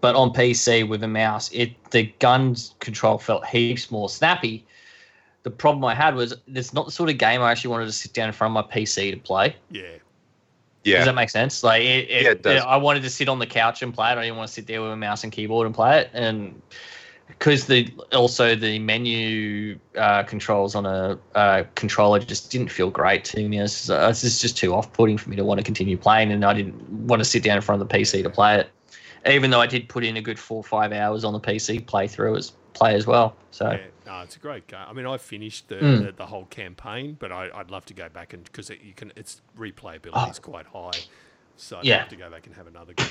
But 0.00 0.16
on 0.16 0.32
PC 0.32 0.82
with 0.88 1.02
a 1.04 1.08
mouse, 1.08 1.48
it 1.52 1.70
the 1.90 2.04
gun 2.18 2.56
control 2.80 3.18
felt 3.18 3.46
heaps 3.46 3.90
more 3.90 4.08
snappy. 4.08 4.66
The 5.44 5.50
problem 5.50 5.84
I 5.84 5.94
had 5.94 6.14
was 6.14 6.34
it's 6.46 6.72
not 6.72 6.86
the 6.86 6.92
sort 6.92 7.10
of 7.10 7.18
game 7.18 7.40
I 7.42 7.50
actually 7.50 7.70
wanted 7.70 7.86
to 7.86 7.92
sit 7.92 8.12
down 8.12 8.28
in 8.28 8.32
front 8.32 8.56
of 8.56 8.64
my 8.64 8.74
PC 8.74 9.10
to 9.12 9.16
play. 9.18 9.56
Yeah. 9.70 9.82
Yeah. 10.84 10.98
Does 10.98 11.06
that 11.06 11.14
make 11.14 11.30
sense? 11.30 11.62
Like, 11.62 11.82
it, 11.82 12.10
it, 12.10 12.22
Yeah, 12.24 12.30
it 12.30 12.42
does. 12.42 12.62
I 12.62 12.76
wanted 12.76 13.02
to 13.04 13.10
sit 13.10 13.28
on 13.28 13.38
the 13.38 13.46
couch 13.46 13.82
and 13.82 13.94
play 13.94 14.10
it. 14.12 14.18
I 14.18 14.22
didn't 14.24 14.36
want 14.36 14.48
to 14.48 14.54
sit 14.54 14.66
there 14.66 14.82
with 14.82 14.90
a 14.92 14.96
mouse 14.96 15.22
and 15.24 15.32
keyboard 15.32 15.66
and 15.66 15.74
play 15.74 16.00
it. 16.00 16.10
And 16.12 16.60
because 17.28 17.66
the 17.66 17.88
also 18.12 18.54
the 18.56 18.78
menu 18.80 19.78
uh, 19.96 20.22
controls 20.24 20.74
on 20.74 20.86
a 20.86 21.18
uh, 21.34 21.64
controller 21.76 22.18
just 22.18 22.50
didn't 22.50 22.68
feel 22.70 22.90
great 22.90 23.24
to 23.26 23.48
me. 23.48 23.58
It's, 23.60 23.88
uh, 23.90 24.08
it's 24.10 24.22
just- 24.22 24.40
just 24.42 24.56
too 24.56 24.74
off-putting 24.74 25.18
for 25.18 25.30
me 25.30 25.36
to 25.36 25.44
want 25.44 25.58
to 25.58 25.64
continue 25.64 25.96
playing, 25.96 26.30
and 26.32 26.44
I 26.44 26.52
didn't 26.52 26.80
want 26.90 27.20
to 27.20 27.24
sit 27.24 27.42
down 27.42 27.56
in 27.56 27.62
front 27.62 27.80
of 27.80 27.88
the 27.88 27.94
PC 27.96 28.22
to 28.22 28.30
play 28.30 28.58
it. 28.58 28.68
Even 29.24 29.50
though 29.50 29.60
I 29.60 29.66
did 29.66 29.88
put 29.88 30.02
in 30.04 30.16
a 30.16 30.20
good 30.20 30.38
four 30.38 30.58
or 30.58 30.64
five 30.64 30.92
hours 30.92 31.22
on 31.24 31.32
the 31.32 31.40
PC 31.40 31.84
playthrough 31.86 32.36
as 32.38 32.52
play 32.74 32.94
as 32.96 33.06
well. 33.06 33.36
So 33.52 33.70
Yeah, 33.70 33.78
no, 34.06 34.20
it's 34.22 34.36
a 34.36 34.38
great 34.38 34.66
game. 34.66 34.80
I 34.86 34.92
mean, 34.92 35.06
I 35.06 35.16
finished 35.18 35.68
the, 35.68 35.76
Mm. 35.76 36.06
the, 36.06 36.12
the 36.12 36.26
whole 36.26 36.46
campaign, 36.46 37.16
but 37.18 37.30
I, 37.32 37.50
I'd 37.54 37.70
love 37.70 37.84
to 37.86 37.94
go 37.94 38.08
back 38.08 38.32
and 38.32 38.44
because 38.44 38.70
it, 38.70 38.80
you 38.82 38.92
can, 38.94 39.12
its 39.16 39.40
replayability 39.58 40.10
Oh. 40.14 40.30
is 40.30 40.38
quite 40.38 40.66
high, 40.66 40.90
so 41.56 41.78
I'd 41.78 41.84
Yeah. 41.84 41.98
love 42.00 42.08
to 42.08 42.16
go 42.16 42.30
back 42.30 42.46
and 42.46 42.54
have 42.56 42.66
another 42.66 42.92
go. 42.94 43.04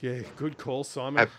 Yeah, 0.00 0.20
good 0.36 0.58
call, 0.58 0.84
Simon. 0.84 1.18
Have- 1.18 1.30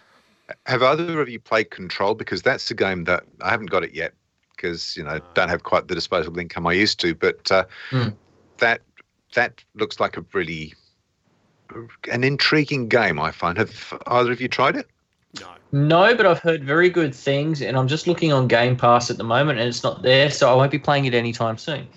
Have 0.67 0.83
either 0.83 1.21
of 1.21 1.27
you 1.29 1.39
played 1.39 1.71
Control? 1.71 2.13
Because 2.13 2.41
that's 2.43 2.69
a 2.69 2.75
game 2.75 3.03
that 3.05 3.23
I 3.41 3.49
haven't 3.49 3.71
got 3.71 3.83
it 3.83 3.93
yet 3.95 4.13
because 4.55 4.95
you 4.95 5.03
know 5.03 5.17
No. 5.17 5.23
don't 5.33 5.49
have 5.49 5.63
quite 5.63 5.87
the 5.87 5.95
disposable 5.95 6.37
income 6.39 6.67
I 6.67 6.73
used 6.73 6.99
to. 6.99 7.15
But 7.15 7.51
uh, 7.51 7.65
Hmm. 7.89 8.09
that 8.59 8.81
that 9.33 9.63
looks 9.73 9.99
like 9.99 10.17
a 10.17 10.25
really 10.33 10.75
an 12.11 12.23
intriguing 12.23 12.87
game. 12.87 13.19
I 13.19 13.31
find. 13.31 13.57
Have 13.57 13.93
either 14.05 14.31
of 14.31 14.39
you 14.39 14.47
tried 14.47 14.75
it? 14.77 14.87
No, 15.39 15.47
No, 15.71 16.15
but 16.15 16.25
I've 16.25 16.39
heard 16.39 16.63
very 16.63 16.89
good 16.89 17.13
things, 17.13 17.61
and 17.61 17.77
I'm 17.77 17.87
just 17.87 18.07
looking 18.07 18.31
on 18.33 18.47
Game 18.47 18.75
Pass 18.77 19.09
at 19.09 19.17
the 19.17 19.23
moment, 19.23 19.59
and 19.59 19.67
it's 19.67 19.83
not 19.83 20.01
there, 20.01 20.29
so 20.29 20.51
I 20.51 20.55
won't 20.55 20.71
be 20.71 20.79
playing 20.79 21.05
it 21.05 21.13
anytime 21.13 21.57
soon. 21.57 21.87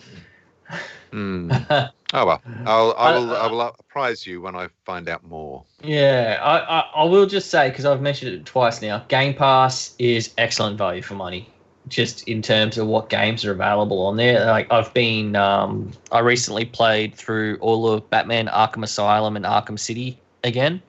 Hmm. 1.13 1.51
Oh 2.15 2.25
well, 2.25 2.41
I'll 2.65 2.95
I 2.97 3.11
I- 3.13 3.19
will 3.19 3.37
I 3.37 3.47
will 3.49 3.61
apprise 3.61 4.27
you 4.27 4.41
when 4.41 4.57
I 4.57 4.69
find 4.87 5.11
out 5.11 5.23
more. 5.25 5.63
yeah, 5.85 6.39
I, 6.43 6.79
I, 6.79 6.81
I 7.03 7.05
will 7.05 7.27
just 7.27 7.51
say 7.51 7.69
because 7.69 7.85
I've 7.85 8.01
mentioned 8.01 8.33
it 8.33 8.47
twice 8.47 8.81
now. 8.81 9.05
Game 9.09 9.35
Pass 9.35 9.95
is 9.99 10.33
excellent 10.39 10.79
value 10.79 11.03
for 11.03 11.13
money, 11.13 11.51
just 11.89 12.27
in 12.27 12.41
terms 12.41 12.79
of 12.79 12.87
what 12.87 13.11
games 13.11 13.45
are 13.45 13.53
available 13.53 14.07
on 14.07 14.17
there. 14.17 14.47
Like 14.47 14.73
I've 14.73 14.93
been, 14.95 15.37
um, 15.37 15.93
I 16.11 16.21
recently 16.21 16.65
played 16.65 17.15
through 17.15 17.59
all 17.61 17.87
of 17.91 18.09
Batman: 18.09 18.47
Arkham 18.47 18.83
Asylum 18.85 19.37
and 19.37 19.45
Arkham 19.45 19.79
City 19.79 20.19
again, 20.45 20.81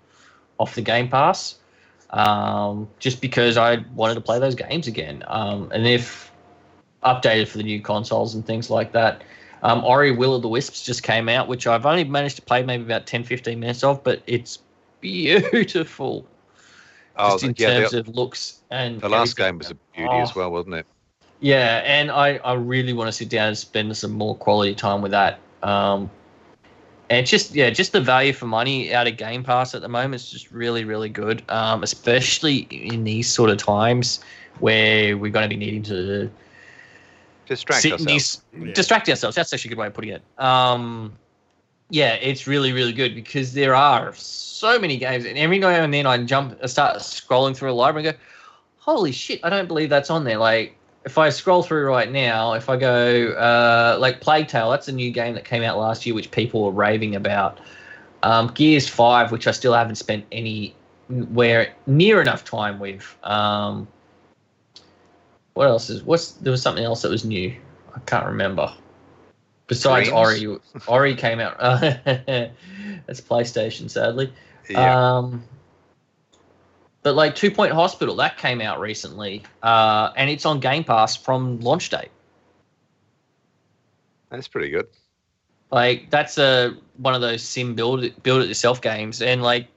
off 0.57 0.75
the 0.75 0.81
Game 0.81 1.09
Pass, 1.09 1.55
um, 2.11 2.87
just 2.99 3.21
because 3.21 3.57
I 3.57 3.83
wanted 3.95 4.15
to 4.15 4.21
play 4.21 4.39
those 4.39 4.55
games 4.55 4.87
again. 4.87 5.23
Um, 5.27 5.71
and 5.71 5.85
if 5.85 6.29
updated 7.03 7.47
for 7.47 7.57
the 7.57 7.63
new 7.63 7.81
consoles 7.81 8.35
and 8.35 8.45
things 8.45 8.69
like 8.69 8.91
that. 8.91 9.23
Um, 9.63 9.83
Ori 9.83 10.11
Will 10.11 10.35
of 10.35 10.41
the 10.41 10.47
Wisps 10.47 10.83
just 10.83 11.03
came 11.03 11.27
out, 11.27 11.47
which 11.47 11.67
I've 11.67 11.85
only 11.85 12.03
managed 12.03 12.37
to 12.37 12.41
play 12.41 12.63
maybe 12.63 12.83
about 12.83 13.05
10, 13.07 13.23
15 13.23 13.59
minutes 13.59 13.83
of, 13.83 14.03
but 14.03 14.21
it's 14.25 14.59
beautiful. 15.01 16.25
Oh 17.15 17.31
just 17.31 17.43
in 17.43 17.53
yeah, 17.57 17.79
terms 17.79 17.91
the, 17.91 17.99
of 17.99 18.07
looks 18.09 18.61
and 18.69 19.01
the 19.01 19.09
last 19.09 19.37
everything. 19.37 19.45
game 19.45 19.57
was 19.57 19.71
a 19.71 19.75
beauty 19.95 20.17
as 20.19 20.35
Oh. 20.35 20.39
well, 20.39 20.51
wasn't 20.51 20.75
it? 20.75 20.85
Yeah, 21.41 21.81
and 21.85 22.11
I, 22.11 22.37
I 22.37 22.53
really 22.53 22.93
want 22.93 23.07
to 23.07 23.11
sit 23.11 23.29
down 23.29 23.49
and 23.49 23.57
spend 23.57 23.95
some 23.95 24.11
more 24.11 24.35
quality 24.35 24.75
time 24.75 25.01
with 25.01 25.11
that. 25.11 25.39
Um, 25.63 26.09
and 27.09 27.19
it's 27.19 27.31
just 27.31 27.55
yeah, 27.55 27.69
just 27.69 27.91
the 27.91 28.01
value 28.01 28.33
for 28.33 28.45
money 28.45 28.93
out 28.93 29.07
of 29.07 29.17
Game 29.17 29.43
Pass 29.43 29.73
at 29.73 29.81
the 29.81 29.89
moment 29.89 30.15
is 30.15 30.29
just 30.29 30.51
really 30.51 30.83
really 30.83 31.09
good. 31.09 31.43
Um, 31.49 31.83
especially 31.83 32.67
in 32.71 33.03
these 33.03 33.27
sort 33.31 33.49
of 33.49 33.57
times 33.57 34.19
where 34.59 35.17
we're 35.17 35.31
going 35.31 35.49
to 35.49 35.55
be 35.55 35.57
needing 35.57 35.83
to 35.83 36.29
Distract 37.47 37.83
ourselves. 37.85 38.05
these 38.05 38.41
Yeah. 38.53 38.73
distract 38.73 39.09
ourselves. 39.09 39.35
That's 39.35 39.51
actually 39.51 39.69
a 39.69 39.71
good 39.71 39.79
way 39.79 39.87
of 39.87 39.93
putting 39.93 40.11
it. 40.11 40.21
Um, 40.37 41.13
yeah, 41.89 42.13
it's 42.13 42.45
really 42.45 42.71
really 42.73 42.93
good 42.93 43.15
because 43.15 43.53
there 43.53 43.73
are 43.73 44.13
so 44.13 44.77
many 44.77 44.97
games, 44.97 45.25
and 45.25 45.37
every 45.37 45.57
now 45.57 45.69
and 45.69 45.91
then 45.91 46.05
I 46.05 46.17
jump, 46.23 46.59
I 46.61 46.67
start 46.67 46.97
scrolling 46.97 47.55
through 47.57 47.71
a 47.71 47.73
library 47.73 48.07
and 48.07 48.15
go, 48.17 48.23
"Holy 48.77 49.11
shit! 49.11 49.39
I 49.43 49.49
don't 49.49 49.67
believe 49.67 49.89
that's 49.89 50.11
on 50.11 50.25
there." 50.25 50.37
Like 50.37 50.77
if 51.05 51.17
I 51.17 51.29
scroll 51.29 51.63
through 51.63 51.87
right 51.87 52.11
now, 52.11 52.53
if 52.53 52.69
I 52.69 52.77
go 52.77 53.31
uh, 53.31 53.97
like 53.99 54.21
Plague 54.21 54.47
Tale, 54.47 54.69
that's 54.69 54.87
a 54.87 54.91
new 54.91 55.11
game 55.11 55.33
that 55.35 55.45
came 55.45 55.63
out 55.63 55.77
last 55.77 56.05
year, 56.05 56.13
which 56.13 56.31
people 56.31 56.63
were 56.63 56.71
raving 56.71 57.15
about. 57.15 57.59
Um, 58.23 58.51
Gears 58.53 58.87
Five, 58.87 59.31
which 59.31 59.47
I 59.47 59.51
still 59.51 59.73
haven't 59.73 59.95
spent 59.95 60.25
anywhere 60.31 61.73
near 61.87 62.21
enough 62.21 62.43
time 62.43 62.79
with. 62.79 63.17
Um, 63.23 63.87
what 65.53 65.67
else 65.67 65.89
is 65.89 66.03
what's 66.03 66.31
there 66.33 66.51
was 66.51 66.61
something 66.61 66.83
else 66.83 67.01
that 67.01 67.09
was 67.11 67.23
new. 67.23 67.55
I 67.95 67.99
can't 67.99 68.25
remember. 68.25 68.73
Besides 69.67 70.09
Dreams? 70.09 70.43
Ori, 70.43 70.59
Ori 70.87 71.15
came 71.15 71.39
out. 71.39 71.57
That's 71.59 73.21
PlayStation, 73.21 73.89
sadly. 73.89 74.33
Yeah. 74.69 75.17
Um, 75.17 75.43
But 77.01 77.15
like 77.15 77.35
Two 77.35 77.49
Point 77.49 77.71
Hospital, 77.71 78.15
that 78.17 78.37
came 78.37 78.61
out 78.61 78.79
recently, 78.79 79.43
uh, 79.63 80.11
and 80.17 80.29
it's 80.29 80.45
on 80.45 80.59
Game 80.59 80.83
Pass 80.83 81.15
from 81.15 81.59
launch 81.61 81.89
date. 81.89 82.11
That's 84.29 84.47
pretty 84.47 84.69
good. 84.69 84.87
Like 85.71 86.09
that's 86.09 86.37
a 86.37 86.75
one 86.97 87.13
of 87.13 87.21
those 87.21 87.41
sim 87.41 87.75
build 87.75 88.03
it, 88.03 88.21
build 88.23 88.41
it 88.41 88.47
yourself 88.47 88.81
games, 88.81 89.21
and 89.21 89.41
like 89.41 89.67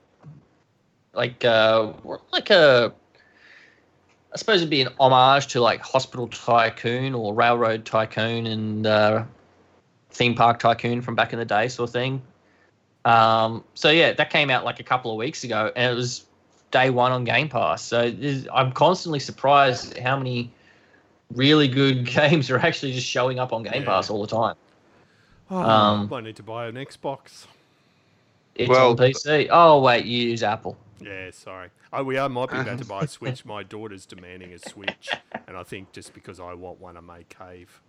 like 1.15 1.45
uh 1.45 1.93
like 2.33 2.51
a 2.51 2.93
I 4.33 4.39
suppose 4.39 4.57
it'd 4.57 4.71
be 4.71 4.81
an 4.81 4.89
homage 4.99 5.49
to 5.49 5.61
like 5.61 5.83
Hospital 5.83 6.27
Tycoon 6.27 7.15
or 7.15 7.35
Railroad 7.35 7.85
Tycoon 7.85 8.47
and 8.47 8.87
uh, 8.87 9.25
Theme 10.11 10.35
Park 10.35 10.59
Tycoon 10.59 11.03
from 11.03 11.15
back 11.15 11.35
in 11.35 11.39
the 11.39 11.45
day, 11.45 11.69
sort 11.69 11.91
of 11.91 11.93
thing. 11.93 12.23
Um, 13.05 13.63
so 13.75 13.91
yeah, 13.91 14.13
that 14.15 14.31
came 14.31 14.49
out 14.49 14.65
like 14.65 14.81
a 14.81 14.85
couple 14.85 15.11
of 15.11 15.19
weeks 15.19 15.45
ago, 15.45 15.71
and 15.77 15.93
it 15.93 15.95
was 15.95 16.25
day 16.73 16.91
one 16.91 17.13
on 17.13 17.23
Game 17.23 17.49
Pass. 17.49 17.83
So 17.83 18.13
I'm 18.53 18.73
constantly 18.73 19.21
surprised 19.21 19.97
how 19.99 20.17
many 20.17 20.51
really 21.31 21.69
good 21.69 22.05
games 22.21 22.51
are 22.51 22.59
actually 22.59 22.93
just 22.93 23.07
showing 23.07 23.39
up 23.39 23.53
on 23.53 23.63
Game 23.63 23.83
Yeah. 23.83 23.87
Pass 23.89 24.11
all 24.11 24.21
the 24.21 24.35
time. 24.37 24.57
Oh, 25.51 25.57
Um, 25.59 26.13
I 26.13 26.21
need 26.23 26.37
to 26.37 26.43
buy 26.43 26.67
an 26.67 26.75
Xbox. 26.75 27.47
It's 28.57 28.69
Well- 28.69 28.91
on 28.91 28.97
PC. 28.97 29.49
Oh 29.51 29.81
wait, 29.81 30.05
you 30.05 30.29
use 30.31 30.43
Apple. 30.43 30.77
Yeah, 31.01 31.31
sorry. 31.33 31.69
Oh, 31.93 32.03
we 32.05 32.17
are 32.17 32.29
might 32.29 32.51
be 32.51 32.57
about 32.59 32.79
to 32.79 32.85
buy 32.85 33.03
a 33.03 33.07
Switch. 33.19 33.45
My 33.45 33.63
daughter's 33.63 34.07
demanding 34.07 34.53
a 34.53 34.59
Switch, 34.59 35.11
and 35.47 35.57
I 35.57 35.63
think 35.63 35.93
just 35.93 36.15
because 36.15 36.39
I 36.41 36.55
want 36.55 36.81
one, 36.81 36.97
I 36.97 37.01
may 37.01 37.25
cave. 37.29 37.81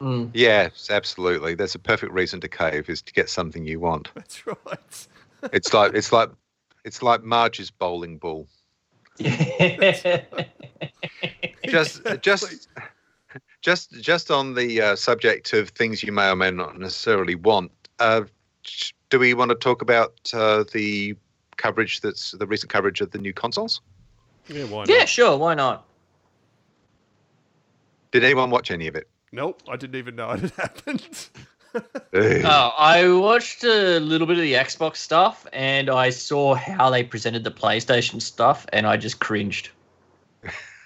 Mm. 0.00 0.30
Yes, 0.34 0.88
absolutely. 0.90 1.54
There's 1.54 1.74
a 1.74 1.78
perfect 1.78 2.12
reason 2.12 2.40
to 2.40 2.48
cave 2.48 2.88
is 2.88 3.02
to 3.02 3.12
get 3.12 3.28
something 3.28 3.64
you 3.66 3.80
want. 3.80 4.10
That's 4.14 4.46
right. 4.46 5.06
It's 5.52 5.74
like 5.74 5.94
it's 5.94 6.12
like 6.12 6.30
it's 6.84 7.02
like 7.02 7.22
Marge's 7.22 7.70
bowling 7.70 8.18
ball. 8.18 8.46
Just 11.66 12.00
just 12.20 12.68
just 13.62 13.90
just 14.00 14.30
on 14.30 14.54
the 14.54 14.80
uh, 14.80 14.96
subject 14.96 15.52
of 15.52 15.70
things 15.70 16.02
you 16.02 16.12
may 16.12 16.30
or 16.30 16.36
may 16.36 16.50
not 16.50 16.78
necessarily 16.78 17.34
want. 17.34 17.70
Uh, 17.98 18.22
do 19.10 19.18
we 19.18 19.34
want 19.34 19.50
to 19.50 19.54
talk 19.54 19.82
about 19.82 20.14
uh, 20.34 20.64
the 20.72 21.16
coverage 21.56 22.00
that's 22.00 22.32
the 22.32 22.46
recent 22.46 22.70
coverage 22.70 23.00
of 23.00 23.10
the 23.10 23.18
new 23.18 23.32
consoles? 23.32 23.80
Yeah, 24.48 24.64
why 24.64 24.80
not? 24.80 24.88
yeah, 24.90 25.04
sure. 25.04 25.36
Why 25.36 25.54
not? 25.54 25.86
Did 28.10 28.24
anyone 28.24 28.50
watch 28.50 28.70
any 28.70 28.86
of 28.86 28.94
it? 28.94 29.08
Nope, 29.32 29.62
I 29.68 29.76
didn't 29.76 29.96
even 29.96 30.14
know 30.16 30.30
it 30.30 30.40
had 30.40 30.50
happened. 30.52 31.28
Oh, 31.74 32.72
I 32.78 33.08
watched 33.08 33.64
a 33.64 33.98
little 33.98 34.26
bit 34.26 34.36
of 34.36 34.42
the 34.42 34.54
Xbox 34.54 34.96
stuff, 34.96 35.46
and 35.52 35.90
I 35.90 36.10
saw 36.10 36.54
how 36.54 36.90
they 36.90 37.02
presented 37.02 37.44
the 37.44 37.50
PlayStation 37.50 38.22
stuff, 38.22 38.66
and 38.72 38.86
I 38.86 38.96
just 38.96 39.20
cringed. 39.20 39.70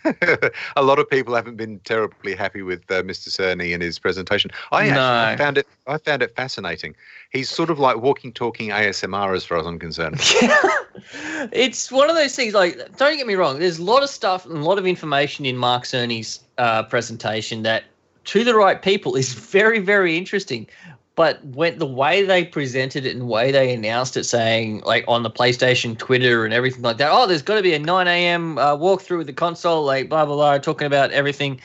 a 0.77 0.83
lot 0.83 0.99
of 0.99 1.11
people 1.11 1.35
haven't 1.35 1.57
been 1.57 1.81
terribly 1.81 2.35
happy 2.35 2.63
with 2.63 2.81
uh, 2.91 3.03
Mr. 3.03 3.29
Cerny 3.29 3.75
and 3.75 3.83
his 3.83 3.99
presentation. 3.99 4.51
I 4.73 4.89
No. 4.89 5.35
found 5.37 5.59
it. 5.59 5.67
I 5.87 5.99
found 5.99 6.23
it 6.23 6.35
fascinating. 6.35 6.95
He's 7.31 7.51
sort 7.51 7.69
of 7.69 7.79
like 7.79 7.97
walking, 7.99 8.33
talking 8.33 8.71
ASMR, 8.71 9.37
as 9.37 9.45
far 9.45 9.59
as 9.59 9.67
I'm 9.67 9.79
concerned. 9.79 10.17
it's 11.53 11.91
one 11.93 12.09
of 12.09 12.17
those 12.17 12.35
things. 12.35 12.55
Like, 12.55 12.97
don't 12.97 13.17
get 13.17 13.27
me 13.27 13.35
wrong. 13.35 13.59
There's 13.59 13.79
a 13.79 13.85
lot 13.85 14.03
of 14.03 14.09
stuff 14.09 14.47
and 14.47 14.59
a 14.59 14.65
lot 14.65 14.79
of 14.79 14.87
information 14.87 15.45
in 15.45 15.57
Mark 15.57 15.85
Cerny's 15.85 16.41
uh, 16.57 16.85
presentation 16.85 17.63
that, 17.65 17.85
to 18.29 18.45
the 18.45 18.55
right 18.55 18.83
people, 18.83 19.17
is 19.17 19.33
very, 19.33 19.79
very 19.79 20.19
interesting. 20.19 20.67
But 21.15 21.43
when 21.47 21.79
the 21.79 21.87
way 21.87 22.23
they 22.23 22.45
presented 22.45 23.07
it 23.07 23.13
and 23.13 23.23
the 23.23 23.27
way 23.27 23.51
they 23.51 23.73
announced 23.73 24.19
it, 24.19 24.25
saying 24.25 24.83
like 24.83 25.05
on 25.09 25.23
the 25.23 25.31
PlayStation 25.31 25.97
Twitter 25.97 26.45
and 26.45 26.53
everything 26.53 26.83
like 26.83 26.99
that, 26.99 27.11
oh, 27.11 27.27
there's 27.27 27.41
got 27.41 27.55
to 27.55 27.63
be 27.63 27.73
a 27.73 27.79
9 27.79 28.07
a.m. 28.07 28.59
Uh, 28.59 28.77
walkthrough 28.77 29.17
with 29.17 29.27
the 29.27 29.33
console, 29.33 29.83
like 29.83 30.11
blah 30.11 30.27
blah 30.27 30.37
blah, 30.37 30.59
talking 30.59 30.87
about 30.87 31.11
everything, 31.11 31.59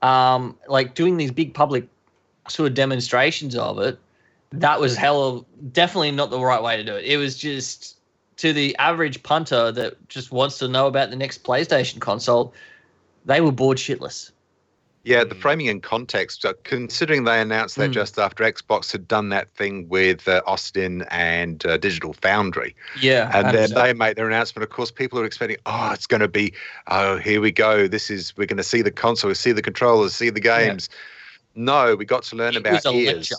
um, 0.00 0.56
like 0.66 0.94
doing 0.94 1.18
these 1.18 1.30
big 1.30 1.52
public 1.52 1.86
sort 2.48 2.68
of 2.68 2.74
demonstrations 2.74 3.54
of 3.54 3.78
it. 3.78 3.98
That 4.52 4.80
was 4.80 4.96
hell 4.96 5.22
of 5.22 5.72
definitely 5.74 6.12
not 6.12 6.30
the 6.30 6.40
right 6.40 6.62
way 6.62 6.78
to 6.78 6.84
do 6.84 6.96
it. 6.96 7.04
It 7.04 7.18
was 7.18 7.36
just 7.36 7.98
to 8.38 8.54
the 8.54 8.74
average 8.78 9.22
punter 9.22 9.70
that 9.72 10.08
just 10.08 10.32
wants 10.32 10.56
to 10.58 10.68
know 10.68 10.86
about 10.86 11.10
the 11.10 11.16
next 11.16 11.44
PlayStation 11.44 12.00
console, 12.00 12.54
they 13.26 13.42
were 13.42 13.52
bored 13.52 13.76
shitless. 13.76 14.30
Yeah, 15.06 15.22
the 15.22 15.36
Mm. 15.36 15.40
framing 15.40 15.68
and 15.68 15.80
context, 15.84 16.44
uh, 16.44 16.54
considering 16.64 17.22
they 17.22 17.40
announced 17.40 17.76
that 17.76 17.90
Mm. 17.90 17.94
just 17.94 18.18
after 18.18 18.42
Xbox 18.42 18.90
had 18.90 19.06
done 19.06 19.28
that 19.28 19.48
thing 19.54 19.88
with 19.88 20.26
uh, 20.26 20.42
Austin 20.46 21.02
and 21.12 21.64
uh, 21.64 21.76
Digital 21.76 22.12
Foundry, 22.12 22.74
Yeah, 23.00 23.30
and 23.32 23.56
then 23.56 23.70
they 23.70 23.92
made 23.92 24.16
their 24.16 24.26
announcement. 24.26 24.64
Of 24.64 24.70
course, 24.70 24.90
people 24.90 25.20
are 25.20 25.24
expecting, 25.24 25.58
oh, 25.64 25.92
it's 25.92 26.08
going 26.08 26.22
to 26.22 26.28
be, 26.28 26.52
oh, 26.88 27.18
here 27.18 27.40
we 27.40 27.52
go. 27.52 27.86
This 27.86 28.10
is 28.10 28.36
we're 28.36 28.46
going 28.46 28.56
to 28.56 28.64
see 28.64 28.82
the 28.82 28.90
console, 28.90 29.32
see 29.36 29.52
the 29.52 29.62
controllers, 29.62 30.12
see 30.12 30.28
the 30.28 30.40
games. 30.40 30.88
No, 31.54 31.94
we 31.94 32.04
got 32.04 32.24
to 32.24 32.36
learn 32.36 32.54
It 32.54 32.58
about 32.58 32.72
was 32.72 32.86
a 32.86 32.90
ears. 32.90 33.14
lecture. 33.30 33.36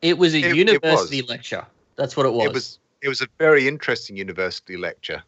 It 0.00 0.16
was 0.16 0.34
a 0.34 0.38
It- 0.38 0.46
it 0.46 0.56
university 0.56 1.20
was. 1.20 1.28
lecture. 1.28 1.66
That's 1.96 2.16
what 2.16 2.24
it 2.24 2.32
was. 2.32 2.46
It 2.46 2.52
was 2.54 2.78
it 3.02 3.08
was 3.10 3.20
a 3.20 3.26
very 3.38 3.68
interesting 3.68 4.16
university 4.16 4.78
lecture. 4.78 5.22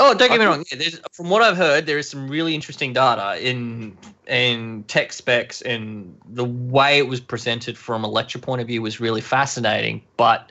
Oh, 0.00 0.12
don't 0.14 0.28
get 0.28 0.40
me 0.40 0.46
wrong. 0.46 0.64
Yeah, 0.72 0.78
there's, 0.78 1.00
from 1.12 1.30
what 1.30 1.42
I've 1.42 1.56
heard, 1.56 1.86
there 1.86 1.98
is 1.98 2.08
some 2.08 2.28
really 2.28 2.54
interesting 2.54 2.92
data 2.92 3.38
in 3.46 3.96
in 4.26 4.84
tech 4.84 5.12
specs, 5.12 5.62
and 5.62 6.18
the 6.30 6.44
way 6.44 6.98
it 6.98 7.06
was 7.06 7.20
presented 7.20 7.78
from 7.78 8.02
a 8.04 8.08
lecture 8.08 8.38
point 8.38 8.60
of 8.60 8.66
view 8.66 8.82
was 8.82 8.98
really 9.00 9.20
fascinating. 9.20 10.02
But 10.16 10.50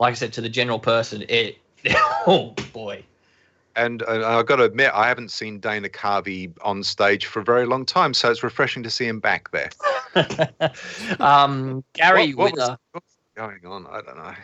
like 0.00 0.12
I 0.12 0.14
said, 0.14 0.32
to 0.34 0.40
the 0.40 0.48
general 0.48 0.78
person, 0.78 1.24
it 1.28 1.58
oh 2.26 2.54
boy, 2.72 3.04
And 3.76 4.02
uh, 4.02 4.38
I've 4.38 4.46
got 4.46 4.56
to 4.56 4.64
admit, 4.64 4.90
I 4.94 5.06
haven't 5.06 5.30
seen 5.30 5.60
Dana 5.60 5.88
Carvey 5.88 6.50
on 6.62 6.82
stage 6.82 7.26
for 7.26 7.40
a 7.40 7.44
very 7.44 7.66
long 7.66 7.84
time, 7.86 8.14
so 8.14 8.30
it's 8.30 8.42
refreshing 8.42 8.82
to 8.82 8.90
see 8.90 9.06
him 9.06 9.20
back 9.20 9.50
there. 9.52 9.70
um, 11.20 11.84
Gary 11.94 12.34
What- 12.34 12.52
what 12.52 12.58
was- 12.58 12.68
Whitta. 12.70 12.78
what's 12.92 13.16
going 13.36 13.60
on? 13.66 13.86
I 13.86 14.00
don't 14.00 14.16
know. 14.16 14.34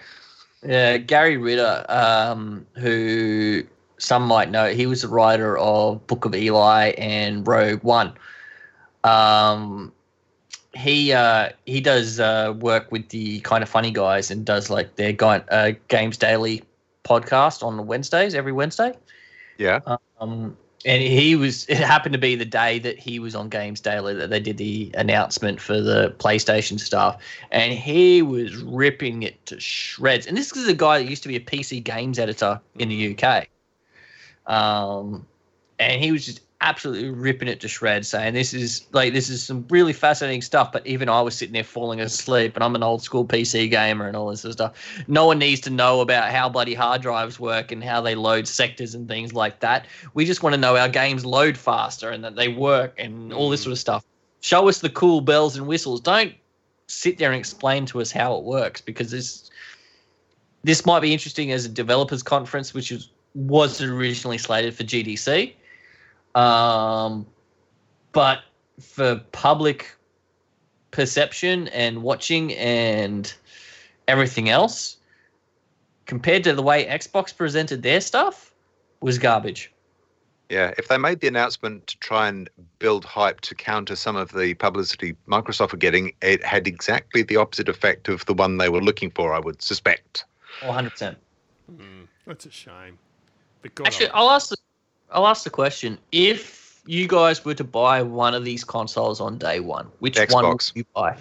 Yeah, 0.65 0.99
Gary 0.99 1.39
Whitta, 1.39 1.91
um, 1.91 2.65
who 2.77 3.65
some 4.03 4.25
might 4.25 4.51
know, 4.51 4.73
he 4.73 4.87
was 4.87 5.03
the 5.03 5.09
writer 5.09 5.57
of 5.59 6.05
Book 6.07 6.25
of 6.25 6.35
Eli 6.35 6.89
and 6.99 7.47
Rogue 7.47 7.83
One. 7.83 8.13
Um, 9.05 9.93
he 10.75 11.13
uh, 11.13 11.51
he 11.67 11.81
does 11.81 12.19
uh, 12.19 12.55
work 12.59 12.91
with 12.91 13.09
the 13.11 13.41
kind 13.41 13.63
of 13.63 13.69
funny 13.69 13.91
guys 13.91 14.31
and 14.31 14.45
does 14.45 14.71
like 14.71 14.97
their 14.97 15.13
guy, 15.13 15.39
uh, 15.51 15.73
Games 15.89 16.17
Daily 16.17 16.63
podcast 17.05 17.63
on 17.63 17.87
Wednesdays 17.87 18.35
every 18.35 18.53
Wednesday. 18.53 18.93
Yeah. 19.59 19.81
Um, 20.21 20.57
and 20.85 21.03
he 21.03 21.37
was. 21.37 21.67
It 21.69 21.77
happened 21.77 22.15
to 22.15 22.19
be 22.19 22.35
the 22.35 22.45
day 22.45 22.81
that 22.81 22.99
he 22.99 23.21
was 23.21 23.37
on 23.37 23.49
Games 23.49 23.81
Daily 23.81 24.15
that 24.15 24.31
they 24.31 24.41
did 24.41 24.57
the 24.57 24.91
announcement 24.95 25.61
for 25.61 25.81
the 25.81 26.15
PlayStation 26.19 26.81
stuff, 26.81 27.23
and 27.53 27.73
he 27.73 28.23
was 28.23 28.57
ripping 28.57 29.23
it 29.23 29.45
to 29.47 29.61
shreds. 29.61 30.27
And 30.27 30.37
this 30.37 30.57
is 30.57 30.67
a 30.67 30.75
guy 30.75 30.99
that 30.99 31.09
used 31.09 31.23
to 31.23 31.29
be 31.29 31.37
a 31.37 31.41
PC 31.41 31.85
games 31.85 32.19
editor 32.19 32.61
in 32.79 32.89
the 32.89 33.17
UK, 33.17 33.47
um, 34.47 35.27
and 35.79 36.03
he 36.03 36.13
was 36.13 36.25
just 36.27 36.41
absolutely 36.61 37.11
ripping 37.11 37.49
it 37.49 37.61
to 37.61 37.67
shreds, 37.67 38.07
saying 38.07 38.35
this 38.35 38.55
is 38.55 38.87
like 38.93 39.13
this 39.13 39.29
is 39.29 39.43
some 39.43 39.67
really 39.69 39.93
fascinating 39.93 40.43
stuff. 40.43 40.71
But 40.71 40.87
even 40.87 41.09
I 41.09 41.21
was 41.21 41.35
sitting 41.35 41.53
there 41.53 41.65
falling 41.65 42.01
asleep, 42.01 42.55
and 42.55 42.63
I'm 42.63 42.75
an 42.77 42.83
old 42.83 43.03
school 43.03 43.25
PC 43.25 43.69
gamer 43.71 44.07
and 44.07 44.17
all 44.17 44.29
this 44.31 44.43
sort 44.43 44.51
of 44.51 44.53
stuff. 44.55 45.05
No 45.09 45.27
one 45.27 45.39
needs 45.39 45.61
to 45.63 45.71
know 45.71 46.01
about 46.01 46.31
how 46.31 46.49
bloody 46.49 46.75
hard 46.75 47.03
drives 47.03 47.41
work 47.41 47.73
and 47.73 47.83
how 47.83 48.01
they 48.01 48.15
load 48.15 48.47
sectors 48.47 48.95
and 48.95 49.09
things 49.09 49.33
like 49.33 49.61
that. 49.61 49.87
We 50.15 50.25
just 50.25 50.43
want 50.43 50.55
to 50.55 50.61
know 50.61 50.77
our 50.77 50.89
games 50.89 51.27
load 51.27 51.57
faster 51.57 52.11
and 52.11 52.23
that 52.25 52.37
they 52.37 52.49
work 52.49 52.95
and 52.99 53.33
all 53.33 53.51
this 53.51 53.61
Mm. 53.61 53.65
sort 53.65 53.73
of 53.73 53.79
stuff. 53.79 54.05
Show 54.41 54.69
us 54.69 54.81
the 54.81 54.91
cool 54.91 55.21
bells 55.21 55.57
and 55.57 55.67
whistles. 55.67 56.01
Don't 56.01 56.33
sit 56.87 57.19
there 57.19 57.31
and 57.31 57.39
explain 57.39 57.87
to 57.87 58.01
us 58.01 58.13
how 58.13 58.37
it 58.37 58.45
works 58.45 58.81
because 58.81 59.11
this 59.11 59.51
this 60.65 60.87
might 60.87 61.01
be 61.01 61.13
interesting 61.13 61.51
as 61.51 61.65
a 61.65 61.69
developers 61.69 62.23
conference, 62.23 62.73
which 62.73 62.93
is 62.93 63.09
was 63.35 63.81
originally 63.81 64.39
slated 64.39 64.75
for 64.75 64.85
GDC. 64.85 65.55
Um, 66.35 67.27
but 68.13 68.41
for 68.81 69.21
public 69.33 69.95
perception 70.91 71.69
and 71.69 72.03
watching 72.03 72.53
and 72.55 73.33
everything 74.09 74.49
else, 74.49 74.97
compared 76.07 76.45
to 76.45 76.55
the 76.55 76.63
way 76.63 76.85
Xbox 76.87 77.37
presented 77.37 77.83
their 77.83 78.01
stuff, 78.01 78.53
was 79.01 79.19
garbage. 79.19 79.73
Yeah, 80.49 80.75
if 80.77 80.89
they 80.89 80.99
made 80.99 81.21
the 81.21 81.29
announcement 81.29 81.87
to 81.87 81.99
try 81.99 82.29
and 82.29 82.51
build 82.79 83.07
hype 83.07 83.41
to 83.43 83.55
counter 83.55 83.97
some 83.97 84.17
of 84.17 84.33
the 84.33 84.53
publicity 84.55 85.17
Microsoft 85.27 85.73
were 85.73 85.79
getting, 85.79 86.13
it 86.21 86.45
had 86.45 86.67
exactly 86.67 87.23
the 87.23 87.37
opposite 87.37 87.71
effect 87.71 88.09
of 88.09 88.27
the 88.27 88.35
one 88.35 88.59
they 88.59 88.69
were 88.69 88.83
looking 88.83 89.11
for, 89.11 89.33
I 89.33 89.39
would 89.39 89.63
suspect. 89.63 90.27
100%. 90.61 91.17
Mm, 91.75 92.07
that's 92.27 92.45
a 92.45 92.51
shame. 92.51 92.99
But 93.63 93.87
Actually, 93.87 94.09
I- 94.09 94.19
I'll 94.19 94.31
ask 94.31 94.51
the 94.51 94.57
I'll 95.11 95.27
ask 95.27 95.45
the 95.45 95.51
question: 95.51 95.99
If 96.11 96.81
you 96.87 97.07
guys 97.07 97.45
were 97.45 97.55
to 97.55 97.65
buy 97.65 98.03
one 98.03 98.35
of 98.35 98.45
these 98.45 98.65
consoles 98.65 99.21
on 99.21 99.39
day 99.39 99.61
one, 99.61 99.91
which 100.01 100.19
one 100.31 100.49
would 100.49 100.71
you 100.75 100.85
buy? 100.95 101.17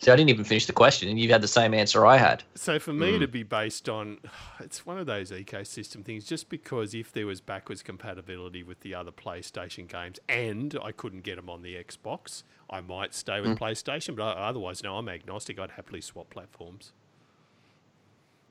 See, 0.00 0.12
I 0.12 0.16
didn't 0.16 0.30
even 0.30 0.44
finish 0.44 0.66
the 0.66 0.72
question, 0.72 1.08
and 1.08 1.18
you 1.18 1.28
had 1.28 1.42
the 1.42 1.48
same 1.48 1.74
answer 1.74 2.06
I 2.06 2.18
had. 2.18 2.44
So 2.54 2.78
for 2.78 2.92
me, 2.92 3.10
hmm. 3.10 3.16
it'd 3.16 3.32
be 3.32 3.42
based 3.42 3.88
on 3.88 4.18
it's 4.60 4.86
one 4.86 4.98
of 4.98 5.06
those 5.06 5.32
ecosystem 5.32 6.04
things. 6.04 6.24
Just 6.24 6.48
because 6.48 6.94
if 6.94 7.12
there 7.12 7.26
was 7.26 7.40
backwards 7.40 7.82
compatibility 7.82 8.62
with 8.62 8.80
the 8.80 8.94
other 8.94 9.10
PlayStation 9.10 9.88
games, 9.88 10.20
and 10.28 10.78
I 10.82 10.92
couldn't 10.92 11.22
get 11.22 11.36
them 11.36 11.50
on 11.50 11.62
the 11.62 11.74
Xbox, 11.74 12.44
I 12.70 12.80
might 12.80 13.12
stay 13.12 13.40
with 13.40 13.58
hmm. 13.58 13.64
PlayStation. 13.64 14.14
But 14.14 14.36
otherwise, 14.36 14.84
no, 14.84 14.96
I'm 14.96 15.08
agnostic. 15.08 15.58
I'd 15.58 15.72
happily 15.72 16.00
swap 16.00 16.30
platforms. 16.30 16.92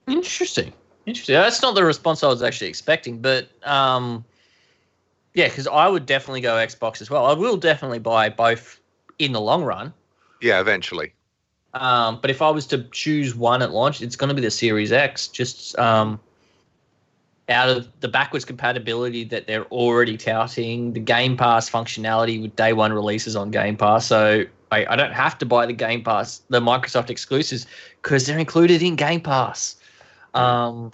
Interesting. 0.07 0.73
Interesting. 1.07 1.35
That's 1.35 1.61
not 1.61 1.73
the 1.73 1.85
response 1.85 2.21
I 2.21 2.27
was 2.27 2.43
actually 2.43 2.67
expecting, 2.67 3.19
but 3.19 3.47
um, 3.65 4.25
yeah, 5.33 5.47
because 5.47 5.65
I 5.65 5.87
would 5.87 6.05
definitely 6.05 6.41
go 6.41 6.55
Xbox 6.55 7.01
as 7.01 7.09
well. 7.09 7.25
I 7.25 7.33
will 7.33 7.55
definitely 7.55 7.99
buy 7.99 8.27
both 8.27 8.79
in 9.17 9.31
the 9.31 9.39
long 9.39 9.63
run. 9.63 9.93
Yeah, 10.41 10.59
eventually. 10.59 11.13
Um, 11.73 12.19
but 12.21 12.29
if 12.29 12.41
I 12.41 12.49
was 12.49 12.67
to 12.67 12.83
choose 12.91 13.35
one 13.35 13.61
at 13.61 13.71
launch, 13.71 14.01
it's 14.01 14.17
going 14.17 14.27
to 14.27 14.33
be 14.33 14.41
the 14.41 14.51
Series 14.51 14.91
X, 14.91 15.29
just 15.29 15.79
um, 15.79 16.19
out 17.47 17.69
of 17.69 17.87
the 18.01 18.09
backwards 18.09 18.43
compatibility 18.43 19.23
that 19.25 19.47
they're 19.47 19.65
already 19.67 20.17
touting, 20.17 20.91
the 20.91 20.99
Game 20.99 21.37
Pass 21.37 21.69
functionality 21.69 22.41
with 22.41 22.53
day 22.57 22.73
one 22.73 22.91
releases 22.91 23.37
on 23.37 23.49
Game 23.49 23.77
Pass. 23.77 24.07
So 24.07 24.43
I, 24.71 24.85
I 24.89 24.97
don't 24.97 25.13
have 25.13 25.37
to 25.37 25.45
buy 25.45 25.65
the 25.65 25.73
Game 25.73 26.03
Pass, 26.03 26.41
the 26.49 26.59
Microsoft 26.59 27.09
exclusives, 27.09 27.65
because 28.01 28.25
they're 28.25 28.39
included 28.39 28.81
in 28.81 28.97
Game 28.97 29.21
Pass. 29.21 29.77
Um, 30.37 30.91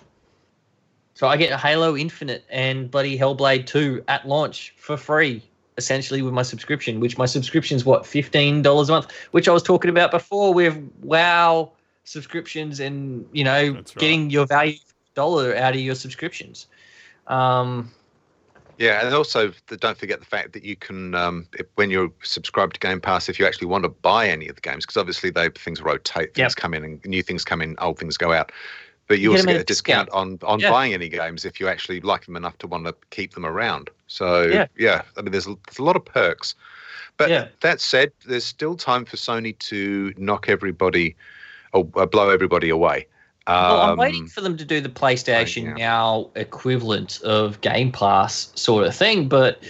so 1.16 1.28
I 1.28 1.38
get 1.38 1.60
Halo 1.60 1.96
Infinite 1.96 2.44
and 2.50 2.90
bloody 2.90 3.18
Hellblade 3.18 3.66
2 3.66 4.04
at 4.08 4.28
launch 4.28 4.74
for 4.78 4.98
free, 4.98 5.44
essentially 5.78 6.22
with 6.22 6.34
my 6.34 6.42
subscription, 6.42 7.00
which 7.00 7.18
my 7.18 7.26
subscription's 7.26 7.86
what, 7.86 8.04
$15 8.04 8.90
a 8.90 8.92
month, 8.92 9.12
which 9.32 9.48
I 9.48 9.52
was 9.52 9.64
talking 9.64 9.90
about 9.90 10.12
before 10.12 10.54
with 10.54 10.78
WoW 11.02 11.72
subscriptions 12.04 12.80
and, 12.80 13.26
you 13.32 13.44
know, 13.44 13.74
That's 13.74 13.96
right. 13.96 14.02
getting 14.02 14.30
your 14.30 14.46
value 14.46 14.78
dollar 15.14 15.56
out 15.56 15.76
of 15.76 15.80
your 15.80 15.96
subscriptions. 15.96 16.68
Um, 17.28 17.92
Yeah, 18.80 19.06
and 19.06 19.14
also 19.14 19.54
the, 19.68 19.78
don't 19.78 19.98
forget 19.98 20.20
the 20.20 20.26
fact 20.26 20.54
that 20.54 20.64
you 20.64 20.76
can, 20.76 21.14
um, 21.14 21.48
if, 21.54 21.68
when 21.76 21.92
you're 21.92 22.12
subscribed 22.24 22.74
to 22.74 22.80
Game 22.80 23.00
Pass, 23.00 23.30
if 23.30 23.40
you 23.40 23.46
actually 23.46 23.68
want 23.68 23.84
to 23.84 23.90
buy 23.90 24.28
any 24.28 24.48
of 24.48 24.56
the 24.56 24.62
games, 24.62 24.86
because 24.86 24.98
obviously 24.98 25.30
they 25.30 25.50
things 25.50 25.82
rotate, 25.82 26.34
things 26.34 26.54
Yep. 26.54 26.56
come 26.56 26.74
in, 26.74 26.84
and 26.84 27.06
new 27.06 27.22
things 27.22 27.46
come 27.46 27.62
in, 27.62 27.76
old 27.80 28.00
things 28.00 28.18
go 28.18 28.34
out. 28.34 28.52
But 29.14 29.20
you, 29.20 29.26
You 29.26 29.32
also 29.38 29.44
them 29.44 29.50
at 29.50 29.54
get 29.54 29.60
a 29.60 29.62
a 29.62 29.66
discount 29.66 30.10
on 30.10 30.40
on 30.42 30.60
Yeah. 30.60 30.72
buying 30.72 30.92
any 30.96 31.08
games 31.08 31.46
if 31.46 31.60
you 31.60 31.68
actually 31.68 32.02
like 32.02 32.26
them 32.26 32.36
enough 32.36 32.58
to 32.58 32.68
want 32.68 32.88
to 32.88 32.96
keep 33.12 33.36
them 33.36 33.46
around. 33.46 33.92
So 34.08 34.46
Yeah. 34.46 34.66
yeah, 34.76 35.04
I 35.16 35.22
mean, 35.22 35.32
there's, 35.32 35.46
a- 35.46 35.56
there's 35.68 35.78
a 35.78 35.84
lot 35.84 35.96
of 35.96 36.04
perks. 36.04 36.56
But 37.18 37.30
Yeah. 37.30 37.48
that 37.62 37.80
said, 37.80 38.12
there's 38.26 38.44
still 38.44 38.76
time 38.76 39.06
for 39.06 39.18
Sony 39.18 39.56
to 39.70 40.16
knock 40.18 40.50
everybody 40.50 41.16
or 41.74 41.88
uh, 41.96 42.08
blow 42.08 42.32
everybody 42.32 42.70
away. 42.70 43.06
Well, 43.46 43.82
I'm 43.82 43.90
Um, 43.92 44.00
waiting 44.00 44.26
for 44.26 44.42
them 44.42 44.58
to 44.58 44.66
do 44.66 44.82
the 44.82 44.90
PlayStation 44.90 45.66
yeah. 45.66 45.74
Now 45.74 46.32
equivalent 46.36 47.22
of 47.22 47.62
Game 47.62 47.92
Pass 47.92 48.52
sort 48.56 48.84
of 48.88 48.96
thing. 48.96 49.28
But 49.30 49.60
Yeah. 49.62 49.70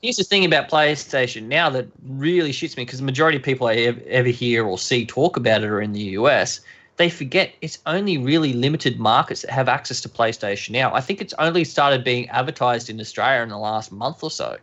here's 0.00 0.16
the 0.16 0.24
thing 0.24 0.46
about 0.46 0.70
PlayStation 0.70 1.42
Now 1.42 1.68
that 1.68 1.88
really 2.08 2.52
shits 2.52 2.78
me 2.78 2.86
because 2.86 3.00
the 3.00 3.04
majority 3.04 3.36
of 3.36 3.42
people 3.42 3.66
I 3.66 3.74
ever, 3.74 4.00
ever 4.08 4.28
hear 4.30 4.64
or 4.64 4.78
see 4.78 5.04
talk 5.04 5.36
about 5.36 5.62
it 5.62 5.68
are 5.68 5.82
in 5.82 5.92
the 5.92 6.16
US. 6.16 6.60
They 6.96 7.08
forget 7.10 7.54
it's 7.62 7.78
only 7.86 8.18
really 8.18 8.52
limited 8.52 8.98
markets 8.98 9.42
that 9.42 9.50
have 9.50 9.68
access 9.68 10.00
to 10.02 10.08
PlayStation 10.08 10.70
Now. 10.70 10.94
I 10.94 11.00
think 11.00 11.20
it's 11.20 11.34
only 11.38 11.64
started 11.64 12.04
being 12.04 12.28
advertised 12.28 12.90
in 12.90 13.00
Australia 13.00 13.42
in 13.42 13.48
the 13.48 13.58
last 13.58 13.92
month 13.92 14.22
or 14.22 14.30
so. 14.30 14.58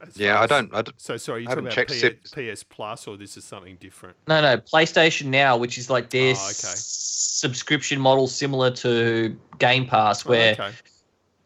As 0.00 0.16
yeah, 0.16 0.34
far 0.34 0.42
I 0.42 0.46
don't. 0.46 0.74
I 0.74 0.82
don't 0.82 1.00
So 1.00 1.16
sorry, 1.16 1.42
you 1.42 1.48
I 1.48 1.54
talking 1.54 1.66
haven't 1.66 1.88
about 1.88 1.88
checked 1.88 2.22
PS, 2.24 2.30
PS 2.58 2.62
Plus, 2.64 3.06
or 3.06 3.16
this 3.16 3.36
is 3.36 3.44
something 3.44 3.76
different? 3.80 4.16
No, 4.28 4.40
no, 4.42 4.58
PlayStation 4.58 5.26
Now, 5.26 5.56
which 5.56 5.78
is 5.78 5.88
like 5.88 6.10
their 6.10 6.34
Oh, 6.34 6.48
okay. 6.48 6.68
s- 6.68 7.36
subscription 7.40 8.00
model 8.00 8.26
similar 8.26 8.70
to 8.72 9.36
Game 9.58 9.86
Pass, 9.86 10.26
Oh, 10.26 10.30
where 10.30 10.52
okay. 10.52 10.70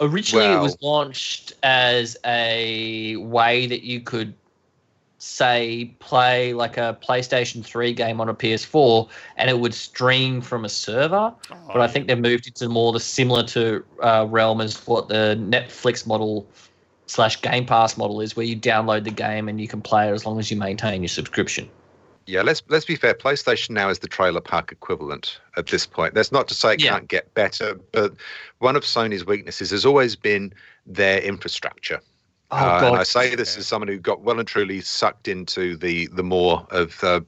Originally, 0.01 0.47
it 0.47 0.61
was 0.61 0.79
launched 0.81 1.53
as 1.63 2.17
a 2.25 3.17
way 3.17 3.67
that 3.67 3.83
you 3.83 4.01
could 4.01 4.35
say 5.21 5.95
play 5.99 6.55
like 6.55 6.79
a 6.79 6.99
PlayStation 7.07 7.63
3 7.63 7.93
game 7.93 8.21
on 8.23 8.29
a 8.31 8.35
PS4 8.35 9.07
and 9.37 9.51
it 9.51 9.61
would 9.61 9.75
stream 9.75 10.41
from 10.41 10.65
a 10.65 10.69
server. 10.69 11.33
But 11.73 11.83
I 11.83 11.85
Oh, 11.85 11.89
think 11.89 12.09
they've 12.09 12.19
moved 12.19 12.47
into 12.47 12.69
more 12.71 12.93
the 12.93 13.01
similar 13.01 13.43
to 13.45 13.85
uh, 14.03 14.27
realm 14.29 14.61
as 14.63 14.85
what 14.87 15.09
the 15.09 15.37
Netflix 15.39 16.07
model 16.07 16.47
slash 17.07 17.41
Game 17.43 17.67
Pass 17.67 17.99
model 17.99 18.21
is, 18.23 18.35
where 18.35 18.47
you 18.47 18.57
download 18.57 19.05
the 19.05 19.11
game 19.11 19.49
and 19.49 19.61
you 19.61 19.69
can 19.69 19.83
play 19.83 20.09
it 20.09 20.13
as 20.13 20.25
long 20.25 20.39
as 20.39 20.51
you 20.51 20.57
maintain 20.57 21.03
your 21.03 21.09
subscription. 21.09 21.69
Yeah, 22.27 22.43
let's 22.43 22.63
let's 22.69 22.85
be 22.85 22.97
fair. 22.97 23.15
PlayStation 23.15 23.71
now 23.71 23.89
is 23.89 23.99
the 23.99 24.07
trailer 24.09 24.41
park 24.41 24.73
equivalent 24.73 25.41
at 25.57 25.67
this 25.67 25.85
point. 25.87 26.15
That's 26.15 26.31
not 26.33 26.49
to 26.49 26.55
say 26.55 26.75
it 26.75 26.81
Yeah. 26.81 26.93
can't 26.93 27.09
get 27.09 27.33
better, 27.35 27.75
but 27.93 28.15
one 28.59 28.77
of 28.77 28.85
Sony's 28.85 29.27
weaknesses 29.27 29.71
has 29.71 29.85
always 29.85 30.17
been 30.17 30.55
their 30.87 31.21
infrastructure. 31.21 32.01
Oh 32.53 32.57
Uh, 32.57 32.81
god, 32.81 32.89
and 32.93 32.97
I 32.97 33.03
say 33.05 33.35
this 33.35 33.55
Yeah. 33.55 33.61
as 33.61 33.67
someone 33.67 33.89
who 33.89 33.99
got 33.99 34.23
well 34.23 34.39
and 34.39 34.49
truly 34.49 34.81
sucked 34.81 35.29
into 35.29 35.77
the 35.77 36.07
the 36.09 36.23
more 36.23 36.67
of 36.71 37.03
uh, 37.05 37.21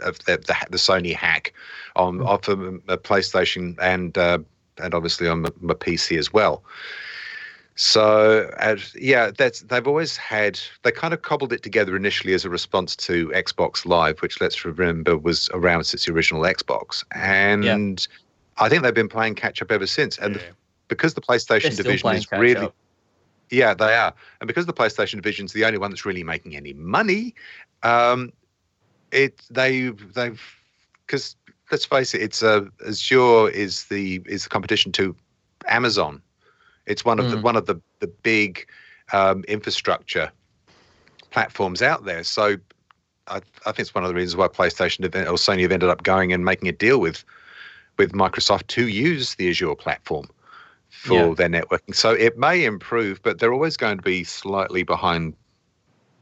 of 0.00 0.18
the, 0.20 0.36
the 0.38 0.56
the 0.70 0.78
Sony 0.78 1.14
hack 1.14 1.52
on 1.96 2.18
Mm. 2.18 2.26
off 2.26 2.48
of 2.48 2.60
a 2.88 2.96
PlayStation 2.98 3.76
and 3.80 4.16
uh, 4.16 4.38
and 4.78 4.94
obviously 4.94 5.28
on 5.28 5.42
my, 5.42 5.50
my 5.60 5.74
PC 5.74 6.18
as 6.18 6.32
well. 6.32 6.62
So 7.74 8.50
uh, 8.58 8.76
yeah, 8.94 9.30
that's 9.36 9.60
they've 9.60 9.86
always 9.86 10.16
had. 10.16 10.60
They 10.82 10.92
kind 10.92 11.14
of 11.14 11.22
cobbled 11.22 11.52
it 11.52 11.62
together 11.62 11.96
initially 11.96 12.34
as 12.34 12.44
a 12.44 12.50
response 12.50 12.94
to 12.96 13.28
Xbox 13.28 13.86
Live, 13.86 14.20
which 14.20 14.40
let's 14.40 14.64
remember 14.64 15.16
was 15.16 15.48
around 15.54 15.84
since 15.84 16.04
the 16.04 16.12
original 16.12 16.42
Xbox, 16.42 17.02
and 17.12 18.06
I 18.58 18.68
think 18.68 18.82
they've 18.82 18.94
been 18.94 19.08
playing 19.08 19.36
catch 19.36 19.62
up 19.62 19.72
ever 19.72 19.86
since. 19.86 20.18
And 20.18 20.36
yeah. 20.36 20.42
because 20.88 21.14
the 21.14 21.22
PlayStation 21.22 21.74
They're 21.74 21.84
division 21.84 22.10
is 22.12 22.30
really 22.30 22.66
up. 22.66 22.74
Yeah, 23.50 23.74
they 23.74 23.94
are. 23.94 24.14
And 24.40 24.48
because 24.48 24.66
the 24.66 24.72
PlayStation 24.72 25.16
division's 25.16 25.52
the 25.52 25.64
only 25.64 25.78
one 25.78 25.90
that's 25.90 26.04
really 26.06 26.24
making 26.24 26.56
any 26.56 26.72
money, 26.72 27.34
um, 27.82 28.32
it 29.10 29.42
they 29.50 29.88
they've 29.90 30.42
because 31.06 31.36
let's 31.70 31.84
face 31.84 32.14
it, 32.14 32.22
it's 32.22 32.42
uh, 32.42 32.64
Azure 32.86 33.48
is 33.50 33.84
the 33.84 34.22
is 34.26 34.44
the 34.44 34.50
competition 34.50 34.92
to 34.92 35.14
Amazon. 35.68 36.22
It's 36.86 37.04
one 37.04 37.18
of 37.18 37.28
the 37.28 37.36
Mm. 37.36 37.42
one 37.42 37.56
of 37.56 37.66
the 37.66 37.80
the 38.00 38.06
big 38.08 38.66
um, 39.12 39.44
infrastructure 39.44 40.32
platforms 41.30 41.82
out 41.82 42.04
there. 42.04 42.24
So 42.24 42.56
I, 43.28 43.36
I 43.36 43.72
think 43.72 43.80
it's 43.80 43.94
one 43.94 44.04
of 44.04 44.08
the 44.08 44.14
reasons 44.14 44.36
why 44.36 44.48
PlayStation 44.48 45.04
or 45.04 45.34
Sony 45.34 45.62
have 45.62 45.72
ended 45.72 45.88
up 45.88 46.02
going 46.02 46.32
and 46.32 46.44
making 46.44 46.68
a 46.68 46.72
deal 46.72 47.00
with 47.00 47.24
with 47.98 48.12
Microsoft 48.12 48.66
to 48.68 48.88
use 48.88 49.34
the 49.34 49.50
Azure 49.50 49.74
platform 49.74 50.28
for 50.92 51.14
Yeah. 51.14 51.34
their 51.34 51.48
networking. 51.48 51.94
So 51.94 52.12
it 52.12 52.38
may 52.38 52.64
improve, 52.64 53.22
but 53.22 53.38
they're 53.38 53.52
always 53.52 53.76
going 53.76 53.96
to 53.96 54.02
be 54.02 54.22
slightly 54.24 54.82
behind 54.82 55.34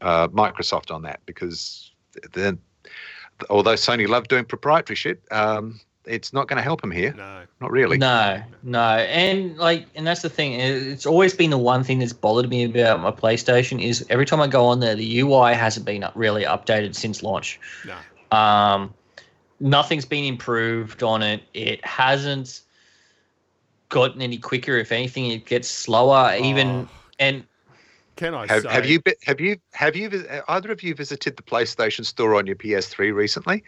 uh, 0.01 0.27
Microsoft 0.29 0.91
on 0.93 1.03
that 1.03 1.19
because 1.25 1.91
then, 2.33 2.57
although 3.49 3.75
Sony 3.75 4.07
love 4.07 4.27
doing 4.27 4.45
proprietary 4.45 4.95
shit, 4.95 5.21
um, 5.29 5.79
it's 6.05 6.33
not 6.33 6.47
going 6.47 6.57
to 6.57 6.63
help 6.63 6.81
them 6.81 6.89
here. 6.89 7.13
No. 7.13 7.43
Not 7.59 7.69
really. 7.69 7.99
No, 7.99 8.41
no, 8.63 8.79
and 8.79 9.55
like, 9.57 9.85
and 9.93 10.07
that's 10.07 10.23
the 10.23 10.29
thing. 10.29 10.53
It's 10.53 11.05
always 11.05 11.35
been 11.35 11.51
the 11.51 11.59
one 11.59 11.83
thing 11.83 11.99
that's 11.99 12.13
bothered 12.13 12.49
me 12.49 12.63
about 12.63 13.01
my 13.01 13.11
PlayStation 13.11 13.79
is 13.83 14.03
every 14.09 14.25
time 14.25 14.41
I 14.41 14.47
go 14.47 14.65
on 14.65 14.79
there, 14.79 14.95
the 14.95 15.19
UI 15.19 15.53
hasn't 15.53 15.85
been 15.85 16.03
really 16.15 16.43
updated 16.43 16.95
since 16.95 17.21
launch. 17.21 17.59
No. 17.85 18.35
Um, 18.35 18.91
nothing's 19.59 20.05
been 20.05 20.23
improved 20.23 21.03
on 21.03 21.21
it. 21.21 21.43
It 21.53 21.85
hasn't 21.85 22.61
gotten 23.91 24.21
any 24.23 24.37
quicker. 24.39 24.77
If 24.77 24.91
anything, 24.91 25.27
it 25.29 25.45
gets 25.45 25.67
slower. 25.67 26.35
Even 26.41 26.67
Oh, 26.67 26.89
and 27.19 27.43
can 28.15 28.33
I 28.33 28.47
Have, 28.47 28.63
say? 28.63 28.69
have 28.69 28.85
you 28.87 28.99
have 29.25 29.39
you 29.39 29.57
have 29.73 29.95
you 29.95 30.09
either 30.47 30.71
of 30.71 30.81
you 30.81 30.95
visited 30.95 31.37
the 31.37 31.43
PlayStation 31.43 32.03
Store 32.03 32.35
on 32.35 32.47
your 32.47 32.55
PS3 32.55 33.11
recently? 33.13 33.55
recently? 33.57 33.63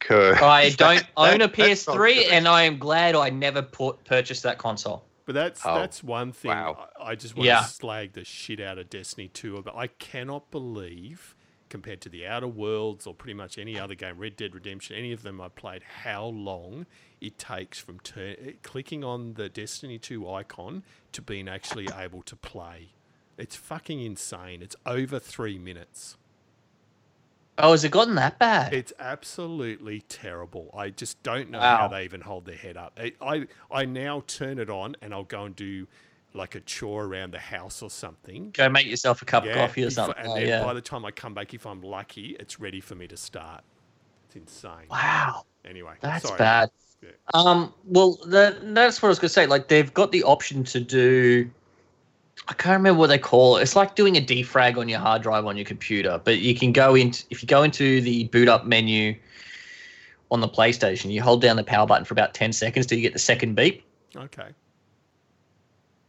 'Cause 0.00 0.36
I 0.42 0.70
don't 0.76 0.96
that- 0.96 1.08
own 1.16 1.40
a 1.40 1.46
that- 1.46 1.56
that's 1.56 1.84
PS3, 1.86 2.26
and 2.30 2.46
I 2.48 2.62
am 2.64 2.78
glad 2.78 3.14
I 3.14 3.30
never 3.30 3.62
put, 3.62 4.04
purchased 4.04 4.42
that 4.42 4.58
console. 4.58 5.04
But 5.24 5.34
that's 5.34 5.62
Oh, 5.64 5.76
that's 5.76 6.02
one 6.04 6.32
thing. 6.32 6.50
wow. 6.50 6.88
I, 7.00 7.12
I 7.12 7.14
just 7.14 7.34
want 7.36 7.46
Yeah. 7.46 7.60
to 7.60 7.66
slag 7.68 8.12
the 8.12 8.22
shit 8.24 8.60
out 8.60 8.78
of 8.78 8.90
Destiny 8.90 9.28
2. 9.28 9.62
But 9.62 9.74
I 9.74 9.86
cannot 9.86 10.50
believe, 10.50 11.34
compared 11.70 12.00
to 12.02 12.08
the 12.10 12.26
Outer 12.26 12.46
Worlds 12.46 13.06
or 13.06 13.14
pretty 13.14 13.34
much 13.34 13.56
any 13.58 13.78
other 13.78 13.94
game, 13.94 14.18
Red 14.18 14.36
Dead 14.36 14.54
Redemption, 14.54 14.96
any 14.96 15.12
of 15.12 15.22
them 15.22 15.40
I've 15.40 15.56
played, 15.56 15.82
how 15.82 16.26
long 16.26 16.84
it 17.20 17.38
takes 17.38 17.78
from 17.78 18.00
tur- 18.00 18.36
clicking 18.62 19.04
on 19.04 19.34
the 19.34 19.48
Destiny 19.48 19.98
2 19.98 20.28
icon 20.28 20.82
to 21.12 21.22
being 21.22 21.48
actually 21.48 21.88
able 21.96 22.22
to 22.22 22.36
play. 22.36 22.90
It's 23.38 23.56
fucking 23.56 24.00
insane. 24.00 24.62
It's 24.62 24.76
over 24.86 25.18
three 25.18 25.58
minutes. 25.58 26.16
Oh, 27.58 27.72
has 27.72 27.84
it 27.84 27.90
gotten 27.90 28.16
that 28.16 28.38
bad? 28.38 28.74
It's 28.74 28.92
absolutely 28.98 30.02
terrible. 30.02 30.70
I 30.76 30.90
just 30.90 31.22
don't 31.22 31.50
know 31.50 31.60
Wow. 31.60 31.76
how 31.76 31.88
they 31.88 32.04
even 32.04 32.20
hold 32.20 32.44
their 32.44 32.56
head 32.56 32.76
up. 32.76 32.98
I, 32.98 33.12
I 33.20 33.46
I 33.70 33.84
now 33.84 34.22
turn 34.26 34.58
it 34.58 34.68
on 34.70 34.96
and 35.00 35.14
I'll 35.14 35.24
go 35.24 35.44
and 35.44 35.56
do 35.56 35.86
like 36.34 36.54
a 36.54 36.60
chore 36.60 37.04
around 37.04 37.32
the 37.32 37.38
house 37.38 37.82
or 37.82 37.90
something. 37.90 38.50
Go 38.52 38.68
make 38.68 38.86
yourself 38.86 39.22
a 39.22 39.24
cup 39.24 39.44
of 39.44 39.52
coffee 39.52 39.84
or 39.84 39.90
something. 39.90 40.22
And 40.22 40.28
Oh, 40.32 40.34
then 40.34 40.48
yeah. 40.48 40.64
by 40.64 40.74
the 40.74 40.82
time 40.82 41.04
I 41.04 41.10
come 41.12 41.32
back, 41.34 41.54
if 41.54 41.64
I'm 41.66 41.80
lucky, 41.82 42.36
it's 42.38 42.60
ready 42.60 42.80
for 42.80 42.94
me 42.94 43.06
to 43.08 43.16
start. 43.16 43.64
It's 44.26 44.36
insane. 44.36 44.88
Wow, 44.90 45.44
Anyway, 45.64 45.94
that's 46.00 46.22
sorry. 46.22 46.38
bad. 46.38 46.70
Um, 47.34 47.74
well, 47.84 48.18
the, 48.24 48.56
that's 48.62 49.02
what 49.02 49.08
I 49.08 49.10
was 49.10 49.18
going 49.18 49.28
to 49.28 49.34
say. 49.34 49.46
Like, 49.46 49.68
they've 49.68 49.92
got 49.92 50.12
the 50.12 50.22
option 50.22 50.64
to 50.64 50.80
do. 50.80 51.50
I 52.48 52.52
can't 52.52 52.76
remember 52.76 53.00
what 53.00 53.08
they 53.08 53.18
call 53.18 53.56
it. 53.56 53.62
It's 53.62 53.74
like 53.74 53.96
doing 53.96 54.16
a 54.16 54.20
defrag 54.20 54.78
on 54.78 54.88
your 54.88 55.00
hard 55.00 55.22
drive 55.22 55.46
on 55.46 55.56
your 55.56 55.64
computer, 55.64 56.20
but 56.22 56.38
you 56.38 56.54
can 56.54 56.72
go 56.72 56.94
into 56.94 57.24
if 57.30 57.42
you 57.42 57.48
go 57.48 57.64
into 57.64 58.00
the 58.00 58.24
boot 58.28 58.46
up 58.48 58.66
menu 58.66 59.16
on 60.30 60.40
the 60.40 60.48
PlayStation, 60.48 61.10
you 61.10 61.20
hold 61.22 61.42
down 61.42 61.56
the 61.56 61.64
power 61.64 61.86
button 61.86 62.04
for 62.04 62.14
about 62.14 62.34
ten 62.34 62.52
seconds 62.52 62.86
till 62.86 62.98
you 62.98 63.02
get 63.02 63.12
the 63.12 63.18
second 63.18 63.56
beep. 63.56 63.82
Okay. 64.16 64.48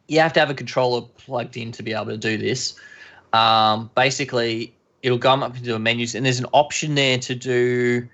you 0.07 0.19
have 0.19 0.33
to 0.33 0.39
have 0.39 0.49
a 0.49 0.53
controller 0.53 1.01
plugged 1.17 1.57
in 1.57 1.71
to 1.73 1.83
be 1.83 1.93
able 1.93 2.05
to 2.05 2.17
do 2.17 2.37
this. 2.37 2.79
Um, 3.33 3.89
basically, 3.95 4.73
it'll 5.01 5.19
come 5.19 5.43
up 5.43 5.55
into 5.55 5.71
the 5.71 5.79
menus, 5.79 6.15
and 6.15 6.25
there's 6.25 6.39
an 6.39 6.47
option 6.53 6.95
there 6.95 7.17
to 7.17 7.35
do. 7.35 8.07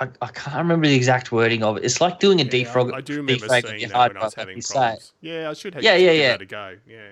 I, 0.00 0.08
I 0.22 0.28
can't 0.28 0.56
remember 0.56 0.86
the 0.88 0.94
exact 0.94 1.30
wording 1.30 1.62
of 1.62 1.76
it. 1.76 1.84
It's 1.84 2.00
like 2.00 2.18
doing 2.20 2.40
a 2.40 2.44
Yeah, 2.44 2.50
defrag. 2.50 2.92
I, 2.92 2.96
I 2.96 3.00
do 3.02 3.16
remember 3.16 3.46
seeing 3.48 3.80
that 3.80 3.90
hard 3.92 4.14
when 4.14 4.22
I 4.22 4.24
was 4.24 4.34
having 4.34 4.60
problems. 4.62 5.12
Yeah, 5.20 5.50
I 5.50 5.52
should 5.52 5.74
have 5.74 5.82
Yeah, 5.82 5.96
yeah, 5.96 6.12
yeah. 6.12 6.28
that 6.30 6.42
a 6.42 6.46
go. 6.46 6.76
Yeah. 6.88 7.08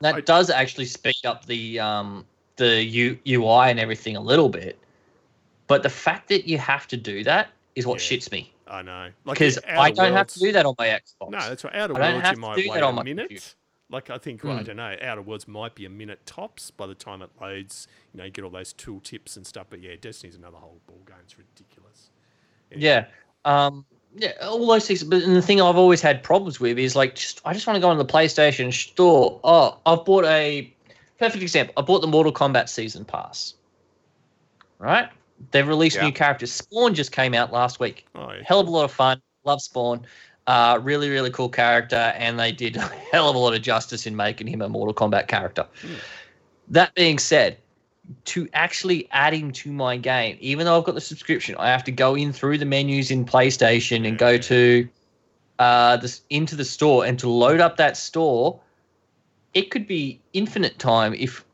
That 0.00 0.14
I- 0.16 0.20
does 0.20 0.50
actually 0.50 0.86
speed 0.86 1.24
up 1.24 1.46
the 1.46 1.78
um, 1.78 2.26
the 2.56 2.82
U, 2.82 3.18
UI 3.26 3.70
and 3.70 3.78
everything 3.78 4.16
a 4.16 4.20
little 4.20 4.48
bit. 4.48 4.78
But 5.68 5.82
the 5.84 5.88
fact 5.90 6.28
that 6.30 6.46
you 6.48 6.58
have 6.58 6.88
to 6.88 6.96
do 6.96 7.22
that 7.24 7.50
is 7.76 7.86
what 7.86 8.00
Yeah. 8.00 8.18
shits 8.18 8.32
me 8.32 8.52
I 8.66 8.82
know. 8.82 9.10
Because 9.24 9.56
the 9.56 9.80
I 9.80 9.90
don't 9.90 10.12
have 10.12 10.26
to 10.28 10.38
do 10.40 10.52
that 10.52 10.66
on 10.66 10.74
my 10.78 10.88
Xbox. 10.88 11.30
No, 11.30 11.38
that's 11.38 11.64
right. 11.64 11.74
Outer 11.74 11.94
Worlds, 11.94 12.30
you 12.30 12.36
might 12.38 12.56
wait 12.56 12.82
on 12.82 12.92
a 12.92 12.96
my 12.96 13.02
minute. 13.02 13.28
computer. 13.28 13.46
Like 13.90 14.08
I 14.10 14.18
think 14.18 14.44
I 14.44 14.58
Hmm. 14.58 14.62
don't 14.64 14.76
know. 14.76 14.96
Outer 15.02 15.22
Worlds 15.22 15.48
might 15.48 15.74
be 15.74 15.84
a 15.84 15.90
minute 15.90 16.24
tops 16.24 16.70
by 16.70 16.86
the 16.86 16.94
time 16.94 17.22
it 17.22 17.30
loads. 17.40 17.88
You 18.12 18.18
know, 18.18 18.24
you 18.24 18.30
get 18.30 18.44
all 18.44 18.50
those 18.50 18.72
tool 18.72 19.00
tips 19.00 19.36
and 19.36 19.44
stuff. 19.46 19.66
But 19.70 19.80
yeah, 19.80 19.96
Destiny's 20.00 20.36
another 20.36 20.58
whole 20.58 20.80
ball 20.86 21.00
game. 21.06 21.16
It's 21.24 21.36
ridiculous. 21.36 21.79
Yeah. 22.74 23.06
Um, 23.44 23.84
yeah, 24.16 24.32
all 24.42 24.66
those 24.66 24.86
things. 24.86 25.02
But 25.04 25.22
and 25.22 25.36
the 25.36 25.42
thing 25.42 25.60
I've 25.60 25.76
always 25.76 26.00
had 26.00 26.22
problems 26.22 26.60
with 26.60 26.78
is 26.78 26.96
like, 26.96 27.14
just 27.14 27.40
I 27.44 27.52
just 27.52 27.66
want 27.66 27.76
to 27.76 27.80
go 27.80 27.88
on 27.88 27.98
the 27.98 28.04
PlayStation 28.04 28.72
store. 28.72 29.40
Oh, 29.44 29.78
I've 29.86 30.04
bought 30.04 30.24
a 30.24 30.72
perfect 31.18 31.42
example. 31.42 31.74
I 31.76 31.82
bought 31.82 32.00
the 32.00 32.08
Mortal 32.08 32.32
Kombat 32.32 32.68
season 32.68 33.04
pass. 33.04 33.54
Right? 34.78 35.08
They've 35.52 35.66
released 35.66 35.96
Yeah. 35.96 36.04
new 36.06 36.12
characters. 36.12 36.52
Spawn 36.52 36.94
just 36.94 37.12
came 37.12 37.34
out 37.34 37.52
last 37.52 37.80
week. 37.80 38.06
Oh, 38.14 38.30
yeah. 38.32 38.42
Hell 38.44 38.60
of 38.60 38.66
a 38.66 38.70
lot 38.70 38.84
of 38.84 38.92
fun. 38.92 39.20
Love 39.44 39.62
Spawn. 39.62 40.06
Uh, 40.46 40.78
really, 40.82 41.08
really 41.10 41.30
cool 41.30 41.48
character, 41.48 42.12
and 42.16 42.38
they 42.38 42.50
did 42.50 42.76
a 42.76 42.80
hell 43.12 43.28
of 43.28 43.36
a 43.36 43.38
lot 43.38 43.54
of 43.54 43.62
justice 43.62 44.06
in 44.06 44.16
making 44.16 44.48
him 44.48 44.60
a 44.62 44.68
Mortal 44.68 44.94
Kombat 44.94 45.28
character. 45.28 45.66
Hmm. 45.80 45.94
That 46.68 46.94
being 46.94 47.18
said, 47.18 47.58
to 48.26 48.48
actually 48.52 49.08
add 49.12 49.32
him 49.34 49.52
to 49.52 49.72
my 49.72 49.96
game, 49.96 50.36
even 50.40 50.64
though 50.64 50.78
I've 50.78 50.84
got 50.84 50.94
the 50.94 51.00
subscription, 51.00 51.54
I 51.58 51.68
have 51.68 51.84
to 51.84 51.92
go 51.92 52.14
in 52.14 52.32
through 52.32 52.58
the 52.58 52.64
menus 52.64 53.10
in 53.10 53.24
PlayStation 53.24 54.06
and 54.06 54.18
go 54.18 54.38
to 54.38 54.88
uh, 55.58 55.96
this 55.98 56.22
into 56.30 56.56
the 56.56 56.64
store 56.64 57.04
and 57.04 57.18
to 57.18 57.28
load 57.28 57.60
up 57.60 57.76
that 57.76 57.96
store. 57.96 58.60
It 59.54 59.70
could 59.70 59.86
be 59.86 60.20
infinite 60.32 60.78
time 60.78 61.12
if, 61.14 61.44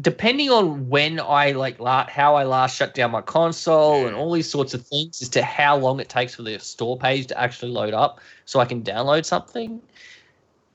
depending 0.00 0.50
on 0.50 0.88
when 0.88 1.20
I 1.20 1.52
like 1.52 1.78
la- 1.78 2.08
how 2.08 2.34
I 2.34 2.44
last 2.44 2.76
shut 2.76 2.94
down 2.94 3.10
my 3.12 3.22
console 3.22 4.06
and 4.06 4.16
all 4.16 4.32
these 4.32 4.50
sorts 4.50 4.74
of 4.74 4.84
things 4.86 5.22
as 5.22 5.28
to 5.30 5.42
how 5.42 5.76
long 5.76 6.00
it 6.00 6.08
takes 6.08 6.34
for 6.34 6.42
the 6.42 6.58
store 6.58 6.98
page 6.98 7.28
to 7.28 7.40
actually 7.40 7.70
load 7.70 7.94
up 7.94 8.20
so 8.44 8.58
I 8.60 8.64
can 8.64 8.82
download 8.82 9.24
something. 9.24 9.80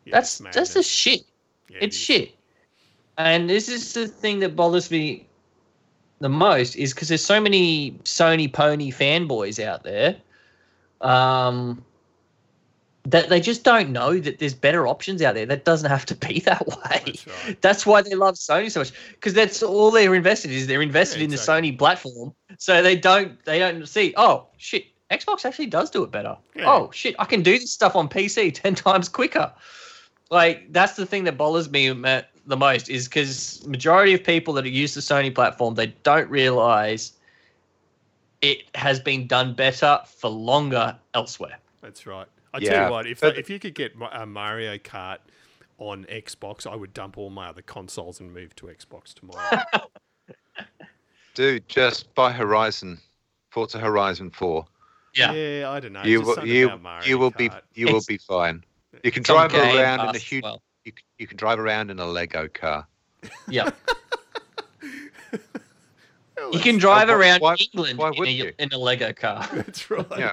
Yeah, 0.05 0.11
that's 0.11 0.37
that's 0.37 0.55
the 0.55 0.61
madness. 0.61 0.89
shit. 0.89 1.21
Yeah, 1.69 1.77
It's 1.81 1.97
is. 1.97 2.01
shit. 2.01 2.36
And 3.17 3.49
this 3.49 3.67
is 3.69 3.93
the 3.93 4.07
thing 4.07 4.39
that 4.39 4.55
bothers 4.55 4.91
me 4.91 5.27
the 6.19 6.29
most 6.29 6.75
is 6.75 6.93
because 6.93 7.07
there's 7.09 7.23
so 7.23 7.39
many 7.39 7.91
Sony 8.03 8.51
pony 8.51 8.91
fanboys 8.91 9.63
out 9.63 9.83
there 9.83 10.15
um, 11.01 11.83
that 13.03 13.29
they 13.29 13.39
just 13.39 13.63
don't 13.63 13.89
know 13.89 14.19
that 14.19 14.39
there's 14.39 14.53
better 14.53 14.87
options 14.87 15.21
out 15.21 15.35
there. 15.35 15.45
That 15.45 15.63
doesn't 15.65 15.89
have 15.89 16.05
to 16.07 16.15
be 16.15 16.39
that 16.45 16.67
way. 16.67 17.01
That's 17.05 17.27
right. 17.27 17.61
That's 17.61 17.85
why 17.85 18.01
they 18.01 18.15
love 18.15 18.35
Sony 18.35 18.71
so 18.71 18.81
much 18.81 18.91
because 19.11 19.33
that's 19.33 19.63
all 19.63 19.91
they're 19.91 20.15
invested 20.15 20.51
in, 20.51 20.57
is 20.57 20.67
they're 20.67 20.81
invested 20.81 21.19
Yeah, 21.19 21.25
in 21.25 21.29
the. 21.31 21.37
Sony 21.37 21.77
platform. 21.77 22.33
So 22.57 22.81
they 22.81 22.95
don't 22.95 23.43
they 23.45 23.59
don't 23.59 23.87
see 23.87 24.13
oh 24.17 24.47
shit 24.57 24.85
Xbox 25.11 25.45
actually 25.45 25.67
does 25.67 25.89
do 25.89 26.03
it 26.03 26.11
better. 26.11 26.35
Yeah. 26.55 26.65
Oh 26.69 26.91
shit 26.91 27.15
I 27.19 27.25
can 27.25 27.41
do 27.43 27.57
this 27.57 27.71
stuff 27.71 27.95
on 27.95 28.09
PC 28.09 28.53
ten 28.61 28.75
times 28.75 29.07
quicker. 29.09 29.53
Like 30.29 30.73
that's 30.73 30.93
the 30.95 31.05
thing 31.05 31.23
that 31.25 31.37
bothers 31.37 31.69
me 31.69 31.93
ma- 31.93 32.21
the 32.47 32.57
most 32.57 32.89
is 32.89 33.07
because 33.07 33.65
majority 33.67 34.13
of 34.13 34.23
people 34.23 34.53
that 34.55 34.65
use 34.67 34.93
the 34.93 35.01
Sony 35.01 35.33
platform 35.33 35.75
they 35.75 35.87
don't 36.03 36.29
realize 36.29 37.13
it 38.41 38.63
has 38.75 38.99
been 38.99 39.27
done 39.27 39.53
better 39.53 39.99
for 40.05 40.29
longer 40.29 40.97
elsewhere. 41.13 41.57
That's 41.81 42.05
right. 42.07 42.27
I 42.53 42.59
tell 42.59 42.85
you 42.85 42.91
what, 42.91 43.05
if 43.07 43.19
but- 43.19 43.37
if 43.37 43.49
you 43.49 43.59
could 43.59 43.75
get 43.75 43.95
Ma- 43.95 44.09
uh, 44.11 44.25
Mario 44.25 44.77
Kart 44.77 45.17
on 45.77 46.05
Xbox, 46.05 46.65
I 46.65 46.75
would 46.75 46.93
dump 46.93 47.17
all 47.17 47.29
my 47.29 47.47
other 47.49 47.61
consoles 47.61 48.19
and 48.19 48.33
move 48.33 48.55
to 48.55 48.67
Xbox 48.67 49.13
tomorrow. 49.13 49.61
Dude, 51.35 51.67
just 51.67 52.13
buy 52.15 52.31
Horizon, 52.31 52.99
Forza 53.51 53.77
Horizon 53.77 54.31
Four. 54.31 54.65
Yeah. 55.13 55.69
I 55.69 55.79
don't 55.79 55.93
know. 55.93 56.03
you 56.03 56.23
just 56.23 56.39
will 56.39 56.47
you 56.47 56.65
about 56.67 56.81
Mario 56.81 57.07
you 57.07 57.17
will 57.19 57.31
be 57.31 57.49
Kart. 57.49 57.61
you 57.75 57.87
will 57.93 58.03
be 58.07 58.17
fine. 58.17 58.63
You 59.03 59.11
can 59.11 59.23
drive 59.23 59.53
around 59.53 59.99
in 59.99 60.05
Pass 60.07 60.15
a 60.15 60.19
huge. 60.19 60.43
well. 60.43 60.61
You, 60.87 60.93
you 61.19 61.27
can 61.27 61.35
drive 61.35 61.59
around 61.59 61.91
in 61.91 61.99
a 61.99 62.05
Lego 62.05 62.47
car. 62.47 62.87
Yeah. 63.49 63.71
Well, 66.39 66.51
You 66.53 66.59
can 66.59 66.77
drive 66.77 67.07
why- 67.09 67.13
around 67.15 67.39
why- 67.41 67.55
England 67.73 67.97
why 67.97 68.11
in, 68.11 68.47
a, 68.47 68.63
in 68.63 68.69
a 68.71 68.77
Lego 68.77 69.11
car. 69.11 69.45
That's 69.53 69.89
right. 69.89 70.05
Yeah. 70.17 70.31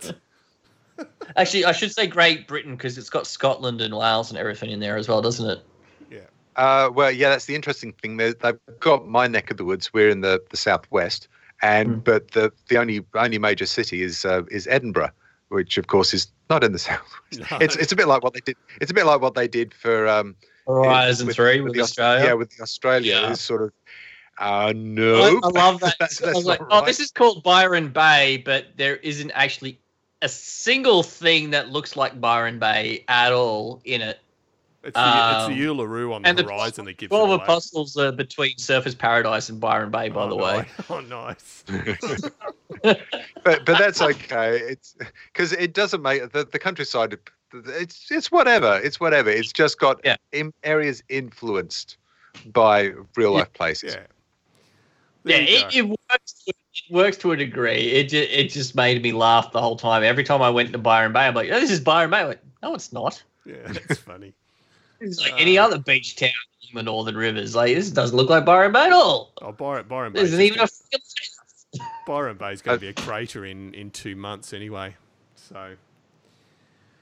Actually, 1.37 1.65
I 1.65 1.73
should 1.73 1.93
say 1.93 2.07
Great 2.07 2.47
Britain 2.47 2.77
because 2.77 2.99
it's 2.99 3.09
got 3.09 3.27
Scotland 3.27 3.81
and 3.81 3.97
Wales 3.97 4.31
and 4.31 4.39
everything 4.39 4.71
in 4.71 4.81
there 4.81 4.99
as 4.99 5.09
well, 5.09 5.23
doesn't 5.23 5.49
it? 5.49 5.61
Yeah. 6.11 6.19
Uh, 6.57 6.91
well, 6.93 7.11
yeah, 7.11 7.31
that's 7.31 7.47
the 7.47 7.55
interesting 7.55 7.95
thing. 7.95 8.19
They- 8.19 8.35
They've 8.35 8.59
got 8.81 9.09
my 9.09 9.27
neck 9.27 9.51
of 9.51 9.57
the 9.57 9.65
woods. 9.65 9.95
We're 9.95 10.11
in 10.11 10.21
the, 10.21 10.43
the 10.51 10.59
southwest, 10.59 11.27
and 11.63 11.89
Mm. 11.97 12.05
but 12.05 12.31
the 12.33 12.53
the 12.69 12.77
only 12.77 13.05
only 13.15 13.39
major 13.39 13.67
city 13.67 14.03
is 14.03 14.27
uh, 14.27 14.43
is 14.51 14.67
Edinburgh, 14.67 15.11
which 15.49 15.79
of 15.79 15.87
course 15.87 16.15
is 16.15 16.29
not 16.51 16.65
in 16.65 16.73
the 16.73 16.79
southwest. 16.79 17.51
No. 17.51 17.59
It's 17.61 17.77
it's 17.77 17.93
a 17.93 17.97
bit 17.97 18.09
like 18.09 18.23
what 18.23 18.35
they 18.35 18.41
did. 18.41 18.57
It's 18.81 18.91
a 18.91 18.95
bit 18.95 19.07
like 19.07 19.21
what 19.21 19.35
they 19.35 19.49
did 19.49 19.73
for 19.75 20.09
um, 20.09 20.37
Horizon 20.67 21.27
with- 21.27 21.37
Three 21.37 21.61
with 21.61 21.71
with, 21.71 21.75
the 21.75 21.81
Aus- 21.81 21.91
Australia. 21.91 22.25
Yeah, 22.25 22.33
with 22.35 22.51
the 22.57 22.63
Australia 22.63 23.21
Yeah. 23.21 23.33
sort 23.35 23.63
of. 23.63 23.73
Uh, 24.41 24.43
I, 24.43 24.73
no, 24.73 25.41
I 25.45 25.49
love 25.49 25.81
that. 25.81 25.97
That's- 26.01 26.23
I 26.23 26.33
was 26.33 26.45
like, 26.45 26.61
not 26.61 26.83
oh, 26.83 26.87
this 26.87 26.99
is 27.01 27.11
called 27.13 27.43
Byron 27.45 27.89
Bay, 27.91 28.43
but 28.45 28.67
there 28.77 28.97
isn't 28.97 29.31
actually 29.31 29.79
a 30.23 30.29
single 30.29 31.03
thing 31.03 31.51
that 31.51 31.69
looks 31.71 31.97
like 31.97 32.21
Byron 32.21 32.59
Bay 32.59 33.05
at 33.09 33.33
all 33.33 33.81
in 33.85 34.01
it. 34.01 34.19
It's 34.85 34.95
the, 34.95 35.01
it's 35.01 35.45
Um, 35.47 35.53
the 35.55 35.61
Uluru 35.65 36.13
on 36.15 36.23
the 36.23 36.29
and 36.29 36.39
the 36.39 36.43
horizon 36.45 36.85
that 36.85 36.99
gives 36.99 37.09
Twelve 37.11 37.31
it 37.31 37.35
away. 37.35 37.43
apostles 37.45 37.97
are 37.97 38.13
between 38.13 38.55
Surfers 38.57 38.97
Paradise 38.97 39.49
and 39.49 39.59
Byron 39.59 39.91
Bay, 39.91 40.11
by 40.11 40.23
oh, 40.25 40.29
the 40.29 40.37
ni- 40.37 40.43
way. 40.43 40.67
Oh, 40.91 41.01
nice. 41.01 41.65
but 42.83 43.65
but 43.65 43.79
that's 43.79 44.03
okay. 44.03 44.59
It's 44.59 44.97
because 45.33 45.53
it 45.53 45.73
doesn't 45.75 46.03
make 46.03 46.31
the, 46.33 46.45
the 46.45 46.59
countryside. 46.59 47.17
It's 47.55 48.11
it's 48.11 48.31
whatever. 48.31 48.81
It's 48.83 49.01
whatever. 49.01 49.31
It's 49.31 49.53
just 49.53 49.79
got 49.79 50.01
Yeah. 50.05 50.17
in, 50.33 50.53
areas 50.65 51.03
influenced 51.09 51.97
by 52.53 52.93
real 53.17 53.33
life 53.33 53.53
places. 53.53 53.95
Yeah. 53.95 54.07
Yeah, 55.27 55.37
There 55.39 55.43
you 55.49 55.57
it, 55.57 55.75
it 55.77 55.83
works. 55.89 56.33
To, 56.45 56.51
it 56.51 56.93
works 56.93 57.17
to 57.19 57.33
a 57.33 57.37
degree. 57.37 57.93
It 57.93 58.09
just, 58.11 58.31
it 58.31 58.49
just 58.51 58.75
made 58.75 59.03
me 59.03 59.13
laugh 59.13 59.53
the 59.53 59.61
whole 59.61 59.77
time. 59.77 60.03
Every 60.03 60.25
time 60.25 60.43
I 60.43 60.51
went 60.51 60.73
to 60.73 60.79
Byron 60.79 61.13
Bay, 61.15 61.21
I'm 61.21 61.35
like, 61.35 61.49
oh, 61.51 61.59
"This 61.61 61.71
is 61.71 61.81
Byron 61.81 62.11
Bay." 62.11 62.19
I'm 62.19 62.27
like, 62.29 62.43
no, 62.63 62.75
it's 62.75 62.93
not. 62.93 63.23
yeah, 63.47 63.55
that's 63.73 64.01
funny. 64.01 64.35
It's 65.01 65.21
like 65.21 65.35
any 65.41 65.59
Uh, 65.59 65.67
other 65.67 65.79
beach 65.79 66.17
town 66.17 66.31
in 66.69 66.75
the 66.77 66.83
Northern 66.83 67.17
Rivers. 67.17 67.55
Like 67.55 67.75
this 67.75 67.91
doesn't 67.91 68.17
look 68.17 68.31
like 68.31 68.45
Byron 68.45 68.73
Bay 68.73 68.87
at 68.87 68.93
all. 68.93 69.33
Oh, 69.43 69.53
Byron, 69.53 69.87
Byron 69.89 70.13
There 70.13 70.23
Bay's 70.23 70.33
isn't 70.33 70.45
even 70.45 70.59
a. 70.61 70.63
just 70.63 70.83
freaking- 70.91 70.91
gonna- 71.79 71.91
Byron 72.07 72.37
Bay's 72.37 72.63
going 72.63 72.77
to 72.79 72.81
be 72.81 72.89
a 72.89 72.93
crater 72.93 73.45
in, 73.45 73.75
in 73.75 73.91
two 73.91 74.15
months 74.15 74.53
anyway. 74.53 74.95
So 75.35 75.75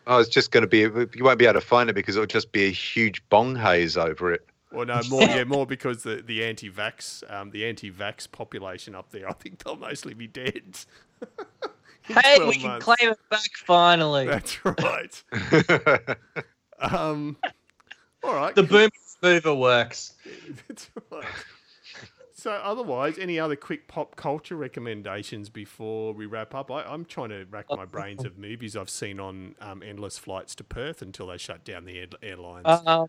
Oh, 0.07 0.18
it's 0.18 0.28
just 0.30 0.51
going 0.51 0.62
to 0.62 0.66
be. 0.66 0.78
You 0.80 1.24
won't 1.24 1.38
be 1.38 1.45
able 1.47 1.61
to 1.61 1.66
find 1.66 1.88
it 1.90 1.93
because 1.93 2.16
it'll 2.16 2.26
just 2.26 2.51
be 2.53 2.64
a 2.64 2.70
huge 2.70 3.22
bong 3.28 3.55
haze 3.55 3.97
over 3.97 4.32
it. 4.32 4.45
Well, 4.72 4.86
no, 4.86 5.01
more 5.11 5.22
yeah, 5.22 5.45
more 5.45 5.66
because 5.66 6.03
the 6.03 6.22
the 6.26 6.43
anti-vax 6.45 7.22
um, 7.30 7.51
the 7.51 7.66
anti-vax 7.66 8.32
population 8.32 8.95
up 8.95 9.11
there, 9.11 9.28
I 9.28 9.32
think 9.34 9.62
they'll 9.62 9.76
mostly 9.76 10.14
be 10.14 10.26
dead. 10.26 10.62
Hey, 12.05 12.34
12 12.34 12.49
we 12.49 12.55
can 12.57 12.66
months. 12.68 12.84
claim 12.84 13.11
it 13.12 13.18
back 13.30 13.51
finally. 13.64 14.26
That's 14.26 14.59
right. 14.64 15.24
Um, 16.80 17.36
all 18.22 18.34
right. 18.34 18.54
the 18.54 18.62
boom 18.62 18.90
mover 19.22 19.54
works. 19.54 20.14
That's 20.68 20.90
right. 21.10 21.24
So, 22.34 22.50
otherwise, 22.50 23.18
any 23.18 23.38
other 23.38 23.54
quick 23.54 23.86
pop 23.86 24.16
culture 24.16 24.56
recommendations 24.56 25.48
before 25.48 26.12
we 26.12 26.26
wrap 26.26 26.56
up? 26.56 26.72
I, 26.72 26.82
I'm 26.82 27.04
trying 27.04 27.28
to 27.28 27.46
rack 27.48 27.66
my 27.70 27.84
brains 27.84 28.24
of 28.24 28.36
movies 28.36 28.76
I've 28.76 28.90
seen 28.90 29.20
on 29.20 29.54
um, 29.60 29.80
endless 29.80 30.18
flights 30.18 30.56
to 30.56 30.64
Perth 30.64 31.02
until 31.02 31.28
they 31.28 31.36
shut 31.36 31.64
down 31.64 31.84
the 31.84 32.00
air, 32.00 32.06
airlines. 32.20 32.66
Um, 32.66 33.06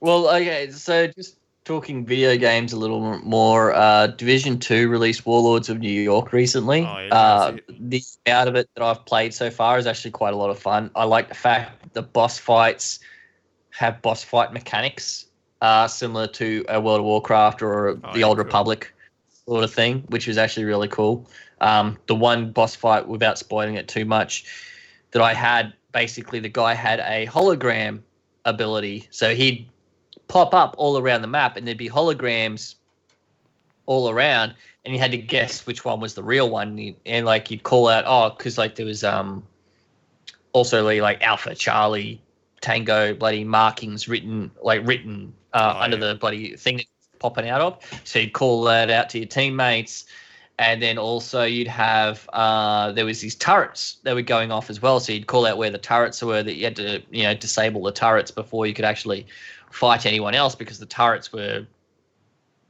well, 0.00 0.26
okay, 0.28 0.70
so 0.70 1.06
just 1.06 1.36
talking 1.64 2.06
video 2.06 2.38
games 2.38 2.72
a 2.72 2.78
little 2.78 3.18
more. 3.18 3.74
Uh, 3.74 4.06
Division 4.06 4.58
Two 4.58 4.88
released 4.88 5.26
Warlords 5.26 5.68
of 5.68 5.80
New 5.80 6.00
York 6.00 6.32
recently. 6.32 6.80
Oh, 6.80 6.98
yeah, 6.98 7.14
uh, 7.14 7.56
the 7.68 8.02
out 8.26 8.48
of 8.48 8.54
it 8.54 8.70
that 8.74 8.82
I've 8.82 9.04
played 9.04 9.34
so 9.34 9.50
far 9.50 9.76
is 9.76 9.86
actually 9.86 10.12
quite 10.12 10.32
a 10.32 10.36
lot 10.38 10.48
of 10.48 10.58
fun. 10.58 10.90
I 10.94 11.04
like 11.04 11.28
the 11.28 11.34
fact 11.34 11.92
the 11.92 12.02
boss 12.02 12.38
fights 12.38 13.00
have 13.76 14.00
boss 14.02 14.22
fight 14.22 14.52
mechanics 14.52 15.26
uh, 15.60 15.86
similar 15.88 16.26
to 16.28 16.64
a 16.68 16.80
World 16.80 17.00
of 17.00 17.06
Warcraft 17.06 17.62
or 17.62 17.88
Oh, 17.90 18.12
the 18.14 18.22
Old 18.24 18.36
cool. 18.36 18.44
Republic 18.44 18.94
sort 19.46 19.64
of 19.64 19.72
thing, 19.72 20.04
which 20.08 20.28
is 20.28 20.38
actually 20.38 20.64
really 20.64 20.88
cool. 20.88 21.28
Um, 21.60 21.96
the 22.06 22.14
one 22.14 22.50
boss 22.52 22.74
fight, 22.74 23.06
without 23.08 23.38
spoiling 23.38 23.74
it 23.74 23.88
too 23.88 24.04
much, 24.04 24.44
that 25.12 25.22
I 25.22 25.32
had 25.34 25.72
basically 25.92 26.40
the 26.40 26.48
guy 26.48 26.74
had 26.74 27.00
a 27.00 27.26
hologram 27.26 28.00
ability, 28.44 29.06
so 29.10 29.34
he'd 29.34 29.68
pop 30.28 30.54
up 30.54 30.74
all 30.78 30.98
around 30.98 31.22
the 31.22 31.28
map, 31.28 31.56
and 31.56 31.66
there'd 31.66 31.78
be 31.78 31.88
holograms 31.88 32.74
all 33.86 34.10
around, 34.10 34.54
and 34.84 34.92
you 34.94 35.00
had 35.00 35.10
to 35.12 35.18
guess 35.18 35.66
which 35.66 35.84
one 35.84 36.00
was 36.00 36.14
the 36.14 36.22
real 36.22 36.50
one, 36.50 36.68
and, 36.68 36.80
you- 36.80 36.96
and 37.06 37.24
like 37.26 37.50
you'd 37.50 37.62
call 37.62 37.88
out, 37.88 38.04
oh, 38.06 38.34
because 38.36 38.58
like 38.58 38.74
there 38.76 38.86
was 38.86 39.02
um 39.04 39.42
also 40.52 40.84
like 41.00 41.22
Alpha 41.22 41.54
Charlie 41.54 42.20
Tango 42.64 43.12
bloody 43.12 43.44
markings 43.44 44.08
written 44.08 44.50
like 44.62 44.80
written 44.86 45.34
uh, 45.52 45.74
Oh, 45.76 45.82
under 45.82 45.98
yeah. 45.98 46.06
the 46.06 46.14
bloody 46.14 46.56
thing 46.56 46.78
that's 46.78 46.88
popping 47.18 47.46
out 47.46 47.60
of. 47.60 48.00
So 48.04 48.18
you'd 48.18 48.32
call 48.32 48.62
that 48.64 48.90
out 48.90 49.10
to 49.10 49.18
your 49.18 49.28
teammates, 49.28 50.06
and 50.58 50.80
then 50.80 50.96
also 50.96 51.44
you'd 51.44 51.68
have 51.68 52.26
uh, 52.32 52.90
there 52.92 53.04
was 53.04 53.20
these 53.20 53.34
turrets 53.34 53.98
that 54.04 54.14
were 54.14 54.22
going 54.22 54.50
off 54.50 54.70
as 54.70 54.80
well. 54.80 54.98
So 54.98 55.12
you'd 55.12 55.26
call 55.26 55.44
out 55.44 55.58
where 55.58 55.68
the 55.68 55.78
turrets 55.78 56.22
were 56.22 56.42
that 56.42 56.54
you 56.54 56.64
had 56.64 56.76
to 56.76 57.02
you 57.10 57.24
know 57.24 57.34
disable 57.34 57.82
the 57.82 57.92
turrets 57.92 58.30
before 58.30 58.66
you 58.66 58.72
could 58.72 58.86
actually 58.86 59.26
fight 59.70 60.06
anyone 60.06 60.34
else 60.34 60.54
because 60.54 60.78
the 60.78 60.86
turrets 60.86 61.34
were 61.34 61.66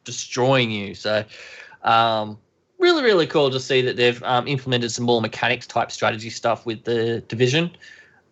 destroying 0.03 0.73
you. 0.73 0.97
So 0.97 1.25
um, 1.85 2.37
really 2.81 3.05
really 3.05 3.29
cool 3.29 3.49
to 3.49 3.61
see 3.61 3.81
that 3.83 3.97
they've 3.97 4.21
um, 4.25 4.49
implemented 4.49 4.91
some 4.91 5.05
more 5.05 5.21
mechanics 5.21 5.69
type 5.69 5.93
strategy 5.93 6.31
stuff 6.31 6.67
with 6.67 6.83
the 6.83 7.21
division. 7.29 7.71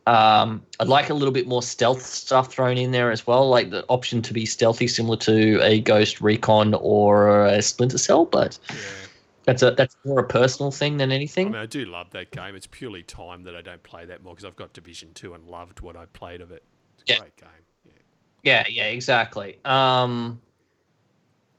Um, 0.07 0.67
I'd 0.81 0.89
like 0.89 1.11
a 1.11 1.15
little 1.15 1.33
bit 1.33 1.47
more 1.47 1.63
stealth 1.63 2.05
stuff 2.05 2.53
thrown 2.53 2.77
in 2.77 2.91
there 2.91 3.11
as 3.13 3.27
well, 3.27 3.49
like 3.49 3.71
the 3.71 3.85
option 3.89 4.21
to 4.23 4.33
be 4.35 4.47
stealthy, 4.47 4.89
similar 4.89 5.17
to 5.19 5.61
a 5.63 5.81
Ghost 5.81 6.21
Recon 6.21 6.75
or 6.75 7.47
a 7.47 7.63
Splinter 7.63 7.99
Cell. 7.99 8.25
But 8.25 8.59
Yeah. 8.69 9.07
that's 9.45 9.63
a 9.63 9.73
that's 9.73 9.97
more 10.05 10.21
a 10.21 10.29
personal 10.29 10.71
thing 10.73 10.97
than 10.99 11.13
I 11.45 11.49
anything. 11.49 11.53
mean, 11.53 11.61
I 11.61 11.67
do 11.67 11.85
love 11.85 12.11
that 12.11 12.31
game. 12.31 12.55
It's 12.55 12.67
purely 12.67 13.03
time 13.03 13.43
that 13.45 13.57
I 13.57 13.63
don't 13.63 13.83
play 13.83 14.05
that 14.07 14.23
more 14.23 14.35
because 14.35 14.45
I've 14.45 14.57
got 14.57 14.73
Division 14.73 15.13
Two 15.15 15.35
and 15.35 15.47
loved 15.47 15.81
what 15.81 15.97
I 15.97 16.07
played 16.07 16.41
of 16.41 16.51
it. 16.53 16.63
It's 16.95 17.03
a 17.03 17.07
Yeah. 17.07 17.19
great 17.19 17.37
game. 17.37 17.49
Yeah. 17.85 17.93
Yeah, 18.43 18.67
yeah, 18.69 18.87
exactly. 18.87 19.59
Um, 19.65 20.41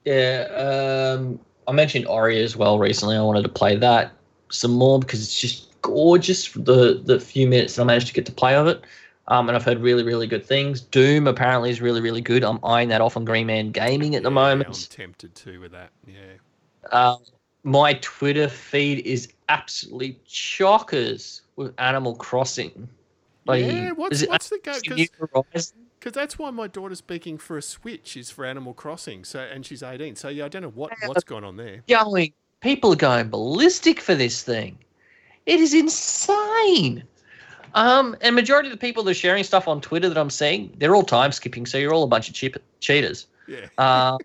yeah, 0.06 1.16
um, 1.18 1.40
I 1.68 1.72
mentioned 1.72 2.08
Ori 2.08 2.42
as 2.44 2.56
well 2.56 2.78
recently. 2.80 3.16
I 3.16 3.22
wanted 3.22 3.44
to 3.44 3.50
play 3.50 3.76
that 3.78 4.12
some 4.50 4.72
more 4.72 5.00
because 5.00 5.22
it's 5.24 5.40
just 5.40 5.73
gorgeous. 5.84 6.52
The 6.52 7.00
the 7.06 7.20
few 7.20 7.48
minutes 7.48 7.76
that 7.76 7.84
I 7.84 7.86
managed 7.86 8.08
to 8.08 8.14
get 8.14 8.26
to 8.26 8.32
play 8.32 8.56
of 8.56 8.66
it, 8.66 8.84
um, 9.28 9.48
and 9.48 9.56
I've 9.56 9.64
heard 9.64 9.80
really 9.80 10.04
really 10.04 10.26
good 10.26 10.44
things. 10.44 10.82
Doom 10.82 11.28
apparently 11.28 11.70
is 11.70 11.80
really 11.80 12.02
really 12.02 12.22
good. 12.22 12.44
I'm 12.44 12.60
eyeing 12.66 12.90
that 12.90 13.02
off 13.02 13.16
on 13.16 13.24
Green 13.24 13.46
Man 13.46 13.72
Gaming 13.72 14.16
at 14.16 14.24
the 14.24 14.30
Yeah, 14.30 14.34
moment. 14.34 14.70
I'm 14.70 14.98
tempted 14.98 15.36
to 15.36 15.60
with 15.60 15.72
that. 15.74 15.92
Yeah. 16.08 16.38
Um, 16.92 17.20
my 17.64 17.94
Twitter 18.02 18.50
feed 18.50 19.06
is 19.06 19.32
absolutely 19.50 20.20
chockers 20.28 21.42
with 21.56 21.74
Animal 21.78 22.16
Crossing. 22.16 22.90
Bloody- 23.46 23.64
yeah. 23.64 23.92
What's 23.92 24.26
what's 24.26 24.50
the 24.50 24.60
go? 24.64 24.74
Because 24.84 26.12
that's 26.12 26.38
why 26.38 26.50
my 26.50 26.68
daughter's 26.68 26.98
speaking 26.98 27.38
for 27.38 27.58
a 27.58 27.62
Switch 27.62 28.18
is 28.18 28.30
for 28.30 28.44
Animal 28.44 28.74
Crossing. 28.74 29.24
So 29.24 29.40
and 29.40 29.66
she's 29.66 29.84
18. 29.84 30.16
So 30.16 30.28
yeah, 30.28 30.46
I 30.46 30.48
don't 30.50 30.64
know 30.64 30.70
what 30.70 30.92
what's 31.06 31.24
going 31.24 31.44
on 31.46 31.56
there. 31.56 31.84
going 31.88 32.34
people 32.60 32.92
are 32.94 32.98
going 32.98 33.30
ballistic 33.30 34.00
for 34.02 34.16
this 34.16 34.42
thing 34.42 34.78
it 35.46 35.60
is 35.60 35.74
insane. 35.74 37.04
Um 37.74 38.16
and 38.22 38.36
majority 38.36 38.70
of 38.70 38.74
the 38.74 38.80
people 38.80 39.04
that 39.04 39.12
are 39.12 39.16
sharing 39.16 39.44
stuff 39.44 39.68
on 39.68 39.82
twitter 39.82 40.08
that 40.08 40.18
i'm 40.18 40.30
seeing 40.30 40.72
they're 40.78 40.96
all 40.96 41.04
time 41.04 41.32
skipping 41.32 41.66
so 41.66 41.78
you're 41.78 41.94
all 41.94 42.04
a 42.04 42.08
bunch 42.08 42.30
of 42.30 42.36
cheap 42.36 42.56
cheaters. 42.80 43.28
Yeah. 43.48 43.66
uh, 43.78 44.18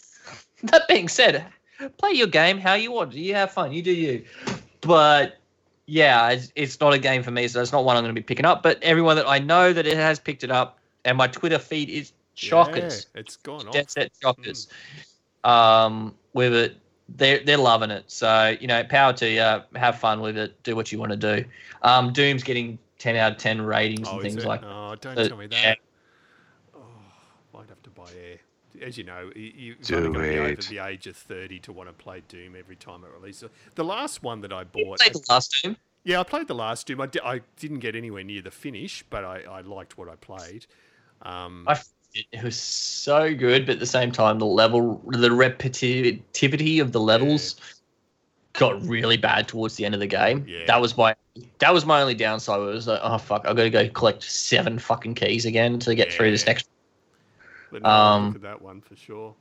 that 0.62 0.86
being 0.88 1.08
said 1.08 1.44
play 1.98 2.12
your 2.12 2.28
game 2.28 2.58
how 2.58 2.74
you 2.74 2.92
want. 2.92 3.12
You 3.12 3.34
have 3.34 3.50
fun. 3.50 3.72
You 3.72 3.82
do 3.82 3.92
you. 3.92 4.24
But 4.80 5.38
yeah 5.88 6.30
it's, 6.30 6.52
it's 6.56 6.80
not 6.80 6.92
a 6.94 6.98
game 6.98 7.22
for 7.22 7.30
me 7.30 7.46
so 7.46 7.60
it's 7.60 7.70
not 7.70 7.84
one 7.84 7.96
i'm 7.96 8.02
going 8.02 8.14
to 8.14 8.20
be 8.20 8.24
picking 8.24 8.46
up. 8.46 8.62
But 8.62 8.82
everyone 8.82 9.16
that 9.16 9.28
i 9.28 9.38
know 9.38 9.72
that 9.72 9.86
it 9.86 9.96
has 9.96 10.18
picked 10.18 10.44
it 10.44 10.50
up 10.50 10.78
and 11.04 11.18
my 11.18 11.26
twitter 11.26 11.58
feed 11.58 11.88
is 11.90 12.12
chockers. 12.36 13.06
Yeah, 13.14 13.20
it's 13.20 13.36
gone 13.36 13.66
off. 13.66 13.72
dead 13.72 13.90
set 13.90 14.12
shockers 14.20 14.68
um, 15.44 16.14
with 16.34 16.54
it. 16.54 16.76
They're 17.08 17.42
they're 17.44 17.56
loving 17.58 17.90
it. 17.90 18.04
So 18.08 18.56
you 18.60 18.66
know, 18.66 18.82
power 18.84 19.12
to 19.14 19.28
you. 19.28 19.78
Have 19.78 19.98
fun 19.98 20.20
with 20.20 20.36
it. 20.36 20.60
Do 20.62 20.74
what 20.76 20.90
you 20.90 20.98
want 20.98 21.12
to 21.12 21.16
do. 21.16 21.44
Um, 21.82 22.12
Doom's 22.12 22.42
getting 22.42 22.78
ten 22.98 23.16
out 23.16 23.32
of 23.32 23.38
ten 23.38 23.62
ratings 23.62 24.08
Oh, 24.08 24.14
and 24.14 24.22
things 24.22 24.44
it? 24.44 24.46
like. 24.46 24.62
Oh, 24.64 24.94
don't 25.00 25.18
Uh, 25.18 25.28
tell 25.28 25.36
me 25.36 25.46
yeah. 25.50 25.62
that. 25.74 25.78
Oh, 26.74 26.80
might 27.54 27.68
have 27.68 27.82
to 27.84 27.90
buy 27.90 28.10
Air. 28.16 28.38
As 28.82 28.98
you 28.98 29.04
know, 29.04 29.30
you- 29.34 29.76
you've 29.78 29.92
only 29.92 30.10
got 30.10 30.22
to 30.24 30.28
be 30.32 30.38
over 30.38 30.62
the 30.62 30.78
age 30.80 31.06
of 31.06 31.16
30 31.16 31.60
to 31.60 31.72
want 31.72 31.88
to 31.88 31.94
play 31.94 32.22
Doom 32.28 32.54
every 32.54 32.76
time 32.76 33.04
it 33.04 33.10
releases. 33.10 33.48
The 33.74 33.84
last 33.84 34.22
one 34.22 34.42
that 34.42 34.52
I 34.52 34.64
bought. 34.64 34.98
Played 34.98 35.14
the 35.14 35.24
last 35.30 35.62
Doom. 35.62 35.76
Yeah, 36.04 36.20
I 36.20 36.24
played 36.24 36.46
the 36.46 36.54
last 36.54 36.86
Doom. 36.86 37.00
I, 37.00 37.06
di- 37.06 37.20
I 37.24 37.40
didn't 37.58 37.78
get 37.78 37.96
anywhere 37.96 38.22
near 38.22 38.42
the 38.42 38.50
finish, 38.50 39.02
but 39.08 39.24
I, 39.24 39.40
I 39.48 39.60
liked 39.62 39.96
what 39.96 40.10
I 40.10 40.16
played. 40.16 40.66
Um, 41.22 41.64
I 41.66 41.80
it, 42.32 42.42
was 42.42 42.58
so 42.58 43.34
good, 43.34 43.66
but 43.66 43.74
at 43.74 43.78
the 43.80 43.86
same 43.86 44.12
time, 44.12 44.38
the 44.38 44.46
level, 44.46 45.02
the 45.06 45.28
repetitivity 45.28 46.80
of 46.80 46.92
the 46.92 47.00
levels 47.00 47.56
got 48.52 48.80
really 48.82 49.16
bad 49.16 49.48
towards 49.48 49.76
the 49.76 49.84
end 49.84 49.94
of 49.94 50.00
the 50.00 50.06
game. 50.06 50.44
Yeah. 50.48 50.64
That 50.66 50.80
was 50.80 50.96
my 50.96 51.14
that 51.58 51.72
was 51.72 51.84
my 51.84 52.00
only 52.00 52.14
downside. 52.14 52.60
It 52.60 52.64
was 52.64 52.86
like, 52.86 53.00
oh 53.02 53.18
fuck, 53.18 53.46
I've 53.46 53.56
got 53.56 53.64
to 53.64 53.70
go 53.70 53.88
collect 53.90 54.22
seven 54.22 54.78
fucking 54.78 55.14
keys 55.14 55.44
again 55.44 55.78
to 55.80 55.94
get 55.94 56.12
through 56.12 56.30
this 56.30 56.46
next. 56.46 56.68
No, 57.72 57.80
I'll 57.84 58.14
Um, 58.14 58.26
look 58.28 58.36
at 58.36 58.42
that 58.42 58.62
one 58.62 58.80
for 58.80 58.96
sure. 58.96 59.34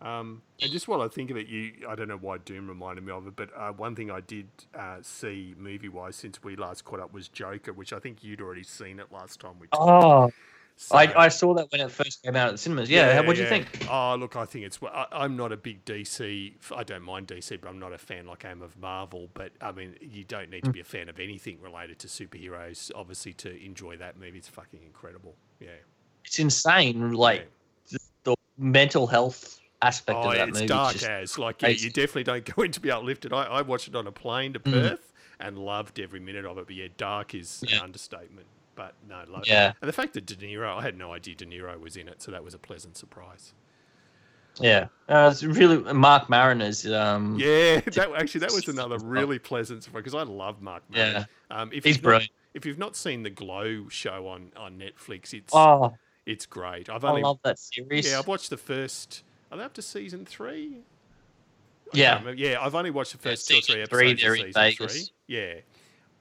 Um, 0.00 0.42
and 0.60 0.70
just 0.70 0.88
while 0.88 1.00
I 1.00 1.08
think 1.08 1.30
of 1.30 1.36
it, 1.36 1.46
you 1.46 1.72
I 1.88 1.94
don't 1.94 2.08
know 2.08 2.18
why 2.18 2.38
Doom 2.38 2.68
reminded 2.68 3.04
me 3.04 3.12
of 3.12 3.26
it, 3.26 3.34
but 3.34 3.50
uh, 3.56 3.72
one 3.72 3.94
thing 3.94 4.10
I 4.10 4.20
did 4.20 4.46
uh, 4.74 4.98
see 5.02 5.54
movie 5.58 5.88
wise 5.88 6.16
since 6.16 6.42
we 6.42 6.54
last 6.54 6.84
caught 6.84 7.00
up 7.00 7.12
was 7.14 7.28
Joker, 7.28 7.72
which 7.72 7.92
I 7.92 7.98
think 7.98 8.22
you'd 8.22 8.40
already 8.40 8.62
seen 8.62 8.98
it 8.98 9.06
last 9.10 9.40
time 9.40 9.54
we 9.58 9.68
talked. 9.68 10.04
Oh, 10.04 10.30
So- 10.78 10.96
I, 10.96 11.24
I 11.24 11.28
saw 11.28 11.54
that 11.54 11.72
when 11.72 11.80
it 11.80 11.90
first 11.90 12.22
came 12.22 12.36
out 12.36 12.48
at 12.48 12.52
the 12.52 12.58
cinemas. 12.58 12.90
Yeah, 12.90 13.20
what 13.22 13.36
do 13.36 13.42
you 13.42 13.48
think? 13.48 13.66
Oh, 13.90 14.14
look, 14.16 14.36
I 14.36 14.44
think 14.44 14.66
it's. 14.66 14.78
I, 14.82 15.06
I'm 15.10 15.34
not 15.36 15.50
a 15.50 15.56
big 15.56 15.84
DC. 15.86 16.52
I 16.74 16.82
don't 16.84 17.02
mind 17.02 17.28
DC, 17.28 17.58
but 17.60 17.68
I'm 17.68 17.78
not 17.78 17.92
a 17.94 17.98
fan 17.98 18.26
like 18.26 18.44
I 18.44 18.50
am 18.50 18.60
of 18.60 18.76
Marvel. 18.78 19.28
But 19.32 19.52
I 19.62 19.72
mean, 19.72 19.94
you 20.02 20.24
don't 20.24 20.50
need 20.50 20.64
to 20.64 20.70
be 20.70 20.80
a 20.80 20.84
fan 20.84 21.08
of 21.08 21.18
anything 21.18 21.58
related 21.62 21.98
to 22.00 22.08
superheroes, 22.08 22.90
obviously, 22.94 23.32
to 23.34 23.64
enjoy 23.64 23.96
that 23.96 24.18
movie. 24.18 24.36
It's 24.38 24.48
fucking 24.48 24.80
incredible. 24.84 25.34
Yeah. 25.60 25.68
It's 26.26 26.38
insane. 26.38 27.12
Like 27.12 27.48
the, 27.90 27.98
the 28.24 28.34
mental 28.58 29.06
health 29.06 29.58
aspect 29.80 30.18
Oh, 30.18 30.30
of 30.30 30.34
that 30.36 30.48
it's 30.48 30.56
movie. 30.58 30.66
dark 30.68 30.92
just- 30.92 31.06
as 31.06 31.38
like 31.38 31.62
yeah, 31.62 31.68
you 31.68 31.88
definitely 31.90 32.24
don't 32.24 32.44
go 32.54 32.62
in 32.62 32.72
to 32.72 32.80
be 32.80 32.90
uplifted. 32.90 33.32
I, 33.32 33.44
I 33.44 33.62
watched 33.62 33.88
it 33.88 33.96
on 33.96 34.06
a 34.06 34.12
plane 34.12 34.52
to 34.52 34.60
Mm. 34.60 34.72
Perth 34.72 35.12
and 35.40 35.58
loved 35.58 35.98
every 36.00 36.20
minute 36.20 36.44
of 36.44 36.58
it. 36.58 36.66
But 36.66 36.76
yeah, 36.76 36.88
dark 36.98 37.34
is 37.34 37.64
Yeah. 37.66 37.76
an 37.76 37.82
understatement. 37.84 38.46
But 38.76 38.94
no, 39.08 39.24
like, 39.28 39.48
Yeah. 39.48 39.72
And 39.80 39.88
the 39.88 39.92
fact 39.92 40.12
that 40.14 40.26
De 40.26 40.36
Niro, 40.36 40.76
I 40.76 40.82
had 40.82 40.96
no 40.96 41.12
idea 41.12 41.34
De 41.34 41.44
Niro 41.46 41.80
was 41.80 41.96
in 41.96 42.06
it, 42.08 42.22
so 42.22 42.30
that 42.30 42.44
was 42.44 42.54
a 42.54 42.58
pleasant 42.58 42.96
surprise. 42.96 43.52
yeah, 44.60 44.86
uh, 45.08 45.28
it's 45.32 45.42
really 45.42 45.92
Mark 45.92 46.30
Maron 46.30 46.60
is. 46.62 46.86
Um, 46.86 47.36
Yeah, 47.38 47.80
that 47.94 48.10
actually 48.16 48.40
that 48.40 48.52
was 48.52 48.68
another 48.68 48.98
really 49.02 49.38
pleasant 49.38 49.82
surprise 49.82 50.04
because 50.04 50.14
I 50.14 50.22
love 50.22 50.62
Mark. 50.62 50.82
Maron. 50.90 51.26
Um, 51.50 51.70
if 51.72 51.84
He's 51.84 51.96
you've 51.96 52.04
not- 52.04 52.28
if 52.54 52.64
you've 52.64 52.78
not 52.78 52.96
seen 52.96 53.22
the 53.22 53.28
Glow 53.30 53.88
show 53.90 54.28
on 54.28 54.50
on 54.56 54.78
Netflix, 54.78 55.34
it's 55.34 55.52
Oh, 55.54 55.94
it's 56.24 56.46
great. 56.46 56.88
I've 56.88 57.04
I 57.04 57.08
only 57.10 57.22
love 57.22 57.38
that 57.44 57.58
series. 57.58 58.06
yeah 58.10 58.18
I've 58.18 58.26
watched 58.26 58.48
the 58.50 58.56
first. 58.56 59.22
Are 59.52 59.58
they 59.58 59.64
up 59.64 59.74
to 59.74 59.82
season 59.82 60.24
three? 60.24 60.78
I 61.94 61.96
Yeah. 61.98 62.30
yeah. 62.34 62.58
I've 62.60 62.74
only 62.74 62.90
watched 62.90 63.12
the 63.12 63.18
Yeah, 63.28 63.32
first 63.34 63.48
two 63.48 63.56
or 63.58 63.60
three 63.60 63.82
episodes 63.82 64.22
three, 64.22 64.48
of 64.48 64.54
season 64.54 64.88
three. 64.88 65.02
Yeah, 65.28 65.54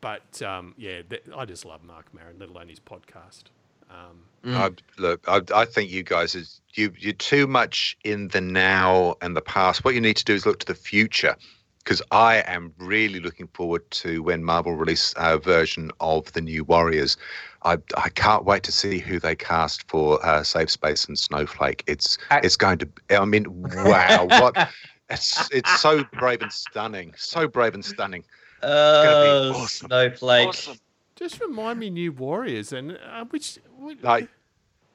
but 0.02 0.42
um, 0.42 0.74
yeah, 0.78 1.02
th- 1.10 1.24
I 1.36 1.46
just 1.46 1.66
love 1.66 1.84
Mark 1.84 2.14
Maron, 2.14 2.38
let 2.40 2.50
alone 2.50 2.70
his 2.70 2.80
podcast. 2.80 3.46
Um, 3.90 4.24
Mm. 4.44 4.54
I, 4.56 4.70
look, 5.02 5.24
I, 5.28 5.42
I 5.62 5.66
think 5.66 5.90
you 5.90 6.04
guys 6.04 6.36
is 6.36 6.62
you 6.76 6.94
you're 7.00 7.14
too 7.14 7.48
much 7.48 7.98
in 8.04 8.28
the 8.28 8.42
now 8.42 9.16
and 9.24 9.36
the 9.36 9.42
past. 9.42 9.84
What 9.84 9.96
you 9.96 10.02
need 10.02 10.18
to 10.18 10.24
do 10.24 10.36
is 10.36 10.46
look 10.46 10.60
to 10.60 10.68
the 10.68 10.76
future, 10.76 11.36
because 11.80 12.00
I 12.12 12.44
am 12.46 12.72
really 12.78 13.20
looking 13.20 13.48
forward 13.48 13.90
to 13.92 14.22
when 14.22 14.44
Marvel 14.44 14.74
release 14.76 15.16
a 15.18 15.40
version 15.40 15.90
of 16.00 16.32
the 16.34 16.42
New 16.42 16.64
Warriors. 16.64 17.18
I 17.64 17.78
I 17.98 18.10
can't 18.10 18.46
wait 18.46 18.62
to 18.64 18.72
see 18.72 19.00
who 19.00 19.20
they 19.20 19.36
cast 19.36 19.90
for 19.90 20.24
uh, 20.24 20.44
Safe 20.44 20.70
Space 20.70 21.06
and 21.06 21.18
Snowflake. 21.18 21.84
It's 21.88 22.20
I- 22.30 22.42
it's 22.44 22.56
going 22.56 22.78
to. 22.80 22.90
I 23.10 23.26
mean, 23.26 23.46
wow! 23.50 24.26
what 24.30 24.56
it's 25.10 25.50
it's 25.52 25.82
so 25.82 26.04
brave 26.20 26.44
and 26.44 26.54
stunning. 26.54 27.16
So 27.18 27.48
brave 27.48 27.74
and 27.74 27.84
stunning. 27.84 28.24
Oh, 28.64 29.52
be 29.54 29.58
awesome. 29.60 29.88
Snowflake. 29.88 30.48
Awesome. 30.50 30.78
just 31.16 31.40
remind 31.42 31.80
me, 31.80 31.90
New 31.90 32.12
Warriors, 32.12 32.74
and 32.74 32.98
uh, 32.98 33.26
which, 33.30 33.60
which 33.78 34.02
Like, 34.02 34.30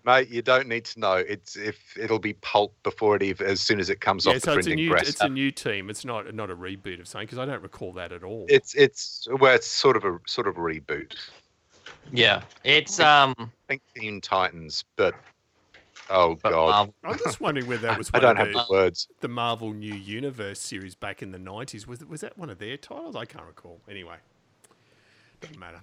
Mate, 0.06 0.30
you 0.30 0.40
don't 0.40 0.66
need 0.66 0.86
to 0.86 1.00
know. 1.00 1.16
It's 1.16 1.56
if 1.56 1.78
it'll 1.98 2.18
be 2.18 2.32
pulp 2.32 2.74
before 2.82 3.16
it 3.16 3.22
even 3.22 3.46
as 3.46 3.61
soon 3.61 3.78
as 3.78 3.90
it 3.90 4.00
comes 4.00 4.24
Yeah, 4.24 4.32
off 4.32 4.40
so 4.40 4.52
the 4.54 4.58
it's 4.58 4.66
a 4.66 4.70
printing 4.70 4.84
new 4.86 4.90
press. 4.90 5.08
it's 5.11 5.20
a 5.20 5.28
new 5.28 5.50
team. 5.50 5.90
It's 5.90 6.06
not 6.06 6.34
not 6.34 6.50
a 6.50 6.56
reboot 6.56 7.00
of 7.00 7.06
something 7.06 7.26
because 7.26 7.38
I 7.38 7.44
don't 7.44 7.62
recall 7.62 7.92
that 7.92 8.11
at 8.11 8.24
all. 8.24 8.46
It's 8.48 8.74
it's 8.74 9.28
well, 9.38 9.54
it's 9.54 9.66
sort 9.66 9.96
of 9.98 10.04
a 10.06 10.18
sort 10.26 10.48
of 10.48 10.56
a 10.56 10.61
reboot. 10.61 11.16
Yeah, 12.12 12.42
it's 12.64 12.98
um. 12.98 13.34
I 13.38 13.44
think 13.68 13.82
Teen 13.94 14.22
Titans, 14.22 14.84
but 14.96 15.14
oh 16.11 16.36
but 16.42 16.50
god, 16.50 16.68
Marvel- 16.70 16.94
I'm 17.04 17.18
just 17.18 17.40
wondering 17.40 17.66
whether 17.66 17.82
that 17.88 17.98
was 17.98 18.11
I 18.12 18.18
don't 18.20 18.32
of 18.32 18.38
have 18.38 18.52
the, 18.52 18.64
the 18.64 18.66
words. 18.70 19.08
the 19.20 19.28
Marvel 19.28 19.72
New 19.72 19.94
Universe 19.94 20.61
series 20.61 20.94
back 20.94 21.22
in 21.22 21.30
the 21.32 21.38
90s. 21.38 21.86
Was 21.86 22.04
was 22.04 22.20
that 22.20 22.36
one 22.36 22.50
of 22.50 22.58
their 22.58 22.76
titles? 22.76 23.16
I 23.16 23.24
can't 23.24 23.46
recall. 23.46 23.80
Anyway, 23.88 24.16
doesn't 25.40 25.58
matter. 25.58 25.80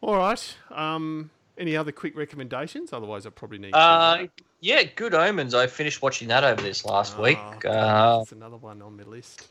All 0.00 0.16
right. 0.16 0.56
Um, 0.70 1.30
any 1.58 1.76
other 1.76 1.90
quick 1.92 2.16
recommendations? 2.16 2.92
Otherwise, 2.92 3.26
I 3.26 3.30
probably 3.30 3.58
need. 3.58 3.72
to 3.72 3.78
Uh, 3.78 4.26
yeah, 4.60 4.82
Good 4.82 5.14
Omens. 5.14 5.54
I 5.54 5.66
finished 5.66 6.02
watching 6.02 6.28
that 6.28 6.44
over 6.44 6.60
this 6.60 6.84
last 6.84 7.18
week. 7.18 7.38
Oh, 7.64 7.68
Uh, 7.68 8.18
That's 8.18 8.32
another 8.32 8.56
one 8.56 8.82
on 8.82 8.96
my 8.96 9.04
list. 9.04 9.48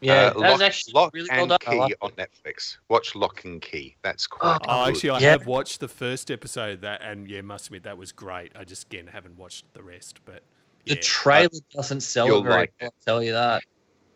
Yeah, 0.00 0.12
Uh, 0.12 0.24
that 0.24 0.36
was 0.36 0.42
Lock, 0.52 0.60
actually 0.62 0.92
Lock 0.92 1.14
really 1.14 1.28
well 1.30 1.40
and 1.40 1.48
done. 1.50 1.58
Key 1.60 1.78
liked 1.78 1.94
on 2.02 2.10
Netflix. 2.12 2.76
Watch 2.88 3.14
Lock 3.14 3.44
and 3.44 3.60
Key. 3.62 3.96
That's 4.02 4.26
quite. 4.26 4.58
Oh, 4.68 4.84
good. 4.86 4.94
actually, 4.96 5.10
I 5.10 5.18
Yeah. 5.20 5.30
have 5.30 5.46
watched 5.46 5.80
the 5.80 5.88
first 5.88 6.30
episode 6.30 6.74
of 6.74 6.80
that, 6.82 7.00
and 7.02 7.28
yeah, 7.28 7.40
must 7.42 7.66
admit 7.66 7.82
that 7.84 7.96
was 7.98 8.12
great. 8.12 8.52
I 8.56 8.64
just 8.64 8.84
again 8.86 9.06
haven't 9.08 9.36
watched 9.36 9.64
the 9.74 9.82
rest, 9.82 10.20
but 10.24 10.42
The 10.86 10.94
yeah. 10.96 11.00
trailer 11.02 11.48
doesn't 11.74 12.02
sell 12.02 12.26
You'll 12.26 12.40
it 12.40 12.44
very 12.44 12.54
like 12.54 12.72
I'll 12.82 12.94
tell 13.06 13.22
you 13.22 13.32
that. 13.32 13.62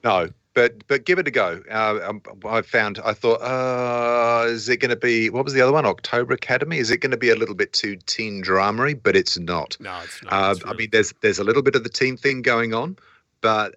No, 0.04 0.28
but 0.54 0.86
but 0.86 1.04
give 1.04 1.18
it 1.18 1.26
a 1.26 1.30
go. 1.30 1.62
Uh, 1.70 1.98
um, 2.06 2.22
I 2.44 2.62
found 2.62 3.00
I 3.04 3.12
thought, 3.14 3.40
uh, 3.40 4.46
is 4.48 4.68
it 4.68 4.76
going 4.78 4.90
to 4.90 4.96
be 4.96 5.30
what 5.30 5.44
was 5.44 5.54
the 5.54 5.60
other 5.60 5.72
one? 5.72 5.86
October 5.86 6.34
Academy. 6.34 6.78
Is 6.78 6.90
it 6.90 6.98
going 6.98 7.10
to 7.10 7.16
be 7.16 7.30
a 7.30 7.36
little 7.36 7.54
bit 7.54 7.72
too 7.72 7.96
teen 8.06 8.42
dramery? 8.42 9.00
But 9.02 9.16
it's 9.16 9.38
not. 9.38 9.76
no, 9.80 9.98
it's 10.04 10.22
not. 10.22 10.32
Uh, 10.32 10.50
It's 10.52 10.64
I 10.66 10.72
mean, 10.74 10.88
there's 10.92 11.12
there's 11.22 11.38
a 11.38 11.44
little 11.44 11.62
bit 11.62 11.74
of 11.74 11.84
the 11.84 11.88
teen 11.90 12.16
thing 12.16 12.42
going 12.42 12.74
on, 12.74 12.96
but 13.40 13.76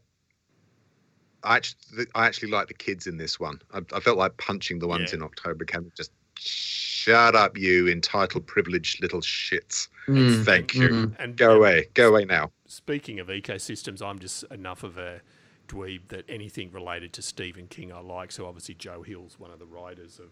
I 1.43 1.57
actually 1.57 2.05
I 2.15 2.25
actually 2.27 2.51
like 2.51 2.67
the 2.67 2.73
kids 2.73 3.07
in 3.07 3.17
this 3.17 3.39
one. 3.39 3.61
I, 3.73 3.79
I 3.93 3.99
felt 3.99 4.17
like 4.17 4.37
punching 4.37 4.79
the 4.79 4.87
ones 4.87 5.11
Yeah. 5.11 5.17
in 5.17 5.23
October 5.23 5.63
Academy. 5.63 5.91
Just 5.95 6.11
shut 6.37 7.35
up, 7.35 7.57
you 7.57 7.87
entitled, 7.87 8.45
privileged 8.47 9.01
little 9.01 9.21
shits. 9.21 9.87
Mm, 10.07 10.43
Thank 10.45 10.75
you. 10.75 10.89
mm. 10.89 11.15
and 11.19 11.35
Go 11.37 11.51
and 11.51 11.57
away. 11.59 11.87
Go 11.93 12.09
away 12.09 12.25
now. 12.25 12.51
Speaking 12.67 13.19
of 13.19 13.27
ecosystems, 13.27 14.01
I'm 14.01 14.19
just 14.19 14.43
enough 14.45 14.83
of 14.83 14.97
a 14.97 15.21
dweeb 15.67 16.01
that 16.09 16.25
anything 16.29 16.71
related 16.71 17.13
to 17.13 17.21
Stephen 17.21 17.67
King 17.67 17.91
I 17.91 17.99
like. 17.99 18.31
So 18.31 18.45
obviously 18.45 18.75
Joe 18.75 19.01
Hill's 19.03 19.39
one 19.39 19.51
of 19.51 19.59
the 19.59 19.65
writers 19.65 20.19
of 20.19 20.29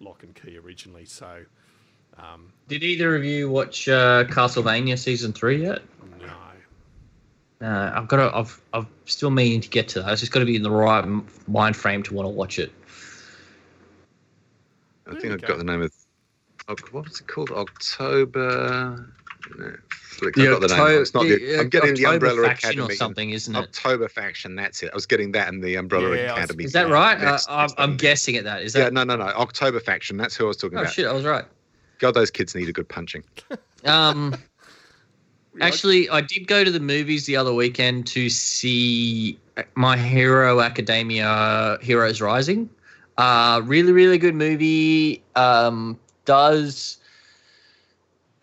Lock 0.00 0.22
and 0.22 0.34
Key 0.34 0.56
originally. 0.58 1.04
So 1.04 1.44
um, 2.18 2.52
Did 2.68 2.82
either 2.82 3.14
of 3.14 3.24
you 3.24 3.48
watch 3.50 3.88
uh, 3.88 4.24
Castlevania 4.24 4.98
season 4.98 5.32
three 5.32 5.62
yet? 5.62 5.82
no, 6.20 6.26
Uh, 7.62 7.92
I've 7.94 8.08
got 8.08 8.16
to. 8.16 8.36
I've. 8.36 8.60
I've 8.72 8.86
still 9.04 9.30
meaning 9.30 9.60
to 9.60 9.68
get 9.68 9.86
to 9.88 10.02
that. 10.02 10.12
It's 10.12 10.20
just 10.20 10.32
got 10.32 10.40
to 10.40 10.46
be 10.46 10.56
in 10.56 10.62
the 10.62 10.70
right 10.70 11.04
mind 11.48 11.76
frame 11.76 12.02
to 12.04 12.14
want 12.14 12.24
to 12.26 12.30
watch 12.30 12.58
it. 12.58 12.72
I 15.06 15.12
think 15.18 15.32
I've 15.34 15.40
go. 15.42 15.48
got 15.48 15.58
the 15.58 15.64
name 15.64 15.82
of. 15.82 15.92
Oc- 16.68 16.88
What 16.92 17.04
was 17.08 17.20
it 17.20 17.26
called? 17.26 17.50
October. 17.50 19.12
Netflix. 19.50 20.34
The 20.36 20.42
I've 20.42 20.60
got 20.60 20.60
the 20.60 20.68
name. 20.68 20.80
Octo- 20.80 21.00
It's 21.00 21.14
not 21.14 21.22
the, 21.24 21.58
I'm 21.58 21.68
getting 21.68 21.94
the 21.94 22.06
October 22.06 22.26
Umbrella 22.28 22.48
Faction 22.48 22.70
Academy. 22.70 22.94
or 22.94 22.96
something, 22.96 23.30
isn't 23.30 23.54
it? 23.54 23.58
October 23.58 24.08
Faction. 24.08 24.54
That's 24.54 24.82
it. 24.82 24.90
I 24.92 24.94
was 24.94 25.06
getting 25.06 25.32
that 25.32 25.48
and 25.48 25.62
the 25.62 25.74
Umbrella 25.76 26.14
Yeah, 26.14 26.20
I 26.22 26.24
was- 26.24 26.32
Academy. 26.44 26.64
Is 26.64 26.72
that 26.72 26.84
thing. 26.84 26.92
right? 26.92 27.18
Uh, 27.20 27.30
Next- 27.32 27.46
I'm, 27.50 27.70
I'm 27.78 27.96
guessing 27.96 28.36
at 28.36 28.44
that. 28.44 28.62
Is 28.62 28.74
Yeah, 28.74 28.84
that? 28.84 28.92
no, 28.92 29.04
no, 29.04 29.16
no. 29.16 29.24
October 29.24 29.80
Faction. 29.80 30.16
That's 30.16 30.36
who 30.36 30.44
I 30.44 30.48
was 30.48 30.56
talking 30.58 30.78
oh 30.78 30.82
about. 30.82 30.92
shit! 30.92 31.06
I 31.06 31.12
was 31.12 31.24
right. 31.24 31.44
God, 31.98 32.12
those 32.14 32.30
kids 32.30 32.54
need 32.54 32.68
a 32.68 32.72
good 32.72 32.88
punching. 32.88 33.22
Um, 33.84 34.24
We 34.24 34.30
like- 34.30 34.40
actually, 35.60 36.08
I 36.08 36.20
did 36.20 36.46
go 36.46 36.64
to 36.64 36.70
the 36.70 36.80
movies 36.80 37.26
the 37.26 37.36
other 37.36 37.52
weekend 37.52 38.06
to 38.08 38.28
see 38.28 39.38
My 39.74 39.96
Hero 39.96 40.60
Academia: 40.60 41.78
Heroes 41.82 42.20
Rising. 42.20 42.68
Uh, 43.18 43.60
really, 43.64 43.92
really 43.92 44.18
good 44.18 44.34
movie. 44.34 45.22
Um, 45.36 45.98
does 46.24 46.98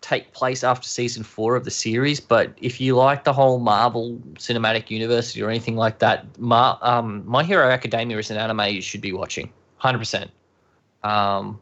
take 0.00 0.32
place 0.32 0.62
after 0.62 0.88
season 0.88 1.22
four 1.22 1.56
of 1.56 1.64
the 1.64 1.70
series, 1.70 2.20
but 2.20 2.52
if 2.58 2.80
you 2.80 2.96
like 2.96 3.24
the 3.24 3.32
whole 3.32 3.58
Marvel 3.58 4.18
Cinematic 4.34 4.88
Universe 4.90 5.36
or 5.36 5.50
anything 5.50 5.76
like 5.76 5.98
that, 5.98 6.38
Mar- 6.38 6.78
um, 6.80 7.22
My 7.26 7.42
Hero 7.42 7.68
Academia 7.68 8.16
is 8.18 8.30
an 8.30 8.36
anime 8.36 8.60
you 8.72 8.80
should 8.80 9.00
be 9.00 9.12
watching. 9.12 9.52
Hundred 9.76 9.98
percent. 9.98 10.30
Um, 11.02 11.60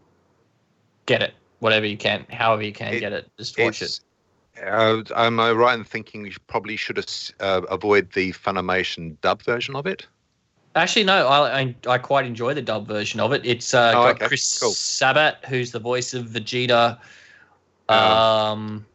get 1.07 1.23
it, 1.23 1.35
whatever 1.61 1.87
you 1.87 1.97
can, 1.97 2.27
however 2.31 2.63
you 2.63 2.73
can 2.73 2.95
It- 2.95 3.01
get 3.01 3.13
it. 3.13 3.31
Just 3.39 3.59
watch 3.59 3.83
it. 3.83 3.99
Uh, 4.65 5.03
am 5.15 5.39
I 5.41 5.53
right 5.53 5.79
in 5.79 5.85
thinking 5.85 6.23
we 6.23 6.35
probably 6.47 6.77
should 6.77 6.99
uh, 7.41 7.63
avoid 7.71 8.13
the 8.13 8.33
Funimation 8.33 9.17
dub 9.21 9.43
version 9.43 9.77
of 9.77 9.87
it? 9.87 10.07
Actually, 10.75 11.05
no, 11.05 11.27
I, 11.27 11.61
I 11.61 11.75
I 11.89 11.99
quite 11.99 12.27
enjoy 12.27 12.53
the 12.55 12.63
dub 12.63 12.87
version 12.87 13.19
of 13.21 13.33
it. 13.33 13.43
It's 13.45 13.73
uh, 13.73 13.93
Oh, 13.97 14.03
got 14.05 14.17
okay, 14.17 14.27
Chris 14.27 14.59
cool. 14.61 14.73
Sabat, 14.73 15.45
who's 15.47 15.73
the 15.73 15.79
voice 15.79 16.13
of 16.15 16.27
Vegeta, 16.27 16.99
Um, 17.89 17.99
um, 17.99 18.87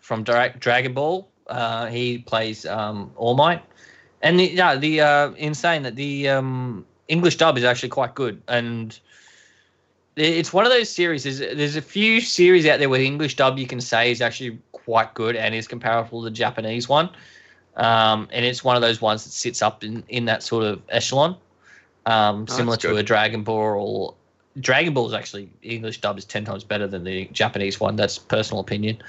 from 0.00 0.24
Dra- 0.24 0.56
Dragon 0.58 0.92
Ball. 0.92 1.28
Uh, 1.46 1.86
he 1.86 2.18
plays 2.18 2.64
um, 2.66 3.12
All 3.16 3.34
Might, 3.34 3.62
and 4.22 4.38
the, 4.40 4.44
yeah, 4.44 4.76
the 4.76 5.00
uh, 5.00 5.30
insane 5.32 5.82
that 5.82 5.96
the 5.96 6.28
um, 6.28 6.86
English 7.08 7.36
dub 7.36 7.58
is 7.58 7.64
actually 7.64 7.90
quite 7.90 8.14
good, 8.14 8.42
and 8.48 8.98
it's 10.16 10.52
one 10.52 10.66
of 10.66 10.72
those 10.72 10.88
series. 10.88 11.24
There's, 11.24 11.38
there's 11.38 11.76
a 11.76 11.82
few 11.82 12.20
series 12.20 12.66
out 12.66 12.78
there 12.78 12.88
where 12.88 12.98
the 12.98 13.06
English 13.06 13.36
dub 13.36 13.58
you 13.58 13.66
can 13.66 13.80
say 13.80 14.10
is 14.10 14.20
actually 14.20 14.58
quite 14.72 15.14
good 15.14 15.36
and 15.36 15.54
is 15.54 15.66
comparable 15.66 16.22
to 16.22 16.24
the 16.24 16.30
Japanese 16.30 16.88
one. 16.88 17.08
Um, 17.76 18.28
and 18.32 18.44
it's 18.44 18.62
one 18.62 18.76
of 18.76 18.82
those 18.82 19.00
ones 19.00 19.24
that 19.24 19.30
sits 19.30 19.62
up 19.62 19.82
in, 19.82 20.04
in 20.08 20.26
that 20.26 20.42
sort 20.42 20.64
of 20.64 20.82
echelon, 20.90 21.36
um, 22.04 22.46
Oh, 22.48 22.52
similar 22.52 22.76
to 22.78 22.88
good. 22.88 22.98
a 22.98 23.02
Dragon 23.02 23.42
Ball. 23.42 23.56
Or 23.56 24.14
Dragon 24.60 24.92
Ball 24.92 25.06
is 25.06 25.14
actually 25.14 25.50
English 25.62 26.02
dub 26.02 26.18
is 26.18 26.26
ten 26.26 26.44
times 26.44 26.64
better 26.64 26.86
than 26.86 27.04
the 27.04 27.26
Japanese 27.32 27.80
one. 27.80 27.96
That's 27.96 28.18
personal 28.18 28.60
opinion. 28.60 29.02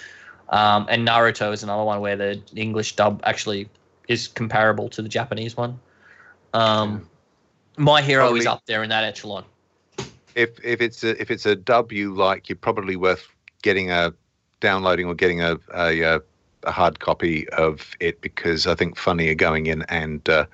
Um, 0.49 0.85
and 0.89 1.05
Naruto 1.05 1.51
is 1.51 1.63
another 1.63 1.83
one 1.83 1.99
where 1.99 2.15
the 2.15 2.41
English 2.55 2.95
dub 2.95 3.19
actually 3.25 3.67
is 4.07 4.27
comparable 4.27 4.87
to 4.89 5.01
the 5.01 5.09
Japanese 5.09 5.57
one. 5.57 5.79
Um, 6.53 7.09
My 7.77 8.01
Hero 8.01 8.35
is 8.35 8.45
up 8.45 8.65
there 8.65 8.83
in 8.83 8.89
that 8.89 9.03
echelon. 9.03 9.43
If 10.35 10.63
if 10.63 10.81
it's 10.81 11.03
a 11.03 11.19
if 11.21 11.29
it's 11.31 11.45
a 11.45 11.55
dub 11.55 11.91
you 11.91 12.13
like, 12.13 12.49
you're 12.49 12.55
probably 12.55 12.95
worth 12.95 13.27
getting 13.61 13.91
a 13.91 14.13
downloading 14.59 15.07
or 15.07 15.15
getting 15.15 15.41
a 15.41 15.57
a, 15.73 16.19
a 16.63 16.71
hard 16.71 16.99
copy 16.99 17.47
of 17.49 17.91
it 17.99 18.21
because 18.21 18.67
I 18.67 18.75
think 18.75 18.97
Funny 18.97 19.27
are 19.29 19.35
going 19.35 19.67
in 19.67 19.83
and 19.83 20.27
uh, 20.29 20.45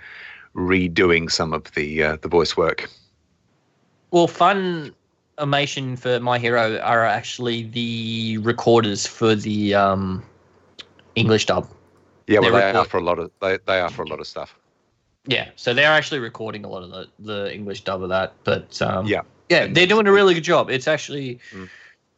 redoing 0.55 1.31
some 1.31 1.53
of 1.53 1.71
the 1.75 2.03
uh, 2.03 2.17
the 2.21 2.27
voice 2.27 2.57
work. 2.57 2.89
Well, 4.11 4.27
Funimation 4.27 5.97
for 5.99 6.19
My 6.19 6.39
Hero 6.39 6.79
are 6.79 7.05
actually 7.05 7.63
the 7.63 8.39
recorders 8.39 9.05
for 9.05 9.35
the 9.35 9.75
um, 9.75 10.23
English 11.15 11.45
dub. 11.45 11.69
Yeah, 12.27 12.39
well, 12.39 12.51
They 12.51 12.59
they 12.59 12.65
record- 12.65 12.79
are 12.79 12.85
for 12.85 12.97
a 12.97 13.03
lot 13.03 13.19
of 13.19 13.31
they, 13.39 13.57
they 13.65 13.79
are 13.79 13.89
for 13.89 14.03
a 14.03 14.07
lot 14.07 14.19
of 14.19 14.27
stuff. 14.27 14.55
Yeah, 15.27 15.49
so 15.55 15.73
they're 15.73 15.91
actually 15.91 16.19
recording 16.19 16.65
a 16.65 16.69
lot 16.69 16.81
of 16.81 16.89
the, 16.89 17.07
the 17.19 17.53
English 17.53 17.83
dub 17.83 18.01
of 18.01 18.09
that. 18.09 18.33
But 18.43 18.81
um, 18.81 19.05
Yeah. 19.05 19.21
Yeah, 19.49 19.63
And 19.63 19.75
they're 19.75 19.87
doing 19.87 20.07
a 20.07 20.11
really 20.11 20.33
good 20.33 20.43
job. 20.43 20.69
It's 20.69 20.87
actually 20.87 21.39
Mm. 21.53 21.69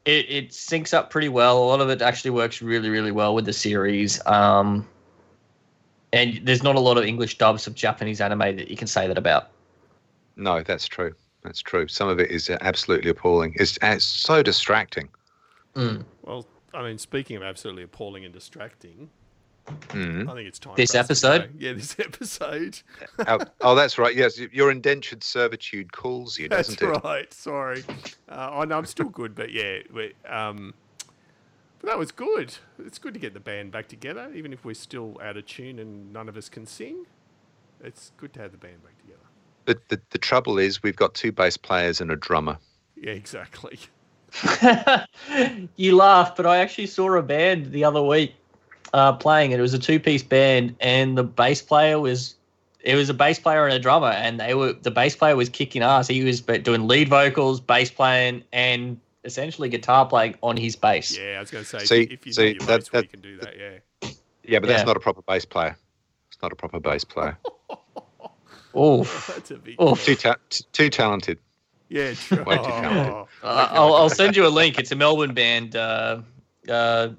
it, 0.06 0.26
it 0.30 0.50
syncs 0.50 0.94
up 0.94 1.10
pretty 1.10 1.30
well. 1.30 1.58
A 1.58 1.66
lot 1.66 1.80
of 1.82 1.90
it 1.90 2.02
actually 2.02 2.32
works 2.32 2.62
really 2.62 2.90
really 2.90 3.12
well 3.12 3.34
with 3.36 3.46
the 3.46 3.54
series. 3.54 4.26
Um, 4.26 4.88
and 6.14 6.42
there's 6.44 6.64
not 6.64 6.76
a 6.76 6.80
lot 6.80 6.98
of 6.98 7.06
English 7.06 7.38
dubs 7.38 7.68
of 7.68 7.76
Japanese 7.76 8.20
anime 8.20 8.56
that 8.58 8.70
you 8.70 8.76
can 8.76 8.88
say 8.88 9.08
that 9.08 9.18
about. 9.18 9.52
No, 10.36 10.62
that's 10.62 10.88
true. 10.88 11.14
That's 11.44 11.62
true. 11.62 11.88
Some 11.88 12.10
of 12.10 12.20
it 12.20 12.30
is 12.30 12.50
absolutely 12.62 13.10
appalling. 13.10 13.54
It's, 13.56 13.78
it's 13.82 14.04
so 14.06 14.44
distracting. 14.44 15.10
Mm. 15.76 16.04
well, 16.24 16.46
I 16.74 16.84
mean, 16.84 16.98
speaking 16.98 17.38
of 17.38 17.44
absolutely 17.44 17.84
appalling 17.84 18.26
and 18.26 18.34
distracting, 18.34 19.10
Mm. 19.90 20.30
I 20.30 20.34
think 20.34 20.48
it's 20.48 20.60
time. 20.60 20.74
This 20.76 20.92
for 20.92 21.00
us 21.00 21.06
to 21.08 21.14
episode? 21.14 21.42
go. 21.44 21.50
Yeah, 21.58 21.74
this 21.74 21.96
episode. 22.00 22.80
oh, 23.28 23.40
oh, 23.62 23.76
that's 23.76 23.98
right. 23.98 24.16
Yes, 24.16 24.40
your 24.40 24.72
indentured 24.72 25.24
servitude 25.24 25.92
calls 25.92 26.38
you, 26.38 26.50
That's 26.50 26.76
doesn't 26.76 26.96
it? 26.96 27.04
right. 27.04 27.34
Sorry. 27.34 27.84
Uh, 28.30 28.50
I 28.52 28.66
know 28.66 28.78
I'm 28.78 28.86
still 28.86 29.10
good, 29.10 29.36
but 29.36 29.52
yeah, 29.52 29.80
we, 29.94 30.14
um, 30.28 30.74
but 31.80 31.90
that 31.90 31.98
was 31.98 32.12
good. 32.12 32.56
It's 32.86 33.00
good 33.00 33.14
to 33.14 33.20
get 33.20 33.34
the 33.34 33.40
band 33.40 33.72
back 33.72 33.88
together, 33.88 34.32
even 34.36 34.54
if 34.54 34.66
we're 34.66 34.74
still 34.76 35.18
out 35.22 35.38
of 35.38 35.46
tune 35.46 35.80
and 35.80 36.12
none 36.14 36.30
of 36.30 36.38
us 36.38 36.50
can 36.50 36.66
sing. 36.66 37.06
It's 37.84 38.12
good 38.18 38.34
to 38.34 38.42
have 38.42 38.52
the 38.52 38.58
band 38.58 38.84
back 38.84 38.98
together. 39.00 39.20
But 39.66 39.90
the, 39.90 40.02
the 40.12 40.18
trouble 40.18 40.60
is, 40.60 40.84
we've 40.84 40.96
got 40.96 41.14
two 41.14 41.32
bass 41.32 41.58
players 41.58 42.02
and 42.02 42.12
a 42.12 42.16
drummer. 42.16 42.58
Yeah, 42.96 43.12
exactly. 43.12 43.80
you 45.76 45.96
laugh, 45.96 46.36
but 46.36 46.46
I 46.46 46.58
actually 46.58 46.88
saw 46.88 47.16
a 47.16 47.24
band 47.24 47.72
the 47.72 47.84
other 47.84 48.02
week 48.02 48.36
uh, 48.94 49.14
playing 49.14 49.52
it. 49.52 49.60
It 49.60 49.62
was 49.62 49.74
a 49.74 49.80
two-piece 49.80 50.24
band, 50.24 50.76
and 50.80 51.18
the 51.18 51.24
bass 51.24 51.62
player 51.62 52.00
was 52.00 52.36
it 52.84 52.96
was 52.96 53.10
a 53.10 53.14
bass 53.14 53.38
player 53.40 53.66
and 53.66 53.74
a 53.74 53.80
drummer, 53.80 54.08
and 54.10 54.40
they 54.40 54.54
were 54.56 54.74
the 54.74 54.92
bass 54.92 55.16
player 55.16 55.36
was 55.36 55.50
kicking 55.50 55.82
ass. 55.84 56.08
He 56.08 56.24
was 56.24 56.42
doing 56.42 56.88
lead 56.88 57.10
vocals, 57.10 57.60
bass 57.62 57.92
playing, 57.92 58.44
and 58.52 59.00
essentially 59.24 59.70
guitar 59.70 60.06
playing 60.08 60.36
on 60.42 60.58
his 60.58 60.76
bass. 60.76 61.16
Yeah, 61.18 61.38
I 61.38 61.40
was 61.42 61.52
going 61.52 61.64
to 61.64 61.70
say, 61.80 61.86
See- 61.86 62.04
if 62.12 62.26
you 62.26 62.34
see, 62.34 62.42
know 62.42 62.48
your 62.50 62.60
that- 62.66 62.80
bass, 62.80 62.92
well, 62.92 63.02
you 63.04 63.08
can 63.08 63.22
do 63.22 63.38
that. 63.38 63.56
Yeah. 63.58 64.10
Yeah, 64.44 64.60
but 64.60 64.68
Yeah. 64.70 64.76
that's 64.78 64.88
not 64.88 64.98
a 64.98 65.00
proper 65.00 65.22
bass 65.22 65.46
player. 65.46 65.78
It's 66.32 66.42
not 66.42 66.52
a 66.52 66.56
proper 66.56 66.80
bass 66.80 67.04
player. 67.04 67.38
oh, 68.74 69.04
That's 69.28 69.52
a 69.52 69.56
big. 69.58 69.80
Oof. 69.82 70.04
too, 70.04 70.16
ta- 70.16 70.36
t- 70.50 70.66
too 70.72 70.90
talented. 70.90 71.38
Yeah, 71.90 72.14
true. 72.14 72.44
Way 72.44 72.58
too 72.58 72.64
talented. 72.64 73.14
Oh, 73.14 73.28
Uh, 73.44 73.68
I'll, 73.72 73.94
I 73.94 73.98
I'll 74.00 74.10
send 74.10 74.36
you 74.36 74.46
a 74.48 74.50
link. 74.50 74.80
It's 74.80 74.92
a 74.92 74.96
Melbourne 74.96 75.34
band. 75.34 75.76
Uh, 75.76 76.22
uh, 76.70 77.10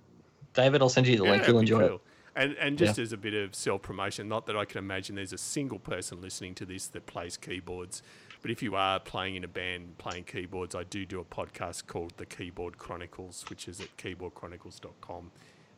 David, 0.54 0.82
I'll 0.82 0.88
send 0.88 1.06
you 1.06 1.16
the 1.16 1.24
Yeah, 1.24 1.30
link. 1.30 1.46
You'll 1.46 1.58
enjoy 1.58 1.84
it. 1.84 2.00
And 2.34 2.56
and 2.58 2.78
just 2.78 2.98
as 2.98 3.12
a 3.12 3.16
bit 3.16 3.34
of 3.34 3.54
self 3.54 3.82
promotion, 3.82 4.28
not 4.28 4.46
that 4.46 4.56
I 4.56 4.64
can 4.64 4.78
imagine 4.78 5.16
there's 5.16 5.34
a 5.34 5.38
single 5.38 5.78
person 5.78 6.20
listening 6.20 6.54
to 6.56 6.64
this 6.64 6.86
that 6.88 7.06
plays 7.06 7.36
keyboards, 7.36 8.02
but 8.40 8.50
if 8.50 8.62
you 8.62 8.74
are 8.74 8.98
playing 8.98 9.36
in 9.36 9.44
a 9.44 9.48
band 9.48 9.98
playing 9.98 10.24
keyboards, 10.24 10.74
I 10.74 10.84
do 10.84 11.04
do 11.04 11.20
a 11.20 11.24
podcast 11.24 11.86
called 11.86 12.14
The 12.16 12.26
Keyboard 12.26 12.78
Chronicles, 12.78 13.44
which 13.48 13.68
is 13.68 13.80
at 13.80 13.96
keyboardchronicles.com. 13.98 15.30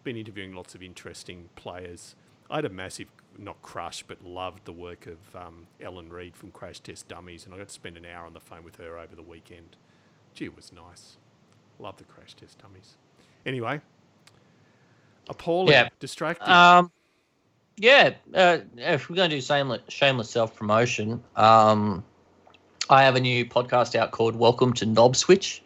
Been 0.05 0.17
interviewing 0.17 0.55
lots 0.55 0.75
of 0.75 0.83
interesting 0.83 1.49
players. 1.57 2.15
I 2.51 2.57
had 2.57 2.65
a 2.67 2.71
massive, 2.71 3.09
not 3.39 3.61
crush, 3.63 4.03
but 4.03 4.25
loved 4.25 4.65
the 4.65 4.73
work 4.73 5.07
of 5.07 5.19
um, 5.35 5.67
Ellen 5.81 6.11
Reid 6.11 6.37
from 6.37 6.51
Crash 6.53 6.79
Test 6.81 7.09
Dummies, 7.09 7.47
and 7.47 7.55
I 7.55 7.59
got 7.59 7.69
to 7.69 7.75
spend 7.75 7.97
an 7.97 8.05
hour 8.07 8.27
on 8.27 8.35
the 8.35 8.41
phone 8.41 8.63
with 8.65 8.77
her 8.77 8.99
over 8.99 9.17
the 9.17 9.23
weekend. 9.23 9.77
Gee, 10.35 10.45
it 10.47 10.57
was 10.57 10.73
nice. 10.73 11.17
Love 11.79 11.97
the 11.97 12.05
Crash 12.05 12.35
Test 12.35 12.59
Dummies. 12.59 12.95
Anyway, 13.47 13.81
appalling, 15.29 15.73
Yeah. 15.73 15.89
distracting. 16.01 16.53
Um, 16.53 16.91
yeah, 17.77 18.15
uh, 18.35 18.59
if 18.77 19.09
we're 19.11 19.17
going 19.17 19.31
to 19.31 19.37
do 19.37 19.43
shameless, 19.43 19.83
shameless 19.89 20.31
self 20.31 20.55
promotion, 20.55 21.23
um, 21.37 22.05
I 22.89 23.03
have 23.03 23.17
a 23.17 23.21
new 23.21 23.45
podcast 23.45 23.95
out 23.97 24.11
called 24.13 24.37
Welcome 24.37 24.73
to 24.75 24.87
Knob 24.87 25.17
Switch. 25.17 25.63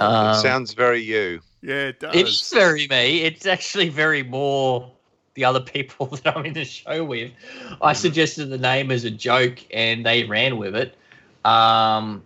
Um, 0.00 0.30
it 0.30 0.40
sounds 0.40 0.72
very 0.72 1.00
you. 1.02 1.40
yeah, 1.60 1.88
it 1.88 2.00
does. 2.00 2.14
It's 2.14 2.52
very 2.52 2.86
me. 2.88 3.22
It's 3.22 3.44
actually 3.46 3.90
very 3.90 4.22
more 4.22 4.90
the 5.34 5.44
other 5.44 5.60
people 5.60 6.06
that 6.24 6.36
I'm 6.36 6.46
in 6.46 6.54
the 6.54 6.64
show 6.64 7.04
with. 7.04 7.32
I 7.80 7.92
suggested 7.92 8.46
the 8.46 8.58
name 8.58 8.90
as 8.90 9.04
a 9.04 9.10
joke, 9.10 9.58
and 9.72 10.06
they 10.06 10.24
ran 10.24 10.56
with 10.56 10.74
it. 10.74 10.96
Um, 11.44 12.22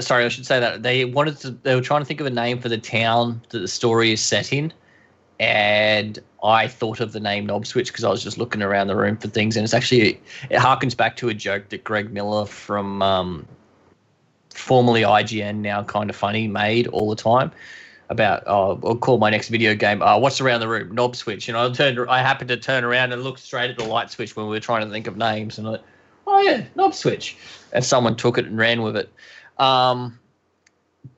sorry, 0.00 0.24
I 0.24 0.28
should 0.28 0.46
say 0.46 0.60
that 0.60 0.82
they 0.82 1.04
wanted 1.04 1.38
to. 1.38 1.50
They 1.50 1.74
were 1.74 1.80
trying 1.80 2.00
to 2.00 2.04
think 2.04 2.20
of 2.20 2.26
a 2.26 2.30
name 2.30 2.60
for 2.60 2.68
the 2.68 2.78
town 2.78 3.40
that 3.50 3.60
the 3.60 3.68
story 3.68 4.12
is 4.12 4.20
set 4.20 4.52
in, 4.52 4.72
and 5.40 6.18
I 6.42 6.68
thought 6.68 7.00
of 7.00 7.12
the 7.12 7.20
name 7.20 7.46
Knob 7.46 7.66
Switch 7.66 7.88
because 7.88 8.04
I 8.04 8.10
was 8.10 8.22
just 8.22 8.38
looking 8.38 8.62
around 8.62 8.88
the 8.88 8.96
room 8.96 9.16
for 9.16 9.28
things, 9.28 9.56
and 9.56 9.64
it's 9.64 9.74
actually 9.74 10.20
it 10.50 10.58
harkens 10.58 10.96
back 10.96 11.16
to 11.16 11.28
a 11.28 11.34
joke 11.34 11.68
that 11.70 11.84
Greg 11.84 12.12
Miller 12.12 12.46
from 12.46 13.02
um, 13.02 13.46
formerly 14.50 15.02
IGN, 15.02 15.56
now 15.56 15.82
kind 15.82 16.10
of 16.10 16.16
funny, 16.16 16.48
made 16.48 16.86
all 16.88 17.10
the 17.10 17.16
time 17.16 17.50
about 18.10 18.42
oh, 18.46 18.78
I'll 18.84 18.96
call 18.96 19.18
my 19.18 19.30
next 19.30 19.48
video 19.48 19.74
game. 19.74 20.02
Uh, 20.02 20.18
what's 20.18 20.40
around 20.40 20.60
the 20.60 20.68
room? 20.68 20.94
Knob 20.94 21.16
switch. 21.16 21.48
And 21.48 21.56
I 21.56 21.70
turned. 21.70 21.98
I 22.08 22.20
happened 22.20 22.48
to 22.48 22.56
turn 22.56 22.84
around 22.84 23.12
and 23.12 23.22
look 23.22 23.38
straight 23.38 23.70
at 23.70 23.78
the 23.78 23.84
light 23.84 24.10
switch 24.10 24.36
when 24.36 24.46
we 24.46 24.52
were 24.52 24.60
trying 24.60 24.84
to 24.84 24.90
think 24.90 25.06
of 25.06 25.16
names, 25.16 25.58
and 25.58 25.68
I, 25.68 25.78
oh 26.26 26.40
yeah, 26.40 26.64
knob 26.74 26.94
switch. 26.94 27.36
And 27.72 27.84
someone 27.84 28.16
took 28.16 28.38
it 28.38 28.46
and 28.46 28.56
ran 28.56 28.82
with 28.82 28.96
it. 28.96 29.12
Um, 29.58 30.18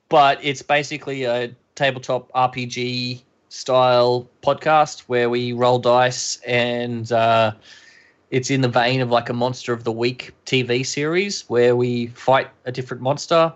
but 0.09 0.39
it's 0.41 0.61
basically 0.61 1.23
a 1.23 1.53
tabletop 1.75 2.31
RPG 2.33 3.21
style 3.49 4.27
podcast 4.43 5.01
where 5.01 5.29
we 5.29 5.53
roll 5.53 5.79
dice 5.79 6.39
and. 6.45 7.11
Uh, 7.11 7.53
it's 8.29 8.49
in 8.49 8.61
the 8.61 8.67
vein 8.67 9.01
of 9.01 9.09
like 9.09 9.29
a 9.29 9.33
monster 9.33 9.73
of 9.73 9.83
the 9.83 9.91
week 9.91 10.33
TV 10.45 10.85
series 10.85 11.45
where 11.47 11.75
we 11.75 12.07
fight 12.07 12.49
a 12.65 12.71
different 12.71 13.01
monster 13.01 13.53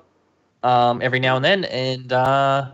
um, 0.64 1.02
every 1.02 1.20
now 1.20 1.36
and 1.36 1.44
then. 1.44 1.66
And 1.66 2.14
uh, 2.14 2.72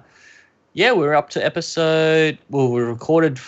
yeah, 0.74 0.92
we're 0.92 1.16
up 1.16 1.30
to 1.32 1.44
episode. 1.44 2.38
Well, 2.50 2.72
we 2.72 2.82
recorded 2.82 3.40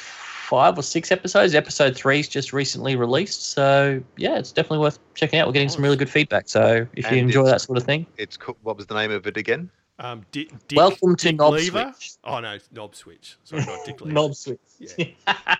five 0.49 0.79
or 0.79 0.81
six 0.81 1.11
episodes. 1.11 1.53
Episode 1.53 1.95
three's 1.95 2.27
just 2.27 2.53
recently 2.53 2.95
released, 2.95 3.51
so 3.51 4.01
yeah, 4.17 4.39
it's 4.39 4.51
definitely 4.51 4.79
worth 4.79 4.97
checking 5.13 5.39
out. 5.39 5.45
We're 5.45 5.53
getting 5.53 5.69
some 5.69 5.83
really 5.83 5.95
good 5.95 6.09
feedback. 6.09 6.49
So 6.49 6.87
if 6.93 7.09
you 7.11 7.17
enjoy 7.17 7.45
that 7.45 7.61
sort 7.61 7.77
of 7.77 7.83
thing, 7.83 8.07
It's 8.17 8.35
co- 8.35 8.57
what 8.63 8.75
was 8.75 8.87
the 8.87 8.95
name 8.95 9.11
of 9.11 9.27
it 9.27 9.37
again? 9.37 9.69
Um, 9.99 10.25
Dick, 10.31 10.49
Dick, 10.67 10.77
welcome 10.77 11.15
to 11.17 11.27
Dick 11.27 11.37
Knob 11.37 11.53
Lever? 11.53 11.93
Switch. 11.95 12.13
Oh 12.23 12.39
no, 12.39 12.57
Knob 12.71 12.95
Switch. 12.95 13.37
Sorry, 13.43 13.63
not 13.63 13.85
Dick 13.85 14.01
Lever. 14.01 14.11
Knob 14.13 14.33
Switch. 14.33 14.59
Yeah. 14.79 15.55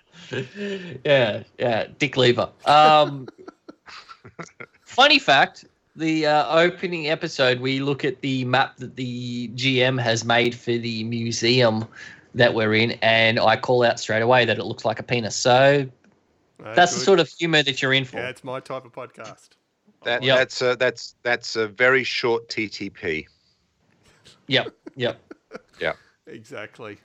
yeah, 1.60 1.86
Dick 2.00 2.18
Lever. 2.18 2.50
Um, 2.66 3.28
funny 4.86 5.20
fact: 5.20 5.66
the 5.96 6.26
uh, 6.26 6.58
opening 6.58 7.10
episode, 7.10 7.60
we 7.60 7.80
look 7.80 8.04
at 8.04 8.22
the 8.22 8.44
map 8.46 8.78
that 8.78 8.96
the 8.96 9.50
GM 9.50 10.02
has 10.02 10.26
made 10.26 10.56
for 10.56 10.72
the 10.78 11.04
museum 11.04 11.86
that 12.36 12.54
we're 12.54 12.74
in, 12.76 12.92
and 13.02 13.40
I 13.40 13.56
call 13.58 13.84
out 13.84 14.00
straight 14.00 14.22
away 14.22 14.46
that 14.46 14.58
it 14.60 14.64
looks 14.66 14.86
like 14.86 15.00
a 15.00 15.04
penis. 15.04 15.36
So 15.36 15.88
Uh, 16.64 16.74
that's 16.76 16.94
the 16.94 17.00
sort 17.00 17.20
of 17.20 17.28
humor 17.30 17.64
that 17.64 17.82
you're 17.82 17.94
in 17.94 18.06
for. 18.06 18.18
Yeah, 18.18 18.30
it's 18.30 18.44
my 18.44 18.60
type 18.60 18.86
of 18.86 18.92
podcast. 18.94 19.50
That 20.04 20.24
Yep. 20.24 20.38
that's 20.38 20.62
a, 20.62 20.76
that's 20.76 21.16
that's 21.24 21.56
a 21.56 21.68
very 21.68 22.04
short 22.04 22.48
TTP. 22.50 23.28
Yep, 24.48 24.74
yep. 24.96 25.20
Yeah. 25.80 25.94
Exactly. 26.28 26.98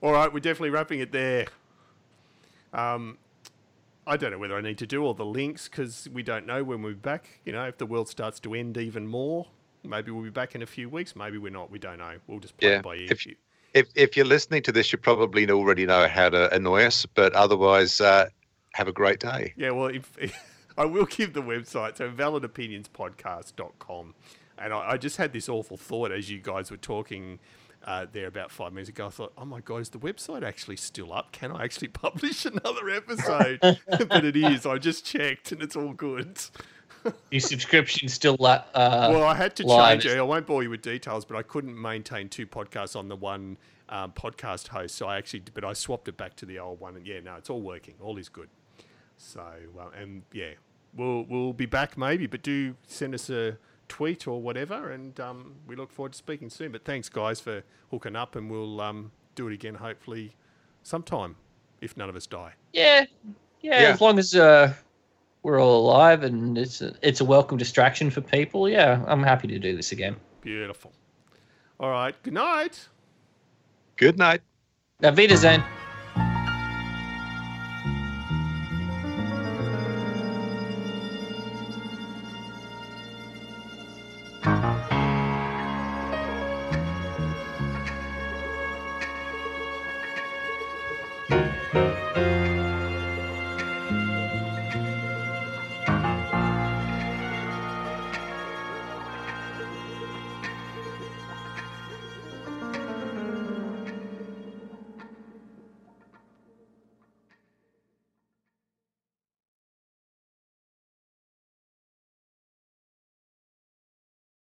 All 0.00 0.12
right, 0.12 0.32
we're 0.32 0.40
definitely 0.40 0.70
wrapping 0.70 1.00
it 1.00 1.12
there. 1.12 1.46
Um, 2.72 3.18
I 4.06 4.16
don't 4.16 4.32
know 4.32 4.38
whether 4.38 4.56
I 4.56 4.60
need 4.60 4.78
to 4.78 4.86
do 4.86 5.04
all 5.04 5.14
the 5.14 5.24
links 5.24 5.68
because 5.68 6.08
we 6.12 6.22
don't 6.22 6.46
know 6.46 6.64
when 6.64 6.82
we're 6.82 6.94
back. 6.94 7.40
You 7.44 7.52
know, 7.52 7.64
if 7.66 7.78
the 7.78 7.86
world 7.86 8.08
starts 8.08 8.40
to 8.40 8.54
end 8.54 8.76
even 8.78 9.06
more, 9.06 9.46
maybe 9.84 10.10
we'll 10.10 10.24
be 10.24 10.30
back 10.30 10.54
in 10.54 10.62
a 10.62 10.66
few 10.66 10.88
weeks. 10.88 11.14
Maybe 11.14 11.38
we're 11.38 11.52
not. 11.52 11.70
We 11.70 11.78
don't 11.78 11.98
know. 11.98 12.14
We'll 12.26 12.40
just 12.40 12.56
play 12.56 12.70
Yeah, 12.70 12.78
it 12.78 12.82
by 12.82 12.96
ear. 12.96 13.08
if- 13.10 13.26
If 13.74 13.88
if 13.94 14.16
you're 14.16 14.26
listening 14.26 14.62
to 14.62 14.72
this, 14.72 14.92
you 14.92 14.98
probably 14.98 15.48
already 15.50 15.86
know 15.86 16.08
how 16.08 16.28
to 16.28 16.54
annoy 16.54 16.84
us. 16.84 17.06
But 17.06 17.32
otherwise, 17.32 18.00
uh, 18.00 18.28
have 18.74 18.88
a 18.88 18.92
great 18.92 19.20
day. 19.20 19.54
Yeah, 19.56 19.70
well, 19.70 19.86
if, 19.86 20.16
I 20.78 20.84
will 20.84 21.06
give 21.06 21.34
the 21.34 21.42
website, 21.42 21.98
so 21.98 22.10
validopinionspodcast.com. 22.10 24.14
And 24.58 24.72
I, 24.72 24.92
I 24.92 24.96
just 24.96 25.16
had 25.16 25.32
this 25.32 25.48
awful 25.48 25.76
thought 25.76 26.12
as 26.12 26.30
you 26.30 26.38
guys 26.38 26.70
were 26.70 26.76
talking 26.76 27.38
uh, 27.84 28.06
there 28.12 28.26
about 28.26 28.50
five 28.50 28.72
minutes 28.72 28.88
ago. 28.88 29.06
I 29.06 29.10
thought, 29.10 29.32
oh 29.36 29.44
my 29.44 29.60
God, 29.60 29.78
is 29.78 29.90
the 29.90 29.98
website 29.98 30.42
actually 30.42 30.76
still 30.76 31.12
up? 31.12 31.32
Can 31.32 31.52
I 31.52 31.64
actually 31.64 31.88
publish 31.88 32.44
another 32.44 32.88
episode? 32.90 33.60
but 34.08 34.24
it 34.24 34.36
is. 34.36 34.66
I 34.66 34.78
just 34.78 35.04
checked 35.04 35.52
and 35.52 35.62
it's 35.62 35.76
all 35.76 35.92
good. 35.92 36.38
Your 37.30 37.40
subscription 37.40 38.08
still 38.08 38.36
la- 38.38 38.64
uh, 38.74 39.08
well, 39.10 39.24
I 39.24 39.34
had 39.34 39.56
to 39.56 39.66
live. 39.66 40.02
change 40.02 40.06
it. 40.06 40.18
I 40.18 40.22
won't 40.22 40.46
bore 40.46 40.62
you 40.62 40.70
with 40.70 40.82
details, 40.82 41.24
but 41.24 41.36
I 41.36 41.42
couldn't 41.42 41.80
maintain 41.80 42.28
two 42.28 42.46
podcasts 42.46 42.94
on 42.96 43.08
the 43.08 43.16
one 43.16 43.56
um, 43.88 44.12
podcast 44.12 44.68
host. 44.68 44.94
So 44.94 45.06
I 45.06 45.18
actually, 45.18 45.42
but 45.52 45.64
I 45.64 45.72
swapped 45.72 46.08
it 46.08 46.16
back 46.16 46.36
to 46.36 46.46
the 46.46 46.58
old 46.58 46.80
one. 46.80 46.96
And 46.96 47.06
yeah, 47.06 47.20
no, 47.20 47.34
it's 47.36 47.50
all 47.50 47.60
working. 47.60 47.94
All 48.00 48.18
is 48.18 48.28
good. 48.28 48.48
So, 49.16 49.40
uh, 49.78 49.88
and 50.00 50.22
yeah, 50.32 50.52
we'll 50.94 51.24
we'll 51.24 51.52
be 51.52 51.66
back 51.66 51.96
maybe, 51.96 52.26
but 52.26 52.42
do 52.42 52.74
send 52.86 53.14
us 53.14 53.30
a 53.30 53.56
tweet 53.88 54.26
or 54.26 54.40
whatever, 54.40 54.90
and 54.90 55.18
um, 55.20 55.54
we 55.66 55.76
look 55.76 55.92
forward 55.92 56.12
to 56.12 56.18
speaking 56.18 56.50
soon. 56.50 56.72
But 56.72 56.84
thanks, 56.84 57.08
guys, 57.08 57.40
for 57.40 57.62
hooking 57.90 58.16
up, 58.16 58.36
and 58.36 58.50
we'll 58.50 58.80
um, 58.80 59.12
do 59.34 59.48
it 59.48 59.54
again 59.54 59.74
hopefully 59.74 60.34
sometime 60.82 61.36
if 61.80 61.96
none 61.96 62.08
of 62.08 62.16
us 62.16 62.26
die. 62.26 62.54
Yeah, 62.72 63.04
yeah. 63.60 63.82
Yeah. 63.82 63.88
As 63.90 64.00
long 64.00 64.18
as 64.18 64.34
uh, 64.34 64.72
we're 65.42 65.60
all 65.60 65.84
alive 65.84 66.22
and 66.22 66.56
it's 66.56 66.80
a, 66.80 66.94
it's 67.02 67.20
a 67.20 67.24
welcome 67.24 67.58
distraction 67.58 68.10
for 68.10 68.20
people. 68.20 68.68
Yeah, 68.68 69.04
I'm 69.06 69.22
happy 69.22 69.48
to 69.48 69.58
do 69.58 69.76
this 69.76 69.92
again. 69.92 70.16
Beautiful. 70.40 70.92
All 71.80 71.90
right. 71.90 72.14
Good 72.22 72.34
night. 72.34 72.88
Good 73.96 74.18
night. 74.18 74.42
Auf 75.02 75.16
Wiedersehen. 75.16 75.62